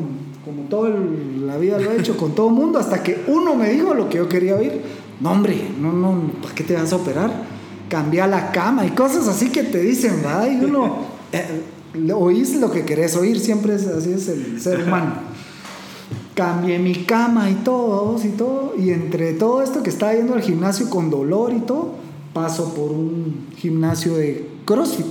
[0.45, 3.71] como toda la vida lo he hecho, con todo el mundo, hasta que uno me
[3.71, 4.83] dijo lo que yo quería oír.
[5.21, 7.31] No, hombre, no, no, ¿para qué te vas a operar?
[7.89, 10.49] Cambia la cama y cosas así que te dicen, ¿verdad?
[10.51, 15.33] Y uno, eh, oís lo que querés oír, siempre es, así es el ser humano
[16.35, 18.75] cambié mi cama y todo, y todo.
[18.79, 21.95] Y entre todo esto que estaba yendo al gimnasio con dolor y todo,
[22.33, 25.07] paso por un gimnasio de CrossFit.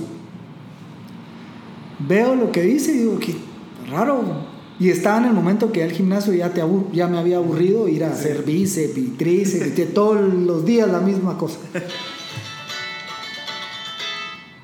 [2.06, 3.36] Veo lo que dice y digo, qué
[3.90, 4.52] raro.
[4.80, 6.62] Y estaba en el momento que al gimnasio ya, te
[6.92, 11.00] ya me había aburrido ir a hacer bíceps y tríceps, y todos los días la
[11.00, 11.58] misma cosa.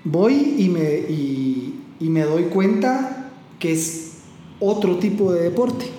[0.05, 0.95] Voy y me,
[2.01, 4.13] y me doy cuenta que es
[4.59, 5.99] otro tipo de deporte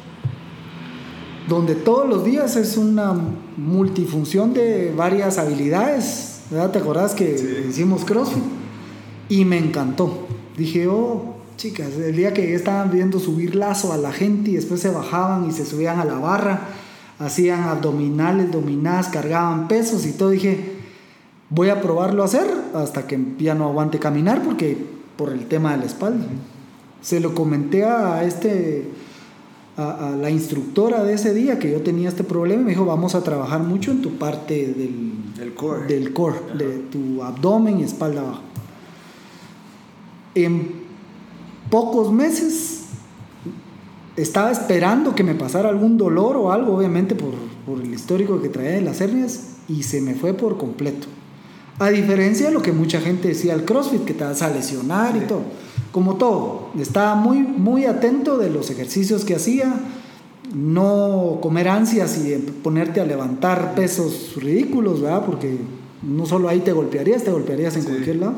[1.50, 3.14] donde todos los días es una
[3.58, 6.29] multifunción de varias habilidades.
[6.52, 6.72] ¿Verdad?
[6.72, 8.44] ¿Te acordás que hicimos CrossFit?
[9.30, 10.28] Y me encantó.
[10.58, 14.82] Dije, oh, chicas, el día que estaban viendo subir lazo a la gente y después
[14.82, 16.62] se bajaban y se subían a la barra,
[17.20, 20.76] hacían abdominales, dominadas, cargaban pesos y todo, dije,
[21.50, 24.78] voy a probarlo a hacer hasta que ya no aguante caminar porque
[25.16, 26.26] por el tema de la espalda.
[27.02, 28.90] Se lo comenté a este
[29.78, 33.24] a, la instructora de ese día que yo tenía este problema me dijo, vamos a
[33.24, 35.09] trabajar mucho en tu parte del,
[35.54, 38.42] core, del core de tu abdomen y espalda abajo.
[40.36, 40.72] En
[41.70, 42.86] pocos meses
[44.16, 47.34] estaba esperando que me pasara algún dolor o algo, obviamente por,
[47.66, 51.08] por el histórico que traía de las hernias, y se me fue por completo.
[51.80, 55.16] A diferencia de lo que mucha gente decía al CrossFit, que te vas a lesionar
[55.16, 55.44] y todo.
[55.94, 59.74] como todo, estaba muy, muy atento de los ejercicios que hacía,
[60.54, 65.26] no comer ansias y ponerte a levantar pesos ridículos, ¿verdad?
[65.26, 65.58] Porque
[66.02, 68.36] no solo ahí te golpearías, te golpearías en cualquier lado.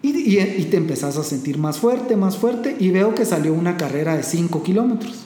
[0.00, 3.76] Y, y, te empezás a sentir más fuerte, más fuerte, y veo que salió una
[3.76, 5.24] carrera de 5 kilómetros.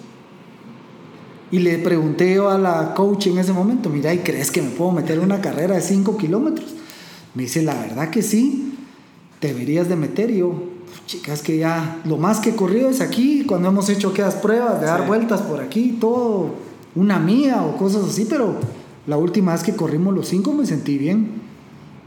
[1.50, 4.70] Y le pregunté yo a la coach en ese momento, mira, ¿y crees que me
[4.70, 6.74] puedo meter en una carrera de 5 kilómetros?
[7.34, 8.74] Me dice, la verdad que sí,
[9.40, 10.30] deberías de meter.
[10.30, 10.71] Y yo,
[11.06, 14.80] chicas, que ya lo más que he corrido es aquí, cuando hemos hecho aquellas pruebas
[14.80, 16.54] de dar vueltas por aquí, todo,
[16.94, 18.56] una mía o cosas así, pero
[19.06, 21.42] la última vez que corrimos los 5 me sentí bien.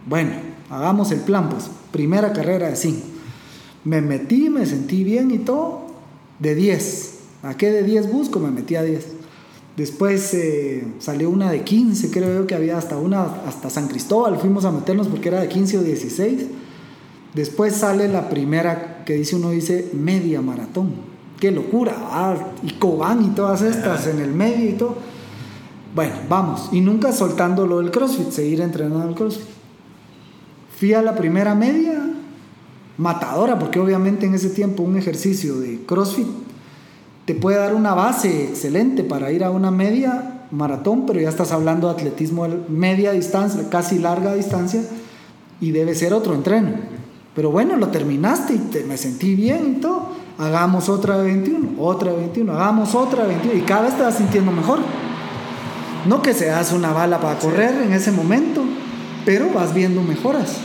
[0.08, 0.32] Bueno,
[0.70, 3.00] hagamos el plan, pues, primera carrera de 5.
[3.84, 5.88] Me metí, me sentí bien y todo,
[6.40, 7.12] de 10.
[7.44, 8.40] ¿A qué de 10 busco?
[8.40, 9.06] Me metí a 10.
[9.78, 14.38] Después eh, salió una de 15, creo yo que había hasta una, hasta San Cristóbal,
[14.38, 16.46] fuimos a meternos porque era de 15 o 16.
[17.36, 20.94] Después sale la primera que dice uno, dice media maratón.
[21.40, 24.96] Qué locura, ah, y Cobán y todas estas en el medio y todo.
[25.94, 29.48] Bueno, vamos, y nunca soltándolo del CrossFit, seguir entrenando el CrossFit.
[30.80, 32.02] Fui a la primera media,
[32.98, 36.28] matadora, porque obviamente en ese tiempo un ejercicio de CrossFit
[37.26, 41.52] te puede dar una base excelente para ir a una media maratón, pero ya estás
[41.52, 44.84] hablando de atletismo media distancia, casi larga distancia,
[45.60, 46.95] y debe ser otro entreno.
[47.36, 50.10] Pero bueno, lo terminaste y te, me sentí bien y todo.
[50.38, 54.04] Hagamos otra de 21, otra de 21, hagamos otra de 21, y cada vez te
[54.04, 54.80] vas sintiendo mejor.
[56.08, 58.64] No que seas una bala para correr en ese momento,
[59.26, 60.58] pero vas viendo mejoras.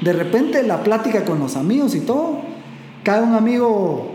[0.00, 2.40] De repente la plática con los amigos y todo,
[3.04, 4.12] cae un amigo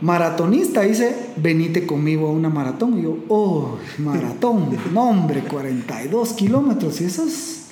[0.00, 2.98] maratonista dice, venite conmigo a una maratón.
[2.98, 7.00] Y yo, oh, maratón, no hombre, 42 kilómetros.
[7.00, 7.67] Y eso es,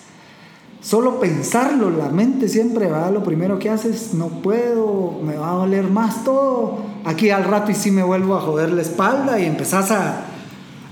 [0.80, 5.54] solo pensarlo, la mente siempre va, lo primero que haces, no puedo, me va a
[5.54, 6.78] doler más todo.
[7.04, 10.24] Aquí al rato y sí me vuelvo a joder la espalda y empezás a,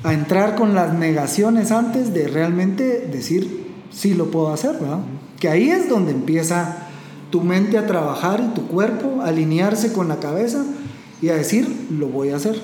[0.02, 5.00] a entrar con las negaciones antes de realmente decir, sí lo puedo hacer, ¿verdad?
[5.40, 6.88] Que ahí es donde empieza
[7.30, 10.64] tu mente a trabajar y tu cuerpo a alinearse con la cabeza
[11.20, 12.60] y a decir, lo voy a hacer.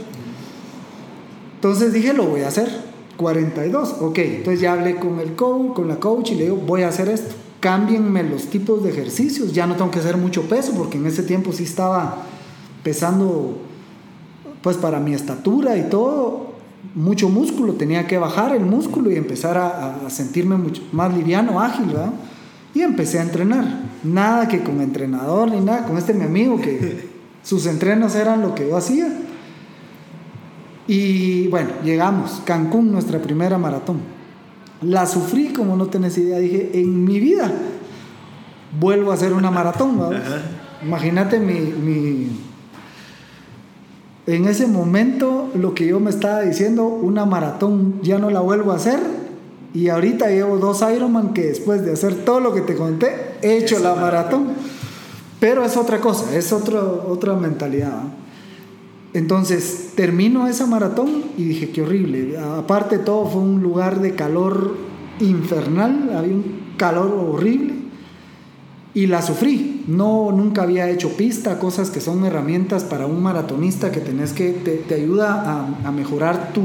[1.57, 2.90] Entonces dije, lo voy a hacer.
[3.21, 4.19] 42, ok.
[4.19, 7.09] Entonces ya hablé con el coach, con la coach y le digo, voy a hacer
[7.11, 7.35] esto.
[7.61, 9.53] Cámbienme los tipos de ejercicios.
[9.53, 12.23] Ya no tengo que hacer mucho peso porque en ese tiempo sí estaba
[12.83, 13.59] pesando,
[14.63, 16.55] pues para mi estatura y todo,
[16.95, 17.75] mucho músculo.
[17.75, 22.13] Tenía que bajar el músculo y empezar a, a sentirme mucho más liviano, ágil, ¿verdad?
[22.75, 23.83] Y empecé a entrenar.
[24.03, 27.11] Nada que con entrenador ni nada, con este mi amigo que
[27.43, 29.13] sus entrenos eran lo que yo hacía.
[30.93, 34.01] Y bueno, llegamos, Cancún, nuestra primera maratón.
[34.83, 36.41] La sufrí como no tenés idea.
[36.41, 37.49] Dije, en mi vida
[38.81, 40.01] vuelvo a hacer una maratón.
[40.85, 42.41] Imagínate mi, mi,
[44.27, 48.73] En ese momento lo que yo me estaba diciendo, una maratón ya no la vuelvo
[48.73, 48.99] a hacer.
[49.73, 53.59] Y ahorita llevo dos Ironman que después de hacer todo lo que te conté, he
[53.59, 54.55] hecho la maratón.
[55.39, 58.03] Pero es otra cosa, es otro, otra mentalidad.
[59.13, 62.39] Entonces termino esa maratón y dije, qué horrible.
[62.39, 64.77] Aparte todo fue un lugar de calor
[65.19, 67.75] infernal, había un calor horrible
[68.95, 69.85] y la sufrí.
[69.89, 74.51] No, nunca había hecho pista, cosas que son herramientas para un maratonista que tenés que,
[74.53, 76.63] te, ayuda a, mejorar tu,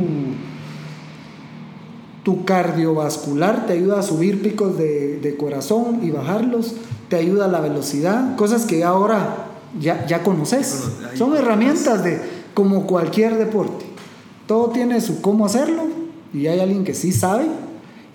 [2.24, 6.76] tu cardiovascular, te ayuda a subir picos de, de corazón y bajarlos
[7.10, 9.46] te ayuda a la velocidad, cosas que ahora
[9.80, 10.90] ya, ya conoces.
[11.16, 12.20] Son herramientas de
[12.56, 13.86] como cualquier deporte.
[14.48, 15.84] Todo tiene su cómo hacerlo
[16.34, 17.46] y hay alguien que sí sabe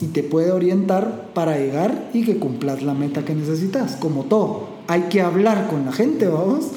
[0.01, 3.95] y te puede orientar para llegar y que cumplas la meta que necesitas.
[3.95, 6.71] Como todo, hay que hablar con la gente, vamos,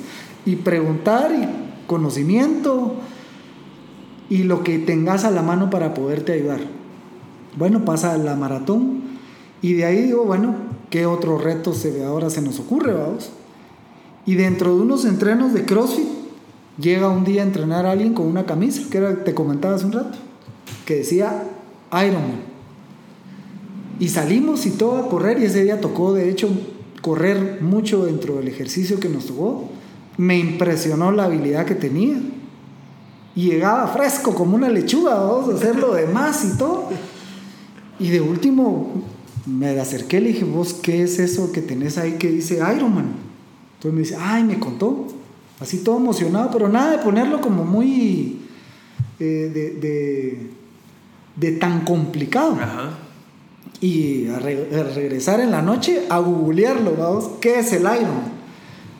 [0.46, 2.94] y preguntar y conocimiento
[4.30, 6.60] y lo que tengas a la mano para poderte ayudar.
[7.58, 9.02] Bueno, pasa la maratón
[9.64, 10.56] y de ahí digo, bueno,
[10.94, 13.32] ¿Qué otro reto se, ahora se nos ocurre, vamos?
[14.28, 16.06] Y dentro de unos entrenos de CrossFit,
[16.78, 19.86] llega un día a entrenar a alguien con una camisa, que era, te comentaba hace
[19.86, 20.18] un rato,
[20.86, 21.44] que decía
[21.92, 22.42] Ironman.
[24.00, 26.50] Y salimos y todo a correr, y ese día tocó, de hecho,
[27.02, 29.70] correr mucho dentro del ejercicio que nos tocó.
[30.18, 32.16] Me impresionó la habilidad que tenía.
[33.36, 36.90] Y llegaba fresco como una lechuga, vamos a hacer lo demás y todo.
[38.00, 39.04] Y de último,
[39.46, 43.14] me acerqué le dije, vos, ¿qué es eso que tenés ahí que dice Ironman?
[43.76, 45.08] Entonces me dice, ay, me contó.
[45.64, 48.42] Así todo emocionado, pero nada de ponerlo como muy
[49.18, 50.50] eh, de,
[51.38, 52.58] de, tan complicado.
[53.80, 58.34] Y a, regresar en la noche a googlearlo, vamos, ¿qué es el Ironman?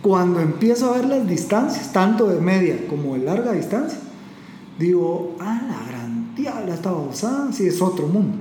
[0.02, 4.00] Cuando empiezo a ver las distancias, tanto de media como de larga distancia,
[4.80, 8.38] digo, ah, la gran diabla estaba usada, sí, es otro mundo.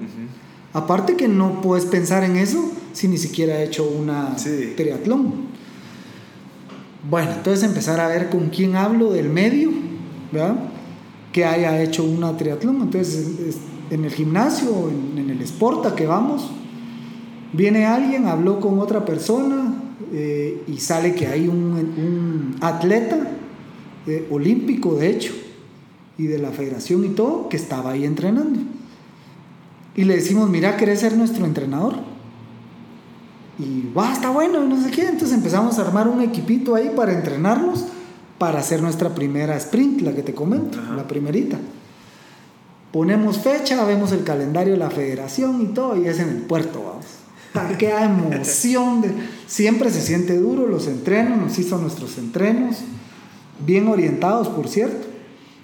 [0.73, 4.37] Aparte que no puedes pensar en eso si ni siquiera he hecho una
[4.77, 5.52] triatlón.
[7.09, 9.71] Bueno, entonces empezar a ver con quién hablo del medio,
[10.31, 10.57] ¿verdad?
[11.33, 12.81] Que haya hecho una triatlón.
[12.83, 13.57] Entonces,
[13.91, 16.49] en el gimnasio, en, el Sporta que vamos,
[17.53, 19.75] viene alguien, habló con otra persona
[20.13, 23.19] eh, y sale que hay un, atleta
[24.07, 25.33] eh, olímpico, de hecho,
[26.19, 28.61] y de la federación y todo, que estaba ahí entrenando.
[29.97, 32.12] Y le decimos, mira, ¿querés ser nuestro entrenador?
[33.59, 35.03] Y va, está bueno, no sé qué.
[35.03, 37.85] Entonces empezamos a armar un equipito ahí para entrenarnos
[38.39, 41.59] para hacer nuestra primera sprint, la que te comento, la primerita.
[42.91, 46.83] Ponemos fecha, vemos el calendario de la federación y todo, y es en el puerto,
[46.83, 47.77] vamos.
[47.79, 49.01] ¡Qué emoción!
[49.01, 49.15] De...
[49.47, 52.79] Siempre se siente duro los entrenos, nos hizo nuestros entrenos,
[53.65, 55.07] bien orientados, por cierto.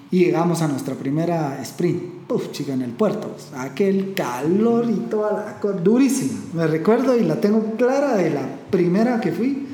[0.09, 2.18] Y llegamos a nuestra primera sprint.
[2.29, 3.35] Uf, chica, en el puerto.
[3.57, 5.79] Aquel calor y toda la cosa.
[5.79, 6.39] Durísima.
[6.53, 9.67] Me recuerdo y la tengo clara de la primera que fui.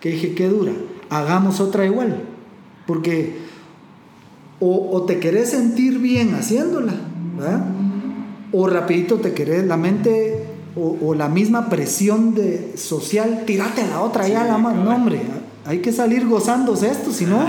[0.00, 0.72] Que dije, qué dura.
[1.10, 2.22] Hagamos otra igual.
[2.86, 3.38] Porque
[4.60, 6.94] o, te querés sentir bien haciéndola.
[7.36, 7.64] ¿verdad?
[8.52, 10.46] O rapidito te querés, la mente
[10.76, 14.74] o, la misma presión de social, tirate a la otra ya la más.
[14.74, 15.20] No, hombre,
[15.66, 17.44] hay que salir gozándose esto, si no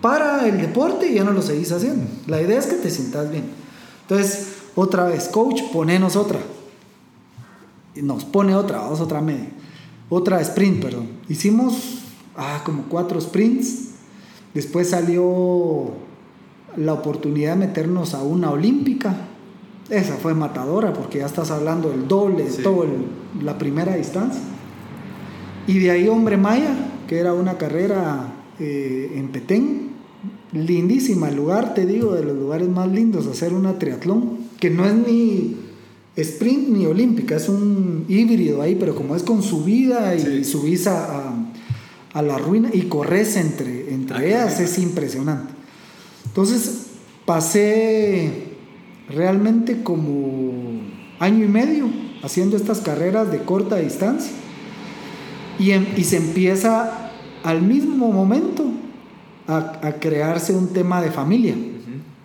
[0.00, 2.06] para el deporte y ya no lo seguís haciendo.
[2.26, 3.44] La idea es que te sientas bien.
[4.10, 6.40] Entonces, otra vez, coach, ponenos otra.
[7.94, 9.50] Y nos pone otra, vamos otra media.
[10.08, 11.08] Otra sprint, perdón.
[11.28, 12.00] Hicimos
[12.36, 13.90] ah, como cuatro sprints.
[14.52, 15.92] Después salió
[16.76, 19.14] la oportunidad de meternos a una olímpica.
[19.88, 22.86] Esa fue matadora porque ya estás hablando del doble de todo
[23.40, 24.42] la primera distancia.
[25.68, 26.74] Y de ahí Hombre Maya,
[27.06, 29.89] que era una carrera eh, en Petén,
[30.52, 34.84] lindísima el lugar, te digo, de los lugares más lindos, hacer una triatlón, que no
[34.84, 35.56] es ni
[36.16, 41.32] sprint ni olímpica, es un híbrido ahí, pero como es con subida y subís a,
[42.12, 45.52] a, la ruina y corres entre, entre ah, ellas, es impresionante.
[46.26, 46.86] Entonces
[47.24, 48.30] pasé
[49.08, 50.52] realmente como
[51.18, 51.88] año y medio
[52.22, 54.32] haciendo estas carreras de corta distancia
[55.58, 57.10] y, y se empieza
[57.42, 58.64] al mismo momento
[59.50, 61.54] a, crearse un tema de familia.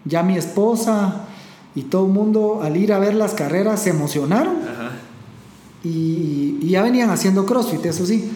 [0.06, 1.26] Ya mi esposa
[1.74, 4.56] y todo el mundo al ir a ver las carreras se emocionaron.
[5.84, 8.32] Y, ya venían haciendo CrossFit, eso sí.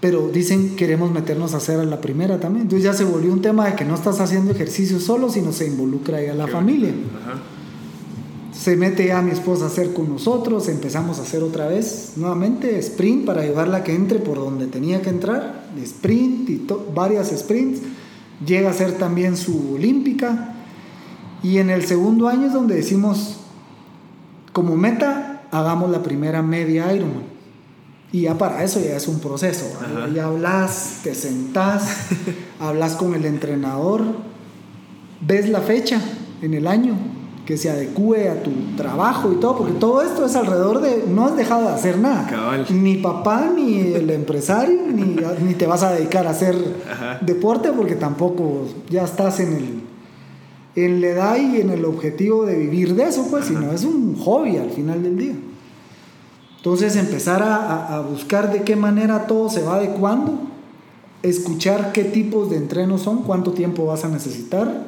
[0.00, 2.62] Pero dicen queremos meternos a hacer a la primera también.
[2.62, 5.66] Entonces ya se volvió un tema de que no estás haciendo ejercicio solo, sino se
[5.66, 6.92] involucra ya la familia.
[8.52, 12.78] Se mete ya mi esposa a hacer con nosotros, empezamos a hacer otra vez nuevamente
[12.78, 17.80] sprint para llevarla a que entre por donde tenía que entrar, sprint y varias sprints
[18.44, 20.54] llega a ser también su olímpica.
[21.42, 23.40] Y en el segundo año es donde decimos,
[24.52, 27.24] como meta, hagamos la primera media Ironman.
[28.12, 29.66] Y ya para eso ya es un proceso.
[30.14, 32.08] Ya hablas, te sentás,
[32.60, 34.02] hablas con el entrenador,
[35.20, 36.00] ves la fecha
[36.42, 36.96] en el año,
[37.50, 41.26] que se adecue a tu trabajo y todo, porque todo esto es alrededor de, no
[41.26, 42.64] has dejado de hacer nada.
[42.70, 46.54] Ni papá, ni el empresario, ni, ni, te vas a dedicar a hacer
[47.22, 49.80] deporte, porque tampoco ya estás en el
[50.76, 54.14] en la edad y en el objetivo de vivir de eso, pues, sino es un
[54.14, 55.34] hobby al final del día.
[56.56, 60.38] Entonces empezar a, a buscar de qué manera todo se va adecuando,
[61.24, 64.84] escuchar qué tipos de entrenos son, cuánto tiempo vas a necesitar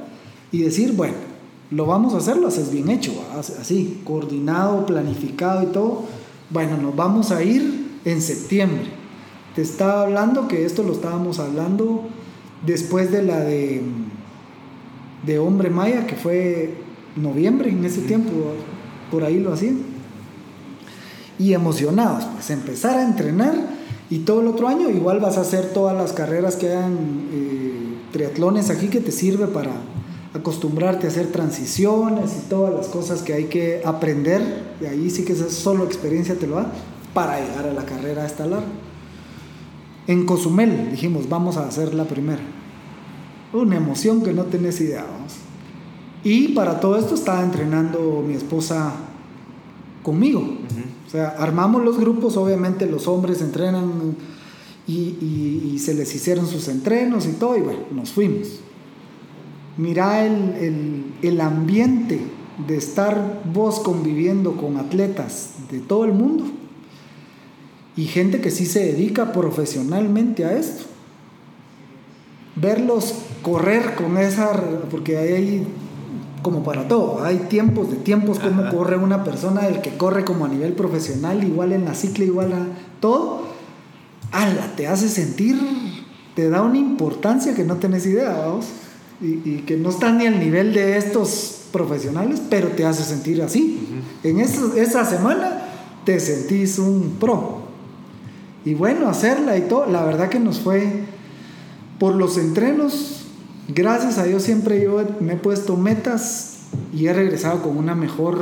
[0.53, 1.32] y decir, bueno,
[1.73, 6.03] lo vamos a hacer, lo haces bien hecho, así, coordinado, planificado y todo.
[6.51, 8.85] Bueno, nos vamos a ir en septiembre.
[9.55, 12.05] Te estaba hablando que esto lo estábamos hablando
[12.67, 13.83] después de la de,
[15.25, 16.75] de Hombre Maya, que fue
[17.17, 18.31] noviembre en ese tiempo,
[19.11, 19.79] por ahí lo hacían.
[21.39, 23.55] Y emocionados, pues empezar a entrenar
[24.11, 27.95] y todo el otro año igual vas a hacer todas las carreras que hagan eh,
[28.13, 29.73] triatlones aquí que te sirve para
[30.35, 35.25] acostumbrarte a hacer transiciones y todas las cosas que hay que aprender, y ahí sí
[35.25, 36.73] que esa solo experiencia te lo da,
[37.13, 38.67] para llegar a la carrera esta larga.
[40.07, 42.41] En Cozumel dijimos, vamos a hacer la primera.
[43.53, 45.35] Una emoción que no tenés idea, vamos.
[46.25, 48.95] Y para todo esto estaba entrenando mi esposa
[50.03, 50.41] conmigo.
[51.07, 54.17] O sea, armamos los grupos, obviamente los hombres entrenan
[54.89, 58.61] y, y se les hicieron sus entrenos y todo, y bueno, nos fuimos
[59.77, 62.21] mira el, ambiente
[62.67, 66.45] de estar vos conviviendo con atletas de todo el mundo
[67.97, 70.85] y gente que sí se dedica profesionalmente a esto.
[72.55, 74.53] verlos correr con esa,
[74.91, 75.67] porque hay
[76.43, 80.45] como para todo, hay tiempos de tiempos, como corre una persona, el que corre como
[80.45, 82.67] a nivel profesional, igual en la cicla, igual a
[83.01, 83.43] todo,
[84.33, 85.59] ala, te hace sentir,
[86.35, 88.67] te da una importancia que no tenés idea, vamos,
[89.23, 93.81] y, que no está ni al nivel de estos profesionales, pero te hace sentir así.
[94.25, 95.63] En esa semana
[96.05, 97.63] te sentís un pro.
[98.65, 101.05] Y bueno, hacerla y todo, la verdad que nos fue
[101.99, 103.27] por los entrenos,
[103.69, 106.61] gracias a Dios siempre yo me he puesto metas
[106.93, 108.39] y he regresado con una mejor...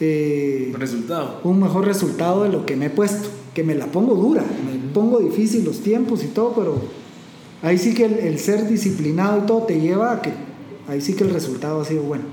[0.00, 1.40] Eh, resultado.
[1.44, 4.92] Un mejor resultado de lo que me he puesto, que me la pongo dura, me
[4.92, 7.01] pongo difícil los tiempos y todo, pero
[7.62, 10.32] ahí sí que el, ser disciplinado y todo te lleva a que
[10.88, 12.24] ahí sí que el resultado ha sido bueno.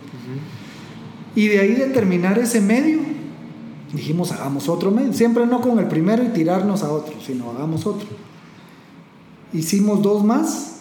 [1.35, 2.99] Y de ahí determinar ese medio,
[3.93, 7.85] dijimos hagamos otro medio, siempre no con el primero y tirarnos a otro, sino hagamos
[7.85, 8.07] otro.
[9.53, 10.75] Hicimos dos más.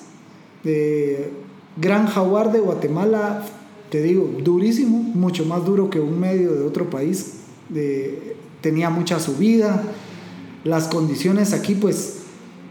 [0.64, 1.30] De
[1.76, 3.44] Gran Jaguar de Guatemala,
[3.90, 7.34] te digo, durísimo, mucho más duro que un medio de otro país.
[8.60, 9.82] tenía mucha subida.
[10.64, 12.17] Las condiciones aquí, pues,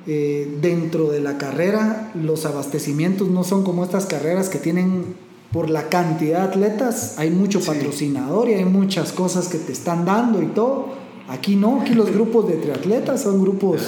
[0.09, 5.15] eh, dentro de la carrera, los abastecimientos no son como estas carreras que tienen
[5.51, 10.05] por la cantidad de atletas, hay mucho patrocinador y hay muchas cosas que te están
[10.05, 10.87] dando y todo.
[11.27, 13.81] Aquí no, aquí los grupos de triatletas son grupos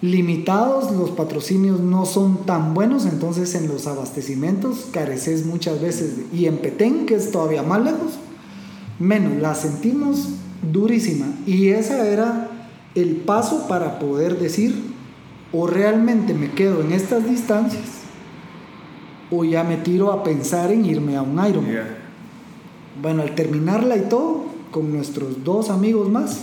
[0.00, 6.14] limitados, los patrocinios no son tan buenos, entonces en los abastecimientos careces muchas veces.
[6.32, 8.14] Y en Petén, que es todavía más lejos,
[8.98, 10.28] menos, la sentimos
[10.72, 11.26] durísima.
[11.46, 12.50] Y ese era
[12.94, 14.93] el paso para poder decir,
[15.54, 18.02] o realmente me quedo en estas distancias,
[19.30, 21.86] o ya me tiro a pensar en irme a un Ironman.
[23.00, 26.40] Bueno, al terminarla y todo, con nuestros dos amigos más,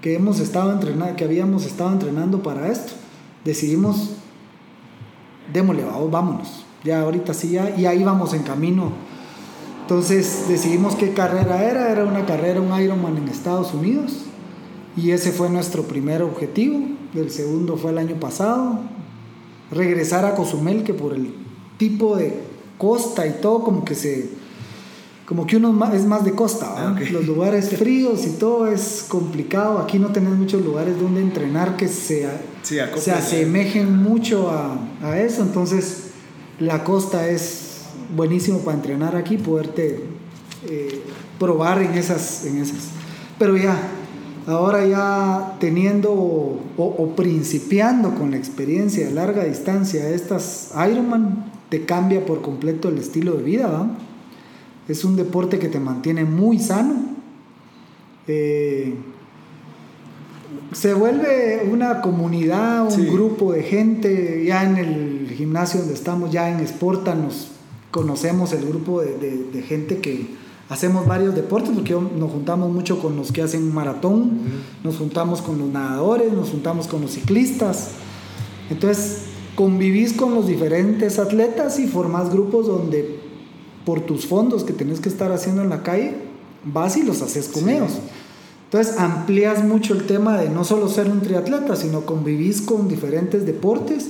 [0.00, 2.94] que hemos estado entrenando, que habíamos estado entrenando para esto,
[3.44, 4.12] decidimos,
[5.52, 6.64] démosle, vámonos.
[6.84, 8.92] Ya ahorita sí, ya, y ahí vamos en camino.
[9.82, 14.25] Entonces decidimos qué carrera era, era una carrera, un Ironman en Estados Unidos,
[14.96, 16.80] y ese fue nuestro primer objetivo.
[17.14, 18.80] El segundo fue el año pasado,
[19.70, 21.34] regresar a Cozumel, que por el
[21.76, 22.34] tipo de
[22.78, 24.46] costa y todo, como que se
[25.26, 29.80] como que uno es más de costa, ah, los lugares fríos y todo es complicado.
[29.80, 32.28] Aquí no tenés muchos lugares donde entrenar que se,
[32.62, 35.42] se asemejen mucho a, a, eso.
[35.42, 36.10] Entonces,
[36.60, 40.04] la costa es buenísimo para entrenar aquí, poderte
[40.68, 41.02] eh,
[41.40, 42.90] probar en esas, en esas.
[43.36, 43.76] Pero ya,
[44.46, 51.84] ahora ya teniendo o, o, principiando con la experiencia de larga distancia, estas Ironman te
[51.84, 53.90] cambia por completo el estilo de vida.
[54.88, 56.94] Es un deporte que te mantiene muy sano.
[58.28, 58.94] Eh,
[60.72, 64.44] se vuelve una comunidad, un grupo de gente.
[64.46, 67.50] Ya en el gimnasio donde estamos, ya en Sporta, nos
[67.90, 70.26] conocemos el grupo de, gente que
[70.68, 74.40] hacemos varios deportes, porque nos juntamos mucho con los que hacen maratón,
[74.82, 77.90] nos juntamos con los nadadores, nos juntamos con los ciclistas.
[78.70, 79.22] Entonces,
[79.54, 83.20] convivís con los diferentes atletas y formás grupos donde
[83.84, 86.16] por tus fondos que tenés que estar haciendo en la calle,
[86.64, 87.92] vas y los haces con ellos.
[88.64, 93.46] Entonces amplías mucho el tema de no solo ser un triatleta, sino convivís con diferentes
[93.46, 94.08] deportes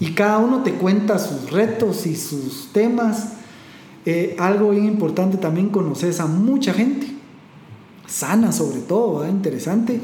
[0.00, 3.34] y cada uno te cuenta sus retos y sus temas.
[4.06, 7.06] Eh, algo bien importante también conoces a mucha gente,
[8.06, 9.98] sana sobre todo, interesante,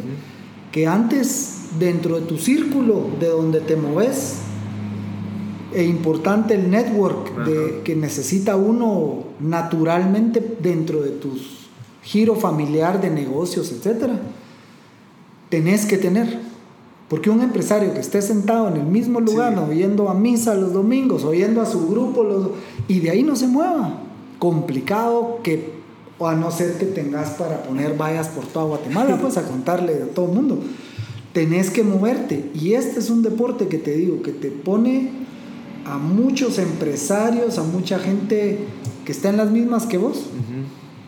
[0.73, 4.39] que antes dentro de tu círculo, de donde te moves,
[5.73, 11.39] e importante el network de, que necesita uno naturalmente dentro de tu
[12.03, 14.11] giro familiar de negocios, etc.
[15.49, 16.50] Tenés que tener.
[17.11, 21.25] Porque un empresario que esté sentado en el mismo lugar, oyendo a misa los domingos,
[21.25, 22.51] oyendo a su grupo, los,
[22.87, 23.99] y de ahí no se mueva.
[24.39, 25.73] Complicado que,
[26.21, 29.95] o a no ser que tengas para poner vallas por toda Guatemala, pues a contarle
[29.95, 30.61] a todo el mundo.
[31.33, 32.49] Tenés que moverte.
[32.55, 35.11] Y este es un deporte que te digo, que te pone
[35.87, 38.61] a muchos empresarios, a mucha gente
[39.05, 40.27] que está en las mismas que vos,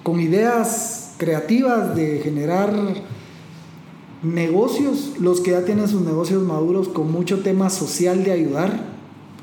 [0.02, 2.72] con ideas creativas de generar
[4.22, 8.84] negocios, los que ya tienen sus negocios maduros con mucho tema social de ayudar,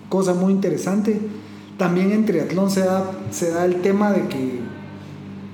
[0.10, 1.20] cosa muy interesante.
[1.78, 4.60] También en triatlón se da, se da el tema de que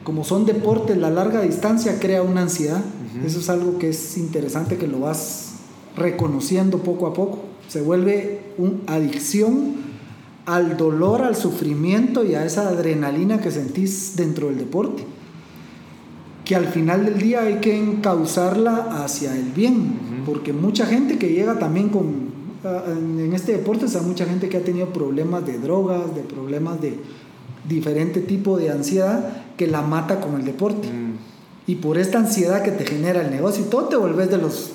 [0.03, 2.83] como son deportes, la larga distancia crea una ansiedad.
[3.25, 5.53] Eso es algo que es interesante que lo vas
[5.95, 9.85] reconociendo poco a poco se vuelve una adicción
[10.45, 15.03] al dolor, al sufrimiento y a esa adrenalina que sentís dentro del deporte.
[16.45, 21.29] Que al final del día hay que encauzarla hacia el bien, porque mucha gente que
[21.29, 22.35] llega también con
[22.87, 26.97] en este deporte hay mucha gente que ha tenido problemas de drogas, de problemas de
[27.67, 30.87] diferente tipo de ansiedad que la mata con el deporte.
[30.87, 31.17] Mm,
[31.67, 34.71] Y por esta ansiedad que te genera el negocio y todo, te volvés de los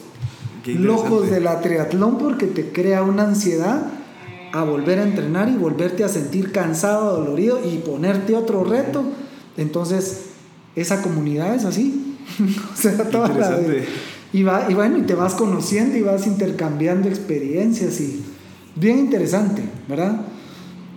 [0.67, 3.83] locos de la triatlón porque te crea una ansiedad
[4.53, 9.05] a volver a entrenar y volverte a sentir cansado, dolorido y ponerte otro reto.
[9.57, 10.30] Entonces,
[10.77, 12.17] esa comunidad es así.
[12.73, 13.89] o sea, toda la interesante.
[14.33, 18.25] y, va, y bueno, y te vas conociendo y vas intercambiando experiencias y
[18.77, 20.23] bien interesante, ¿verdad?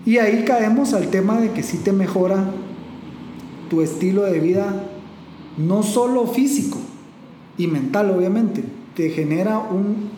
[0.05, 2.45] Y ahí caemos al tema de que sí te mejora
[3.69, 4.83] tu estilo de vida,
[5.57, 6.77] no solo físico
[7.57, 8.63] y mental, obviamente,
[8.95, 10.11] te genera un,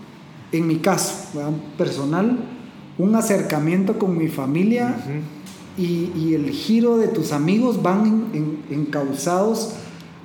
[0.51, 1.51] en mi caso, ¿verdad?
[1.77, 2.39] personal,
[2.97, 4.95] un acercamiento con mi familia.
[5.77, 9.73] Y, y el giro de tus amigos van en- en- encauzados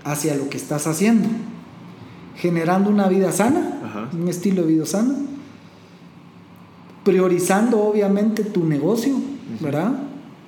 [0.05, 1.29] hacia lo que estás haciendo,
[2.37, 4.09] generando una vida sana, Ajá.
[4.19, 5.15] un estilo de vida sano,
[7.05, 9.15] priorizando obviamente tu negocio,
[9.61, 9.93] ¿verdad?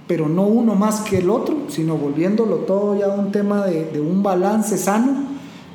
[0.06, 4.00] Pero no uno más que el otro, sino volviéndolo todo ya un tema de, de
[4.00, 5.26] un balance sano,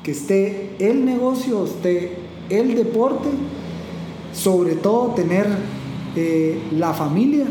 [0.02, 2.16] que esté el negocio, esté
[2.48, 3.28] el deporte,
[4.32, 5.46] sobre todo tener
[6.16, 7.44] eh, la familia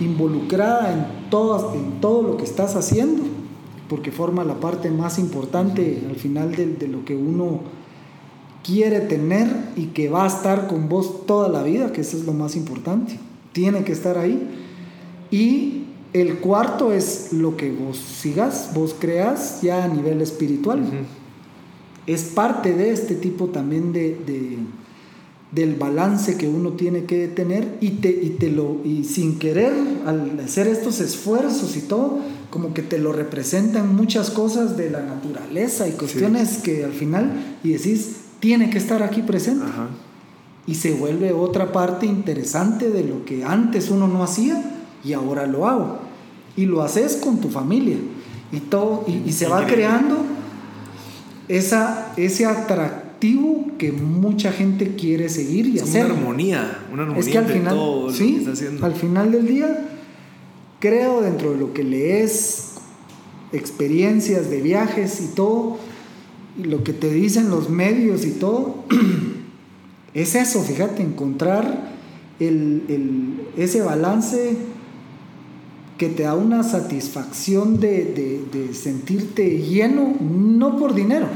[0.00, 3.22] involucrada en, todas, en todo lo que estás haciendo,
[3.88, 7.60] porque forma la parte más importante al final de, de lo que uno
[8.64, 12.24] quiere tener y que va a estar con vos toda la vida, que eso es
[12.24, 13.18] lo más importante.
[13.52, 14.48] Tiene que estar ahí.
[15.30, 20.82] Y el cuarto es lo que vos sigas, vos creas ya a nivel espiritual.
[22.06, 24.58] Es parte de este tipo también de, de-
[25.52, 29.72] del balance que uno tiene que tener y, te, y, te lo, y sin querer,
[30.06, 32.20] al hacer estos esfuerzos y todo,
[32.50, 37.58] como que te lo representan muchas cosas de la naturaleza y cuestiones que al final,
[37.64, 39.88] y decís, tiene que estar aquí presente Ajá.
[40.66, 44.62] y se vuelve otra parte interesante de lo que antes uno no hacía
[45.04, 45.98] y ahora lo hago.
[46.56, 47.96] Y lo haces con tu familia
[48.52, 50.18] y todo y, y se va creando
[51.48, 56.06] esa, ese atractivo que mucha gente quiere seguir y Es hacer.
[56.06, 58.86] una armonía, una armonía Es que al final, todo lo que está haciendo.
[58.86, 59.88] al final del día,
[60.80, 62.72] creo dentro de lo que lees,
[63.52, 65.76] experiencias de viajes y todo,
[66.58, 68.84] y lo que te dicen los medios y todo,
[70.14, 71.90] es eso, fíjate, encontrar
[72.40, 74.56] el, el- ese balance
[75.98, 81.26] que te da una satisfacción de, de- de sentirte lleno, no por dinero,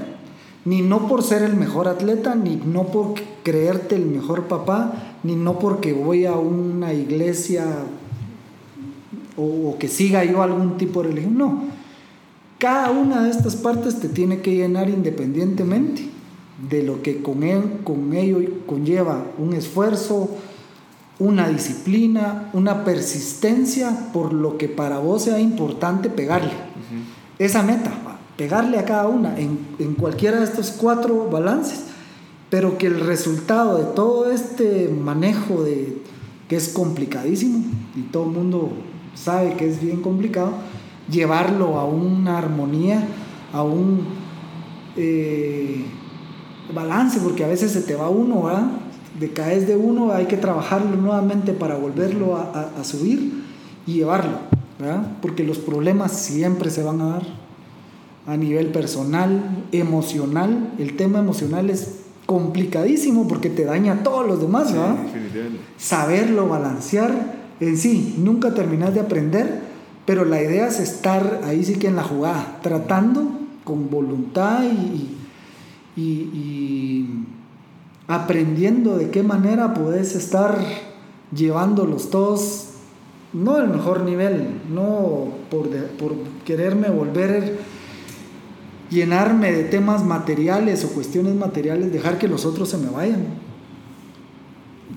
[0.65, 5.37] ni no por ser el mejor atleta, ni no por creerte el mejor papá, ni
[5.37, 7.67] no porque voy a una iglesia
[9.37, 11.65] o, o que siga yo algún tipo de religión, no.
[12.59, 16.09] Cada una de estas partes te tiene que llenar independientemente
[16.71, 20.31] de lo que con, él, con ello conlleva un esfuerzo,
[21.19, 26.53] una disciplina, una persistencia por lo que para vos sea importante pegarle.
[27.39, 31.85] Esa meta, va, pegarle a cada una en, en cualquiera de estos cuatro balances,
[32.51, 35.99] pero que el resultado de todo este manejo de
[36.49, 37.65] que es complicadísimo
[37.97, 38.73] y todo el mundo
[39.15, 40.53] sabe que es bien complicado,
[41.11, 43.07] llevarlo a una armonía,
[43.53, 44.05] a un
[44.97, 45.85] eh,
[46.75, 48.67] balance, porque a veces se te va uno, ¿verdad?
[49.19, 53.45] decaes de uno, hay que trabajarlo nuevamente para volverlo a, a- subir
[53.87, 54.39] y llevarlo,
[54.79, 55.07] ¿verdad?
[55.23, 57.23] Porque los problemas siempre se van a dar
[58.27, 60.73] a nivel personal, emocional.
[60.79, 64.95] El tema emocional es complicadísimo porque te daña a todos los demás, Sí, ¿verdad?
[64.97, 65.59] definitivamente.
[65.77, 69.61] Saberlo, balancear, en sí, nunca terminas de aprender,
[70.07, 73.23] pero la idea es estar ahí sí que en la jugada, tratando
[73.65, 75.17] con voluntad y,
[76.01, 77.25] y- y
[78.09, 80.59] aprendiendo de qué manera puedes estar
[81.35, 82.69] llevándolos todos,
[83.33, 86.13] no al mejor nivel, no por, de- por
[86.45, 87.59] quererme volver,
[88.91, 93.27] llenarme de temas materiales o cuestiones materiales, dejar que los otros se me vayan.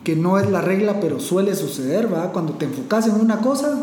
[0.03, 2.31] Que no es la regla, pero suele suceder, ¿verdad?
[2.31, 3.77] Cuando te enfocas en una cosa,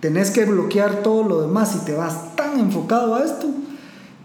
[0.00, 3.48] tenés que bloquear todo lo demás y te vas tan enfocado a esto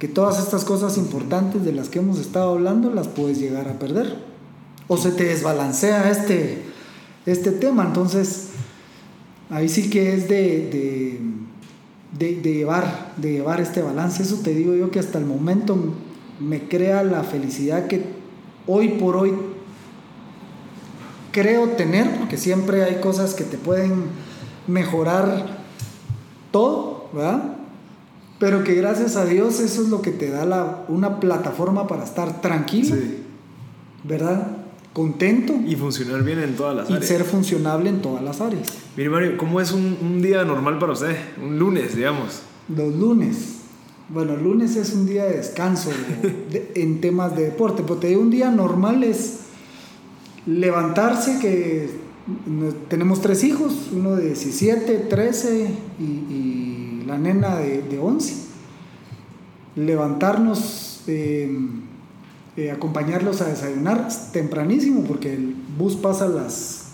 [0.02, 3.78] que todas estas cosas importantes de las que hemos estado hablando las puedes llegar a
[3.78, 4.18] perder.
[4.88, 6.64] O se te desbalancea este,
[7.28, 7.86] este tema.
[7.86, 8.48] Entonces,
[9.52, 11.22] ahí sí que es de, de,
[12.18, 14.24] de- de llevar, de llevar este balance.
[14.24, 15.78] Eso te digo yo que hasta el momento
[16.40, 18.04] me crea la felicidad que
[18.68, 19.34] hoy por hoy
[21.32, 24.04] creo tener, porque siempre hay cosas que te pueden
[24.68, 25.60] mejorar
[26.52, 27.56] todo, ¿verdad?
[28.40, 32.04] Pero que gracias a Dios eso es lo que te da la- una plataforma para
[32.04, 33.24] estar tranquilo, Sí.
[34.04, 34.58] ¿verdad?
[34.94, 37.08] Contento Y funcionar bien en todas las y áreas.
[37.08, 38.68] ser funcionable en todas las áreas.
[38.98, 41.16] Mire, Mario, ¿cómo es un, un día normal para usted?
[41.42, 42.42] Un lunes, digamos.
[42.76, 43.58] Los lunes.
[44.10, 45.90] Bueno, el lunes es un día de descanso
[46.52, 49.38] de- en temas de deporte, pero te digo, un día normal es
[50.46, 51.90] levantarse, que
[52.90, 55.68] tenemos tres hijos, uno de 17, 13
[56.00, 58.36] y, y la nena de, de 11.
[59.76, 61.50] Levantarnos, eh,
[62.58, 66.86] eh, acompañarlos a desayunar tempranísimo, porque el bus pasa a las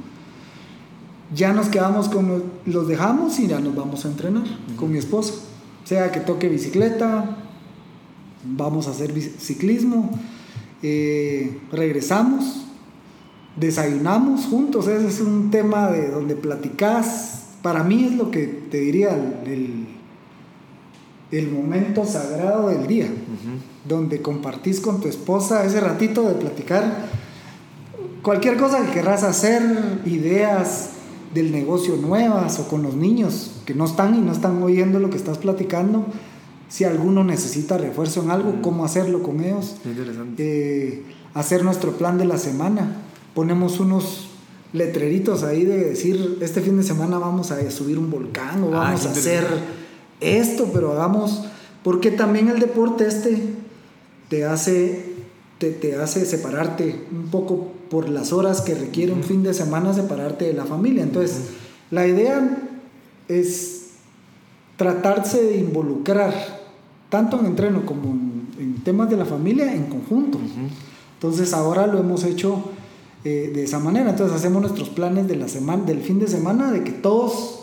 [1.34, 4.44] ya nos quedamos con los, los dejamos y ya nos vamos a entrenar
[4.76, 5.34] con mi esposa.
[5.86, 7.38] Sea que toque bicicleta,
[8.44, 10.12] vamos a hacer ciclismo,
[10.84, 12.66] eh, regresamos,
[13.56, 14.88] desayunamos juntos.
[14.90, 17.46] Ese es un tema de donde platicás.
[17.62, 19.88] Para mí es lo que te diría el, el-
[21.32, 23.08] el momento sagrado del día,
[23.88, 27.10] donde compartís con tu esposa ese ratito de platicar
[28.22, 29.62] cualquier cosa que querrás hacer,
[30.06, 30.90] ideas
[31.34, 35.10] del negocio nuevas o con los niños que no están y no están oyendo lo
[35.10, 36.06] que estás platicando.
[36.70, 39.76] Si alguno necesita refuerzo en algo, cómo hacerlo con ellos.
[39.86, 40.36] Interesante.
[40.44, 41.04] Eh,
[41.34, 42.98] hacer nuestro plan de la semana.
[43.34, 44.30] Ponemos unos
[44.74, 48.86] letreritos ahí de decir, este fin de semana vamos a subir un volcán o Ah,
[48.86, 49.46] vamos a hacer.
[50.22, 51.46] Esto, pero hagamos,
[51.84, 53.56] porque también el deporte este
[54.30, 55.14] te hace,
[55.58, 59.94] te, te hace separarte un poco por las horas que requiere un fin de semana,
[59.94, 61.04] separarte de la familia.
[61.04, 61.50] Entonces,
[61.90, 62.58] la idea
[63.28, 63.90] es
[64.78, 66.34] tratarse de involucrar,
[67.10, 70.40] tanto en entreno como en, en temas de la familia, en conjunto.
[71.16, 72.64] Entonces, ahora lo hemos hecho
[73.24, 74.10] eh, de esa manera.
[74.10, 77.61] Entonces, hacemos nuestros planes de la semana, del fin de semana, de que todos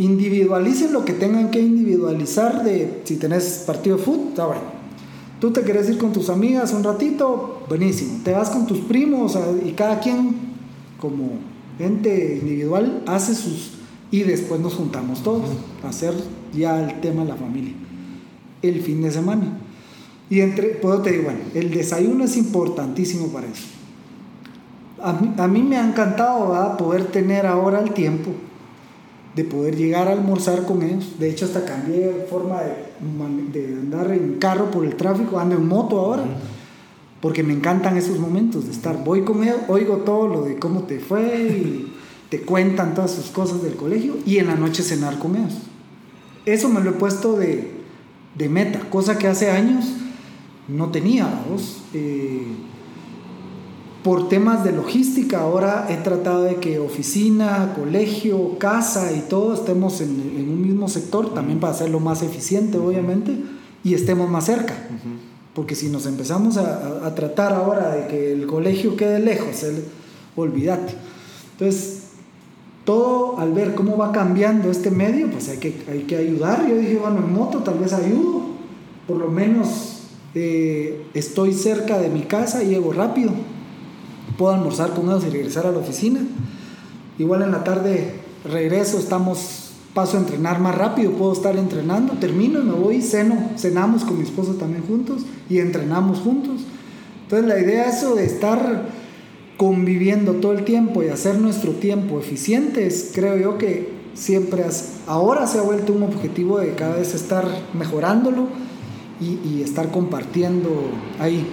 [0.00, 4.62] individualicen lo que tengan que individualizar de si tenés partido de fútbol, está bueno.
[5.40, 8.20] Tú te querés ir con tus amigas un ratito, buenísimo.
[8.24, 10.34] Te vas con tus primos y cada quien
[10.98, 11.32] como
[11.78, 13.72] ente individual hace sus
[14.10, 15.48] y después nos juntamos todos
[15.84, 16.14] a hacer
[16.54, 17.74] ya el tema de la familia
[18.62, 19.58] el fin de semana.
[20.28, 23.64] Y entre, puedo te digo, bueno, el desayuno es importantísimo para eso.
[25.02, 26.76] A mí, a mí me ha encantado ¿verdad?
[26.76, 28.30] poder tener ahora el tiempo
[29.34, 31.18] de poder llegar a almorzar con ellos.
[31.18, 35.66] De hecho, hasta cambié forma de, de andar en carro por el tráfico, ando en
[35.66, 36.24] moto ahora,
[37.20, 39.04] porque me encantan esos momentos de estar.
[39.04, 41.92] Voy con ellos, oigo todo lo de cómo te fue y
[42.28, 45.58] te cuentan todas sus cosas del colegio y en la noche cenar con ellos.
[46.46, 47.70] Eso me lo he puesto de,
[48.36, 49.84] de meta, cosa que hace años
[50.68, 51.82] no tenía, vos.
[51.92, 52.46] Eh,
[54.02, 60.00] por temas de logística, ahora he tratado de que oficina, colegio, casa y todo estemos
[60.00, 63.36] en, en un mismo sector, también para hacerlo más eficiente, obviamente,
[63.84, 64.74] y estemos más cerca.
[65.54, 66.62] Porque si nos empezamos a,
[67.02, 69.84] a- a tratar ahora de que el colegio quede lejos, el-
[70.36, 70.94] olvídate.
[71.52, 72.04] Entonces,
[72.84, 76.66] todo al ver cómo va cambiando este medio, pues hay que, hay que ayudar.
[76.68, 78.42] Yo dije, bueno, en moto tal vez ayudo,
[79.06, 80.04] por lo menos
[80.34, 83.32] eh, estoy cerca de mi casa y llego rápido.
[84.40, 86.20] Puedo almorzar con ellos y regresar a la oficina.
[87.18, 88.14] Igual en la tarde
[88.50, 93.50] regreso, estamos, paso a entrenar más rápido, puedo estar entrenando, termino y me voy, ceno,
[93.58, 96.62] cenamos con mi esposa también juntos y entrenamos juntos.
[97.24, 98.88] Entonces la idea eso de estar
[99.58, 105.00] conviviendo todo el tiempo y hacer nuestro tiempo eficiente es, creo yo que siempre, has-
[105.06, 107.44] ahora se ha vuelto un objetivo de cada vez estar
[107.74, 108.46] mejorándolo
[109.20, 110.70] y, y estar compartiendo
[111.18, 111.46] ahí.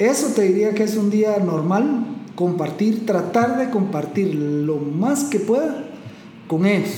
[0.00, 5.40] Eso te diría que es un día normal, compartir, tratar de compartir lo más que
[5.40, 5.84] pueda
[6.48, 6.90] con ellos.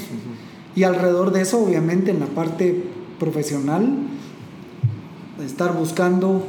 [0.76, 2.82] Y alrededor de eso, obviamente, en la parte
[3.18, 3.96] profesional,
[5.44, 6.44] estar buscando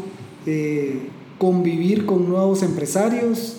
[0.46, 3.58] eh, convivir con nuevos empresarios,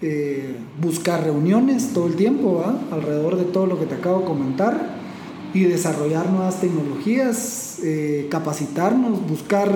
[0.00, 4.98] eh, buscar reuniones todo el tiempo, alrededor de todo lo que te acabo de comentar,
[5.54, 9.70] y desarrollar nuevas tecnologías, eh, capacitarnos, buscar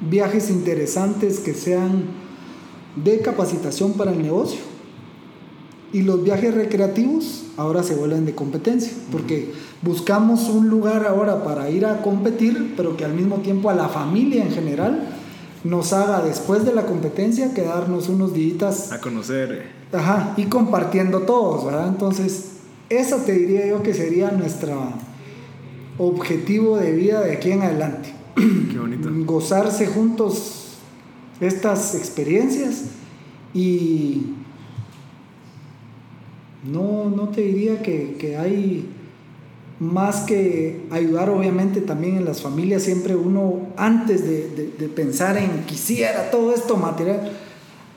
[0.00, 2.04] viajes interesantes que sean
[2.96, 4.60] de capacitación para el negocio.
[5.92, 9.52] Y los viajes recreativos ahora se vuelven de competencia, porque
[9.82, 13.88] buscamos un lugar ahora para ir a competir, pero que al mismo tiempo a la
[13.88, 15.08] familia en general
[15.64, 19.52] nos haga después de la competencia quedarnos unos días A conocer.
[19.52, 21.88] eh, Ajá, y compartiendo todos, ¿verdad?
[21.88, 22.52] Entonces,
[22.88, 24.92] eso te diría yo que sería nuestro
[25.98, 28.14] objetivo de vida de aquí en adelante.
[28.36, 29.08] Qué bonito.
[29.26, 30.59] Gozarse juntos
[31.40, 32.84] estas experiencias
[33.54, 34.34] y
[36.64, 38.86] no, no te diría que, que hay
[39.78, 45.64] más que ayudar obviamente también en las familias, siempre uno antes de, de, pensar en
[45.64, 47.32] quisiera todo esto material,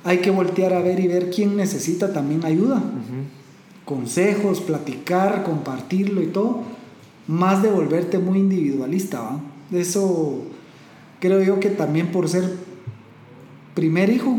[0.06, 2.82] hay que voltear a ver y ver quién necesita también ayuda.
[3.84, 6.62] Consejos, platicar, compartirlo y todo,
[7.28, 9.20] más de volverte muy individualista.
[9.20, 9.42] ¿va?
[9.78, 10.44] Eso
[11.20, 12.50] creo yo que también por ser
[13.74, 14.38] primer hijo,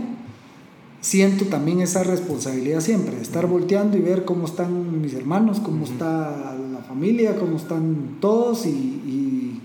[1.00, 5.84] siento también esa responsabilidad siempre, de estar volteando y ver cómo están mis hermanos, cómo
[5.84, 9.60] está la familia, cómo están todos y,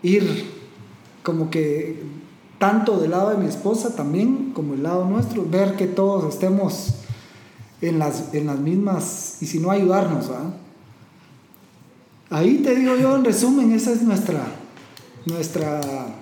[0.00, 0.44] ir
[1.24, 2.02] como que
[2.58, 6.94] tanto del lado de mi esposa también como el lado nuestro, ver que todos estemos
[7.80, 10.30] en las, en las mismas, y si no ayudarnos,
[12.30, 14.44] Ahí te digo yo en resumen, esa es nuestra,
[15.24, 15.80] nuestra,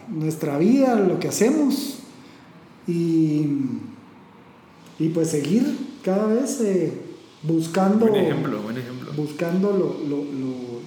[0.08, 1.95] nuestra vida, lo que hacemos.
[2.86, 3.46] Y
[4.98, 6.92] y pues seguir cada vez eh,
[7.42, 9.12] buscando, buen ejemplo, buen ejemplo.
[9.14, 10.24] buscando lo, lo,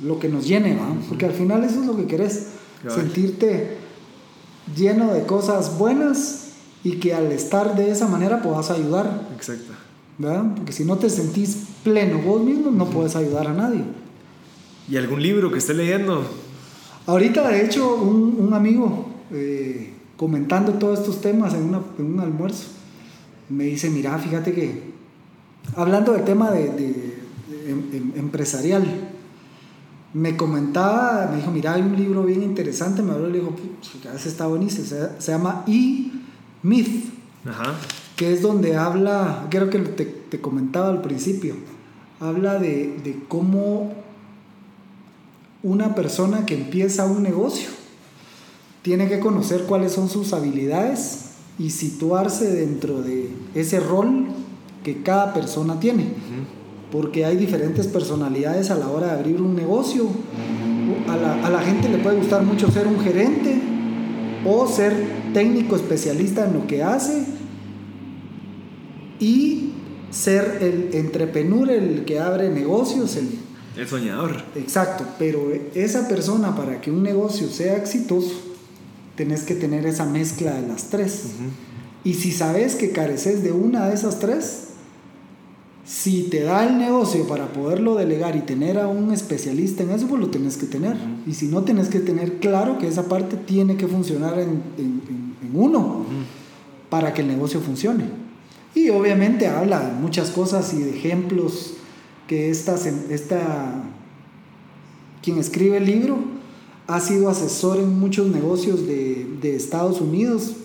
[0.01, 0.77] lo, que nos llene,
[1.07, 2.47] porque al final eso es lo que querés,
[2.87, 3.77] sentirte
[4.75, 6.53] lleno de cosas buenas
[6.83, 9.27] y que al estar de esa manera puedas ayudar.
[9.35, 9.73] Exacto.
[10.17, 10.55] ¿verdad?
[10.55, 13.83] Porque si no te sentís pleno vos mismo, no puedes ayudar a nadie.
[14.89, 16.25] ¿Y algún libro que esté leyendo?
[17.05, 22.19] Ahorita, de hecho, un, un amigo eh, comentando todos estos temas en, una, en un
[22.19, 22.65] almuerzo,
[23.47, 24.91] me dice, mira, fíjate que,
[25.77, 27.21] hablando del tema de,
[27.65, 28.83] em, em, empresarial,
[30.13, 33.55] me comentaba, me dijo, mira, hay un libro bien interesante, me habló y le dijo,
[34.13, 34.85] ese está buenísimo,
[35.19, 37.13] se, llama E-Myth,
[38.17, 41.55] que es donde habla, creo que te, te comentaba al principio,
[42.19, 43.93] habla de, de cómo
[45.63, 47.79] una persona que empieza un negocio
[48.81, 51.25] tiene que conocer cuáles son sus habilidades
[51.57, 54.27] y situarse dentro de ese rol
[54.83, 56.05] que cada persona tiene.
[56.91, 60.07] Porque hay diferentes personalidades a la hora de abrir un negocio.
[61.07, 63.59] A la, a la, gente le puede gustar mucho ser un gerente
[64.45, 64.93] o ser
[65.33, 67.25] técnico especialista en lo que hace
[69.19, 69.73] y
[70.09, 73.29] ser el entrepreneur, el que abre negocios, el,
[73.77, 74.43] el soñador.
[74.55, 78.48] Exacto, pero esa persona para que un negocio sea exitoso
[79.19, 81.31] tenés que tener esa mezcla de las tres.
[82.05, 84.67] Y si sabes que careces de una de esas tres,
[85.83, 90.07] si te da el negocio para poderlo delegar y tener a un especialista en eso,
[90.07, 90.95] pues lo tenés que tener.
[91.27, 94.63] Y si no, tenés que tener claro que esa parte tiene que funcionar en,
[95.53, 96.05] uno
[96.89, 98.05] para que el negocio funcione.
[98.73, 101.73] Y obviamente habla de muchas cosas y de ejemplos
[102.25, 102.75] que esta,
[103.09, 103.83] esta
[105.21, 106.19] quien escribe el libro
[106.89, 110.55] ha sido asesor en muchos negocios de, de Estados Unidos,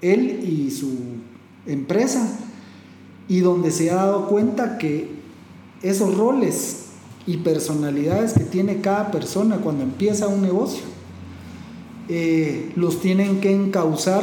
[0.00, 0.92] él y su
[1.66, 2.38] empresa,
[3.26, 5.08] y donde se ha dado cuenta que
[5.82, 6.84] esos roles
[7.26, 10.84] y personalidades que tiene cada persona cuando empieza un negocio,
[12.08, 14.22] eh, los tienen que encauzar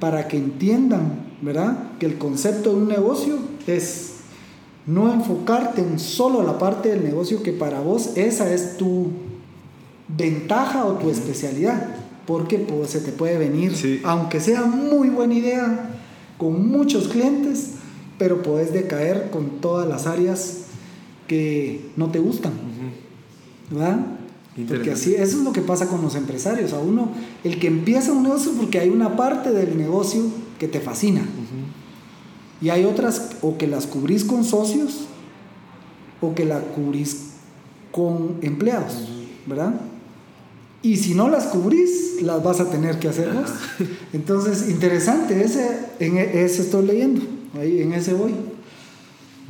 [0.00, 1.96] para que entiendan, ¿verdad?
[1.98, 4.16] Que el concepto de un negocio es
[4.86, 9.12] no enfocarte en solo la parte del negocio que para vos esa es tu
[10.16, 13.72] ventaja o tu especialidad, porque pues, se te puede venir,
[14.04, 15.90] aunque sea muy buena idea,
[16.38, 17.72] con muchos clientes,
[18.18, 20.64] pero puedes decaer con todas las áreas
[21.26, 22.52] que no te gustan.
[23.70, 24.06] ¿Verdad?
[24.68, 26.72] Porque así, eso es lo que pasa con los empresarios.
[26.74, 27.10] A uno,
[27.42, 30.24] el que empieza un negocio porque hay una parte del negocio
[30.58, 31.22] que te fascina.
[32.60, 35.06] Y hay otras, o que las cubrís con socios,
[36.20, 37.30] o que la cubrís
[37.90, 39.08] con empleados,
[39.46, 39.74] ¿verdad?
[40.82, 43.52] Y si no las cubrís, las vas a tener que hacer vos.
[44.12, 47.22] Entonces, interesante, ese, en e, ese estoy leyendo,
[47.54, 48.34] ahí en ese voy.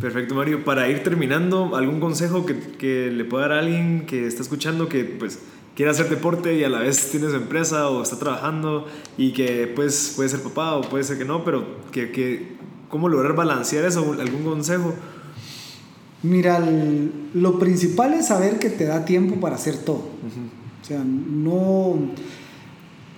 [0.01, 0.65] Perfecto, Mario.
[0.65, 4.89] Para ir terminando, ¿algún consejo que, que, le pueda dar a alguien que está escuchando
[4.89, 5.39] que pues
[5.75, 8.87] quiere hacer deporte y a la vez tiene su empresa o está trabajando
[9.17, 12.57] y que pues puede ser papá o puede ser que no, pero que, que
[12.91, 14.17] cómo lograr balancear eso?
[14.21, 14.93] ¿Algún consejo?
[16.23, 16.61] Mira,
[17.35, 20.03] lo principal es saber que te da tiempo para hacer todo.
[20.83, 21.95] O sea, no,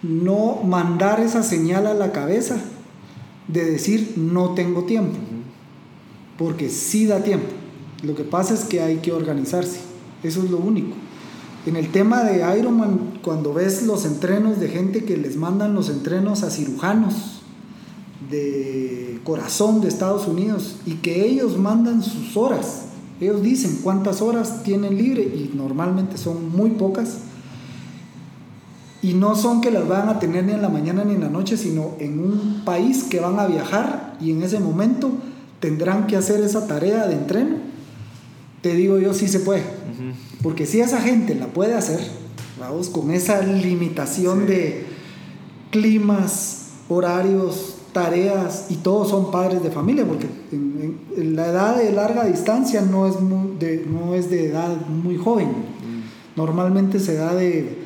[0.02, 2.56] no mandar esa señal a la cabeza
[3.48, 5.16] de decir no tengo tiempo,
[6.36, 7.48] porque sí da tiempo.
[8.02, 9.80] Lo que pasa es que hay que organizarse,
[10.22, 10.94] eso es lo único.
[11.64, 15.88] En el tema de Ironman, cuando ves los entrenos de gente que les mandan los
[15.88, 17.40] entrenos a cirujanos
[18.30, 22.82] de corazón de Estados Unidos y que ellos mandan sus horas,
[23.18, 27.20] ellos dicen cuántas horas tienen libre y normalmente son muy pocas
[29.04, 31.28] y no son que las van a tener ni en la mañana ni en la
[31.28, 35.12] noche, sino en un país que van a viajar y en ese momento
[35.60, 37.56] tendrán que hacer esa tarea de entreno.
[38.62, 39.62] Te digo yo, sí se puede.
[40.42, 42.00] Porque si esa gente la puede hacer,
[42.58, 44.86] vamos, con esa limitación de
[45.70, 52.24] climas, horarios, tareas, y todos son padres de familia, porque en, la edad de larga
[52.24, 53.16] distancia no es,
[53.60, 55.48] de, no es de edad muy joven.
[55.48, 56.36] Mm.
[56.36, 57.83] Normalmente se da de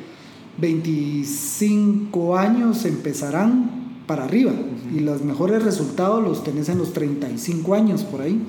[0.59, 4.51] 25 años, empezarán para arriba,
[4.95, 8.41] y los mejores resultados los tenés en los 35 años por ahí.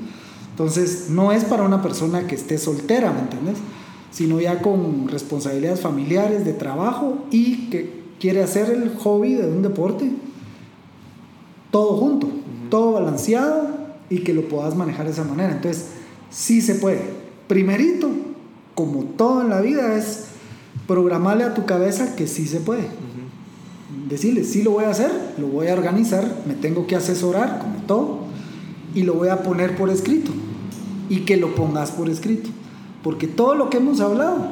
[0.51, 3.59] Entonces, no es para una persona que esté soltera, ¿me entiendes?
[4.11, 9.63] Sino ya con responsabilidades familiares, de trabajo y que quiere hacer el hobby de un
[9.63, 10.11] deporte
[11.71, 12.29] todo junto,
[12.69, 13.69] todo balanceado
[14.09, 15.53] y que lo puedas manejar de esa manera.
[15.53, 15.87] Entonces,
[16.31, 17.01] sí se puede.
[17.47, 18.09] Primerito,
[18.75, 20.30] como todo en la vida, es
[20.87, 22.89] programarle a tu cabeza que sí se puede.
[24.09, 27.81] Decirle, sí lo voy a hacer, lo voy a organizar, me tengo que asesorar, como
[27.87, 28.19] todo,
[28.95, 30.33] y lo voy a poner por escrito.
[31.09, 32.51] Y que lo pongas por escrito.
[33.03, 34.49] Porque todo lo que hemos hablado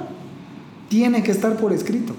[0.89, 2.15] tiene que estar por escrito.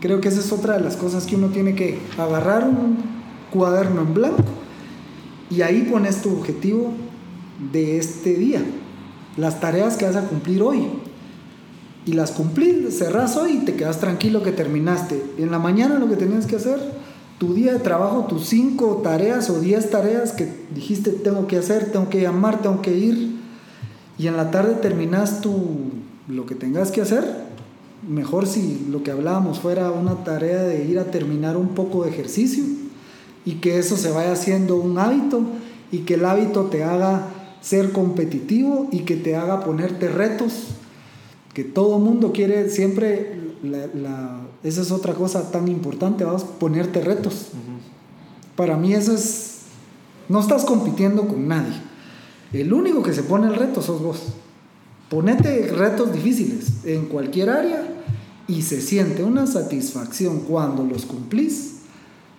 [0.00, 2.98] Creo que esa es otra de las cosas que uno tiene que agarrar un
[3.52, 4.44] cuaderno en blanco
[5.50, 6.92] y ahí pones tu objetivo
[7.72, 8.62] de este día,
[9.36, 10.88] las tareas que vas a cumplir hoy.
[12.06, 15.22] Y las cumplís, cerrás hoy y te quedas tranquilo que terminaste.
[15.38, 16.78] En la mañana lo que tenías que hacer,
[17.38, 21.90] tu día de trabajo, tus cinco tareas o diez tareas que dijiste tengo que hacer,
[21.90, 23.36] tengo que llamar, tengo que ir.
[24.18, 25.90] Y en la tarde terminas tu,
[26.28, 27.24] lo que tengas que hacer.
[28.06, 32.10] Mejor si lo que hablábamos fuera una tarea de ir a terminar un poco de
[32.10, 32.62] ejercicio
[33.44, 35.42] y que eso se vaya haciendo un hábito
[35.90, 37.28] y que el hábito te haga
[37.60, 40.68] ser competitivo y que te haga ponerte retos,
[41.54, 47.48] que todo mundo quiere siempre, la, esa es otra cosa tan importante, vamos, ponerte retos.
[48.56, 49.60] Para mí eso es,
[50.28, 51.74] no estás compitiendo con nadie,
[52.52, 54.22] el único que se pone el reto sos vos.
[55.08, 57.82] Ponete retos difíciles en cualquier área
[58.48, 61.80] y se siente una satisfacción cuando los cumplís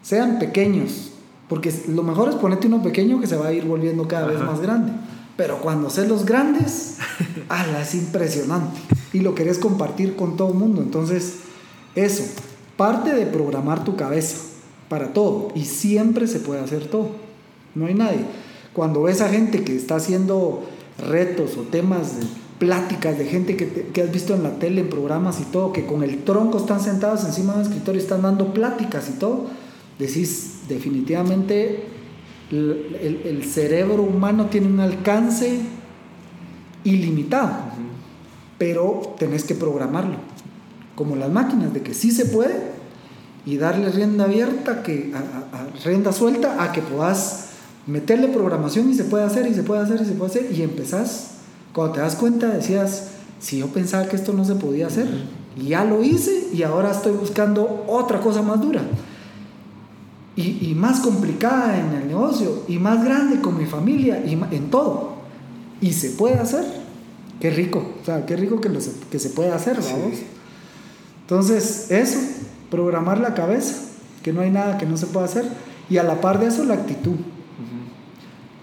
[0.02, 1.12] sean pequeños,
[1.48, 4.40] porque lo mejor es ponerte uno pequeño que se va a ir volviendo cada vez
[4.40, 4.92] más grande.
[5.38, 6.98] Pero cuando sé los grandes,
[7.50, 8.80] ala, es impresionante.
[9.14, 10.82] Y lo querés compartir con todo el mundo.
[10.82, 11.36] Entonces,
[11.96, 12.24] eso,
[12.78, 14.38] parte de programar tu cabeza
[14.90, 15.50] para todo.
[15.56, 17.10] Y siempre se puede hacer todo.
[17.74, 18.26] No hay nadie.
[18.74, 20.64] Cuando ves a gente que está haciendo
[20.98, 22.26] retos o temas de
[22.60, 25.86] pláticas de gente que, que, has visto en la tele, en programas y todo, que
[25.86, 29.48] con el tronco están sentados encima de un escritorio y están dando pláticas y todo,
[30.00, 31.95] decís, definitivamente
[32.52, 35.62] el, cerebro humano tiene un alcance
[36.84, 37.52] ilimitado,
[38.58, 40.18] pero tenés que programarlo,
[40.96, 42.76] como las máquinas, de que sí se puede
[43.46, 47.50] y darle rienda abierta, que, a, rienda suelta a que puedas
[47.88, 50.62] meterle programación y se puede hacer y se puede hacer y se puede hacer y
[50.62, 51.32] empezás,
[51.74, 53.10] cuando te das cuenta decías,
[53.40, 55.08] si yo pensaba que esto no se podía hacer,
[55.64, 58.82] ya lo hice y ahora estoy buscando otra cosa más dura
[60.36, 65.16] y, más complicada en el negocio y más grande con mi familia y en todo.
[65.80, 66.66] Y se puede hacer.
[67.40, 70.20] Qué rico, o sea, qué rico que, lo se, que se puede hacer, vamos.
[71.22, 72.18] Entonces, eso,
[72.72, 73.76] programar la cabeza,
[74.24, 75.46] que no hay nada que no se pueda hacer.
[75.90, 77.16] Y a la par de eso, la actitud.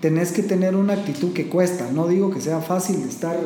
[0.00, 1.90] Tenés que tener una actitud que cuesta.
[1.92, 3.36] No digo que sea fácil estar,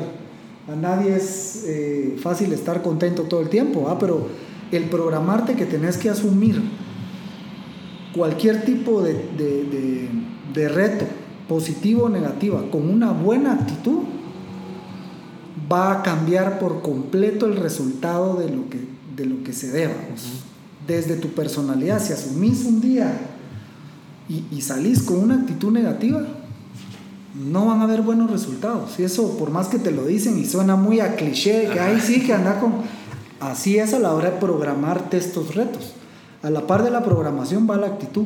[0.68, 4.28] a nadie es eh, fácil estar contento todo el tiempo, pero
[4.72, 6.62] el programarte que tenés que asumir
[8.16, 10.08] cualquier tipo de,
[10.68, 11.04] reto,
[11.48, 13.98] positivo o negativo, con una buena actitud,
[15.70, 18.80] va a cambiar por completo el resultado de lo que,
[19.14, 19.94] de lo que se deba.
[20.86, 23.12] Desde tu personalidad, si asumís un día
[24.28, 26.24] y, salís con una actitud negativa,
[27.34, 28.98] no van a haber buenos resultados.
[28.98, 32.00] Y eso, por más que te lo dicen y suena muy a cliché, que ahí
[32.00, 32.74] sí que anda con...
[33.38, 35.92] Así es a la hora de programarte estos retos.
[36.42, 38.24] A la par de la programación va la actitud.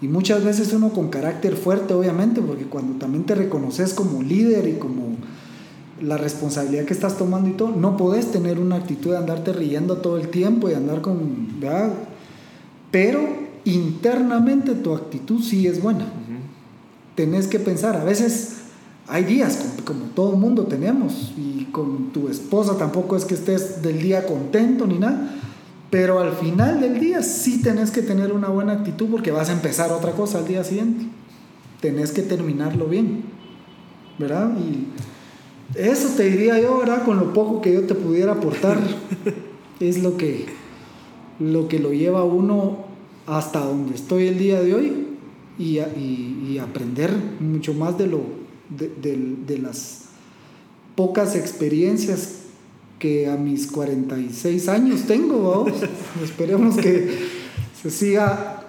[0.00, 4.68] Y muchas veces uno con carácter fuerte, obviamente, porque cuando también te reconoces como líder
[4.68, 5.16] y como
[6.00, 9.98] la responsabilidad que estás tomando y todo, no podés tener una actitud de andarte riendo
[9.98, 11.60] todo el tiempo y andar con...
[11.60, 11.92] ¿verdad?
[12.90, 13.20] Pero
[13.64, 16.06] internamente tu actitud sí es buena.
[17.14, 18.56] Tenés que pensar, a veces
[19.06, 23.82] hay días, como, como todo mundo tenemos, y con tu esposa tampoco es que estés
[23.82, 25.36] del día contento ni nada,
[25.92, 29.52] pero al final del día sí tenés que tener una buena actitud porque vas a
[29.52, 31.04] empezar otra cosa al día siguiente.
[31.82, 33.24] Tenés que terminarlo bien.
[34.18, 34.52] ¿Verdad?
[34.56, 34.86] Y
[35.78, 37.04] eso te diría yo, ¿verdad?
[37.04, 38.78] Con lo poco que yo te pudiera aportar,
[39.80, 40.46] es lo que,
[41.38, 42.86] lo que lo lleva a uno
[43.26, 45.08] hasta donde estoy el día de hoy
[45.58, 48.22] y, y, aprender mucho más de, lo,
[48.70, 48.88] de,
[49.46, 50.06] de las
[50.96, 52.41] pocas experiencias
[53.02, 55.82] que a mis 46 años tengo, vamos.
[56.22, 57.18] Esperemos que
[57.82, 58.62] se siga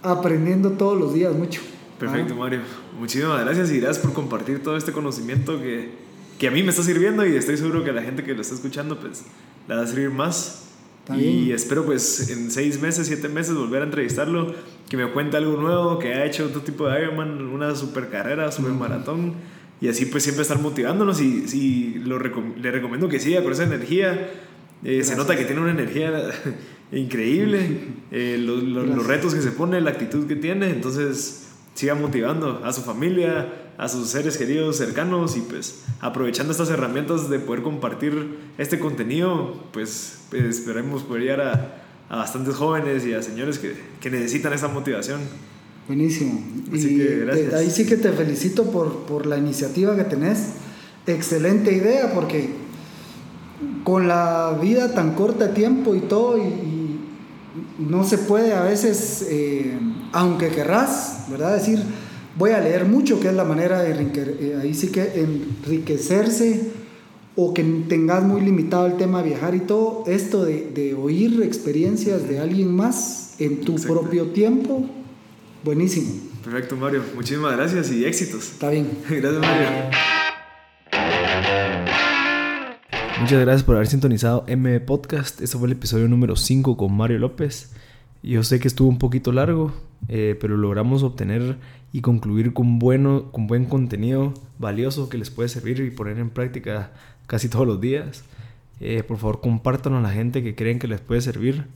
[0.00, 1.60] aprendiendo todos los días mucho.
[1.98, 2.60] Perfecto, Mario.
[2.96, 5.90] Muchísimas gracias y gracias por compartir todo este conocimiento que,
[6.38, 8.42] que a mí me está sirviendo y estoy seguro que a la gente que lo
[8.42, 9.24] está escuchando pues
[9.66, 10.68] le va a servir más.
[11.12, 14.54] Y espero pues en seis meses, siete meses volver a entrevistarlo,
[14.88, 18.52] que me cuente algo nuevo, que haya hecho otro tipo de Ironman, una super carrera,
[18.52, 19.34] super maratón.
[19.80, 23.64] Y así pues siempre estar motivándonos y, y lo le recomiendo que siga con esa
[23.64, 24.30] energía.
[24.84, 26.30] Eh, se nota que tiene una energía
[26.92, 27.80] increíble,
[28.10, 32.72] eh, los, los retos que se pone, la actitud que tiene, entonces siga motivando a
[32.72, 38.38] su familia, a sus seres queridos cercanos y pues aprovechando estas herramientas de poder compartir
[38.58, 43.74] este contenido, pues, pues esperemos poder llegar a, a, bastantes jóvenes y a señores que,
[44.00, 45.20] que necesitan esa motivación.
[45.90, 46.40] Buenísimo.
[46.72, 47.52] y gracias.
[47.52, 50.50] ahí sí que te felicito por, por la iniciativa que tenés.
[51.04, 52.48] Excelente idea porque
[53.82, 57.00] con la vida tan corta de tiempo y todo, y,
[57.80, 59.76] no se puede a veces, eh,
[60.12, 61.56] aunque querrás, ¿verdad?
[61.56, 61.82] Decir,
[62.38, 66.70] voy a leer mucho, que es la manera de eh, ahí sí que enriquecerse
[67.34, 71.42] o que tengas muy limitado el tema de viajar y todo, esto de, de oír
[71.42, 74.86] experiencias de alguien más en tu propio tiempo,
[75.64, 76.20] buenísimo.
[76.42, 77.02] Perfecto, Mario.
[77.14, 78.52] Muchísimas gracias y éxitos.
[78.52, 78.88] Está bien.
[79.08, 79.68] gracias, Mario.
[83.20, 85.42] Muchas gracias por haber sintonizado M Podcast.
[85.42, 87.72] Este fue el episodio número 5 con Mario López.
[88.22, 89.72] Yo sé que estuvo un poquito largo,
[90.08, 91.58] eh, pero logramos obtener
[91.92, 96.30] y concluir con, bueno, con buen contenido valioso que les puede servir y poner en
[96.30, 96.92] práctica
[97.26, 98.24] casi todos los días.
[98.80, 101.66] Eh, por favor, compártanlo a la gente que creen que les puede servir,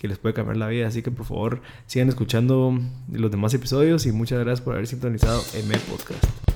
[0.00, 0.88] que les puede cambiar la vida.
[0.88, 2.76] Así que por favor, sigan escuchando
[3.12, 6.49] los demás episodios y muchas gracias por haber sintonizado M Podcast.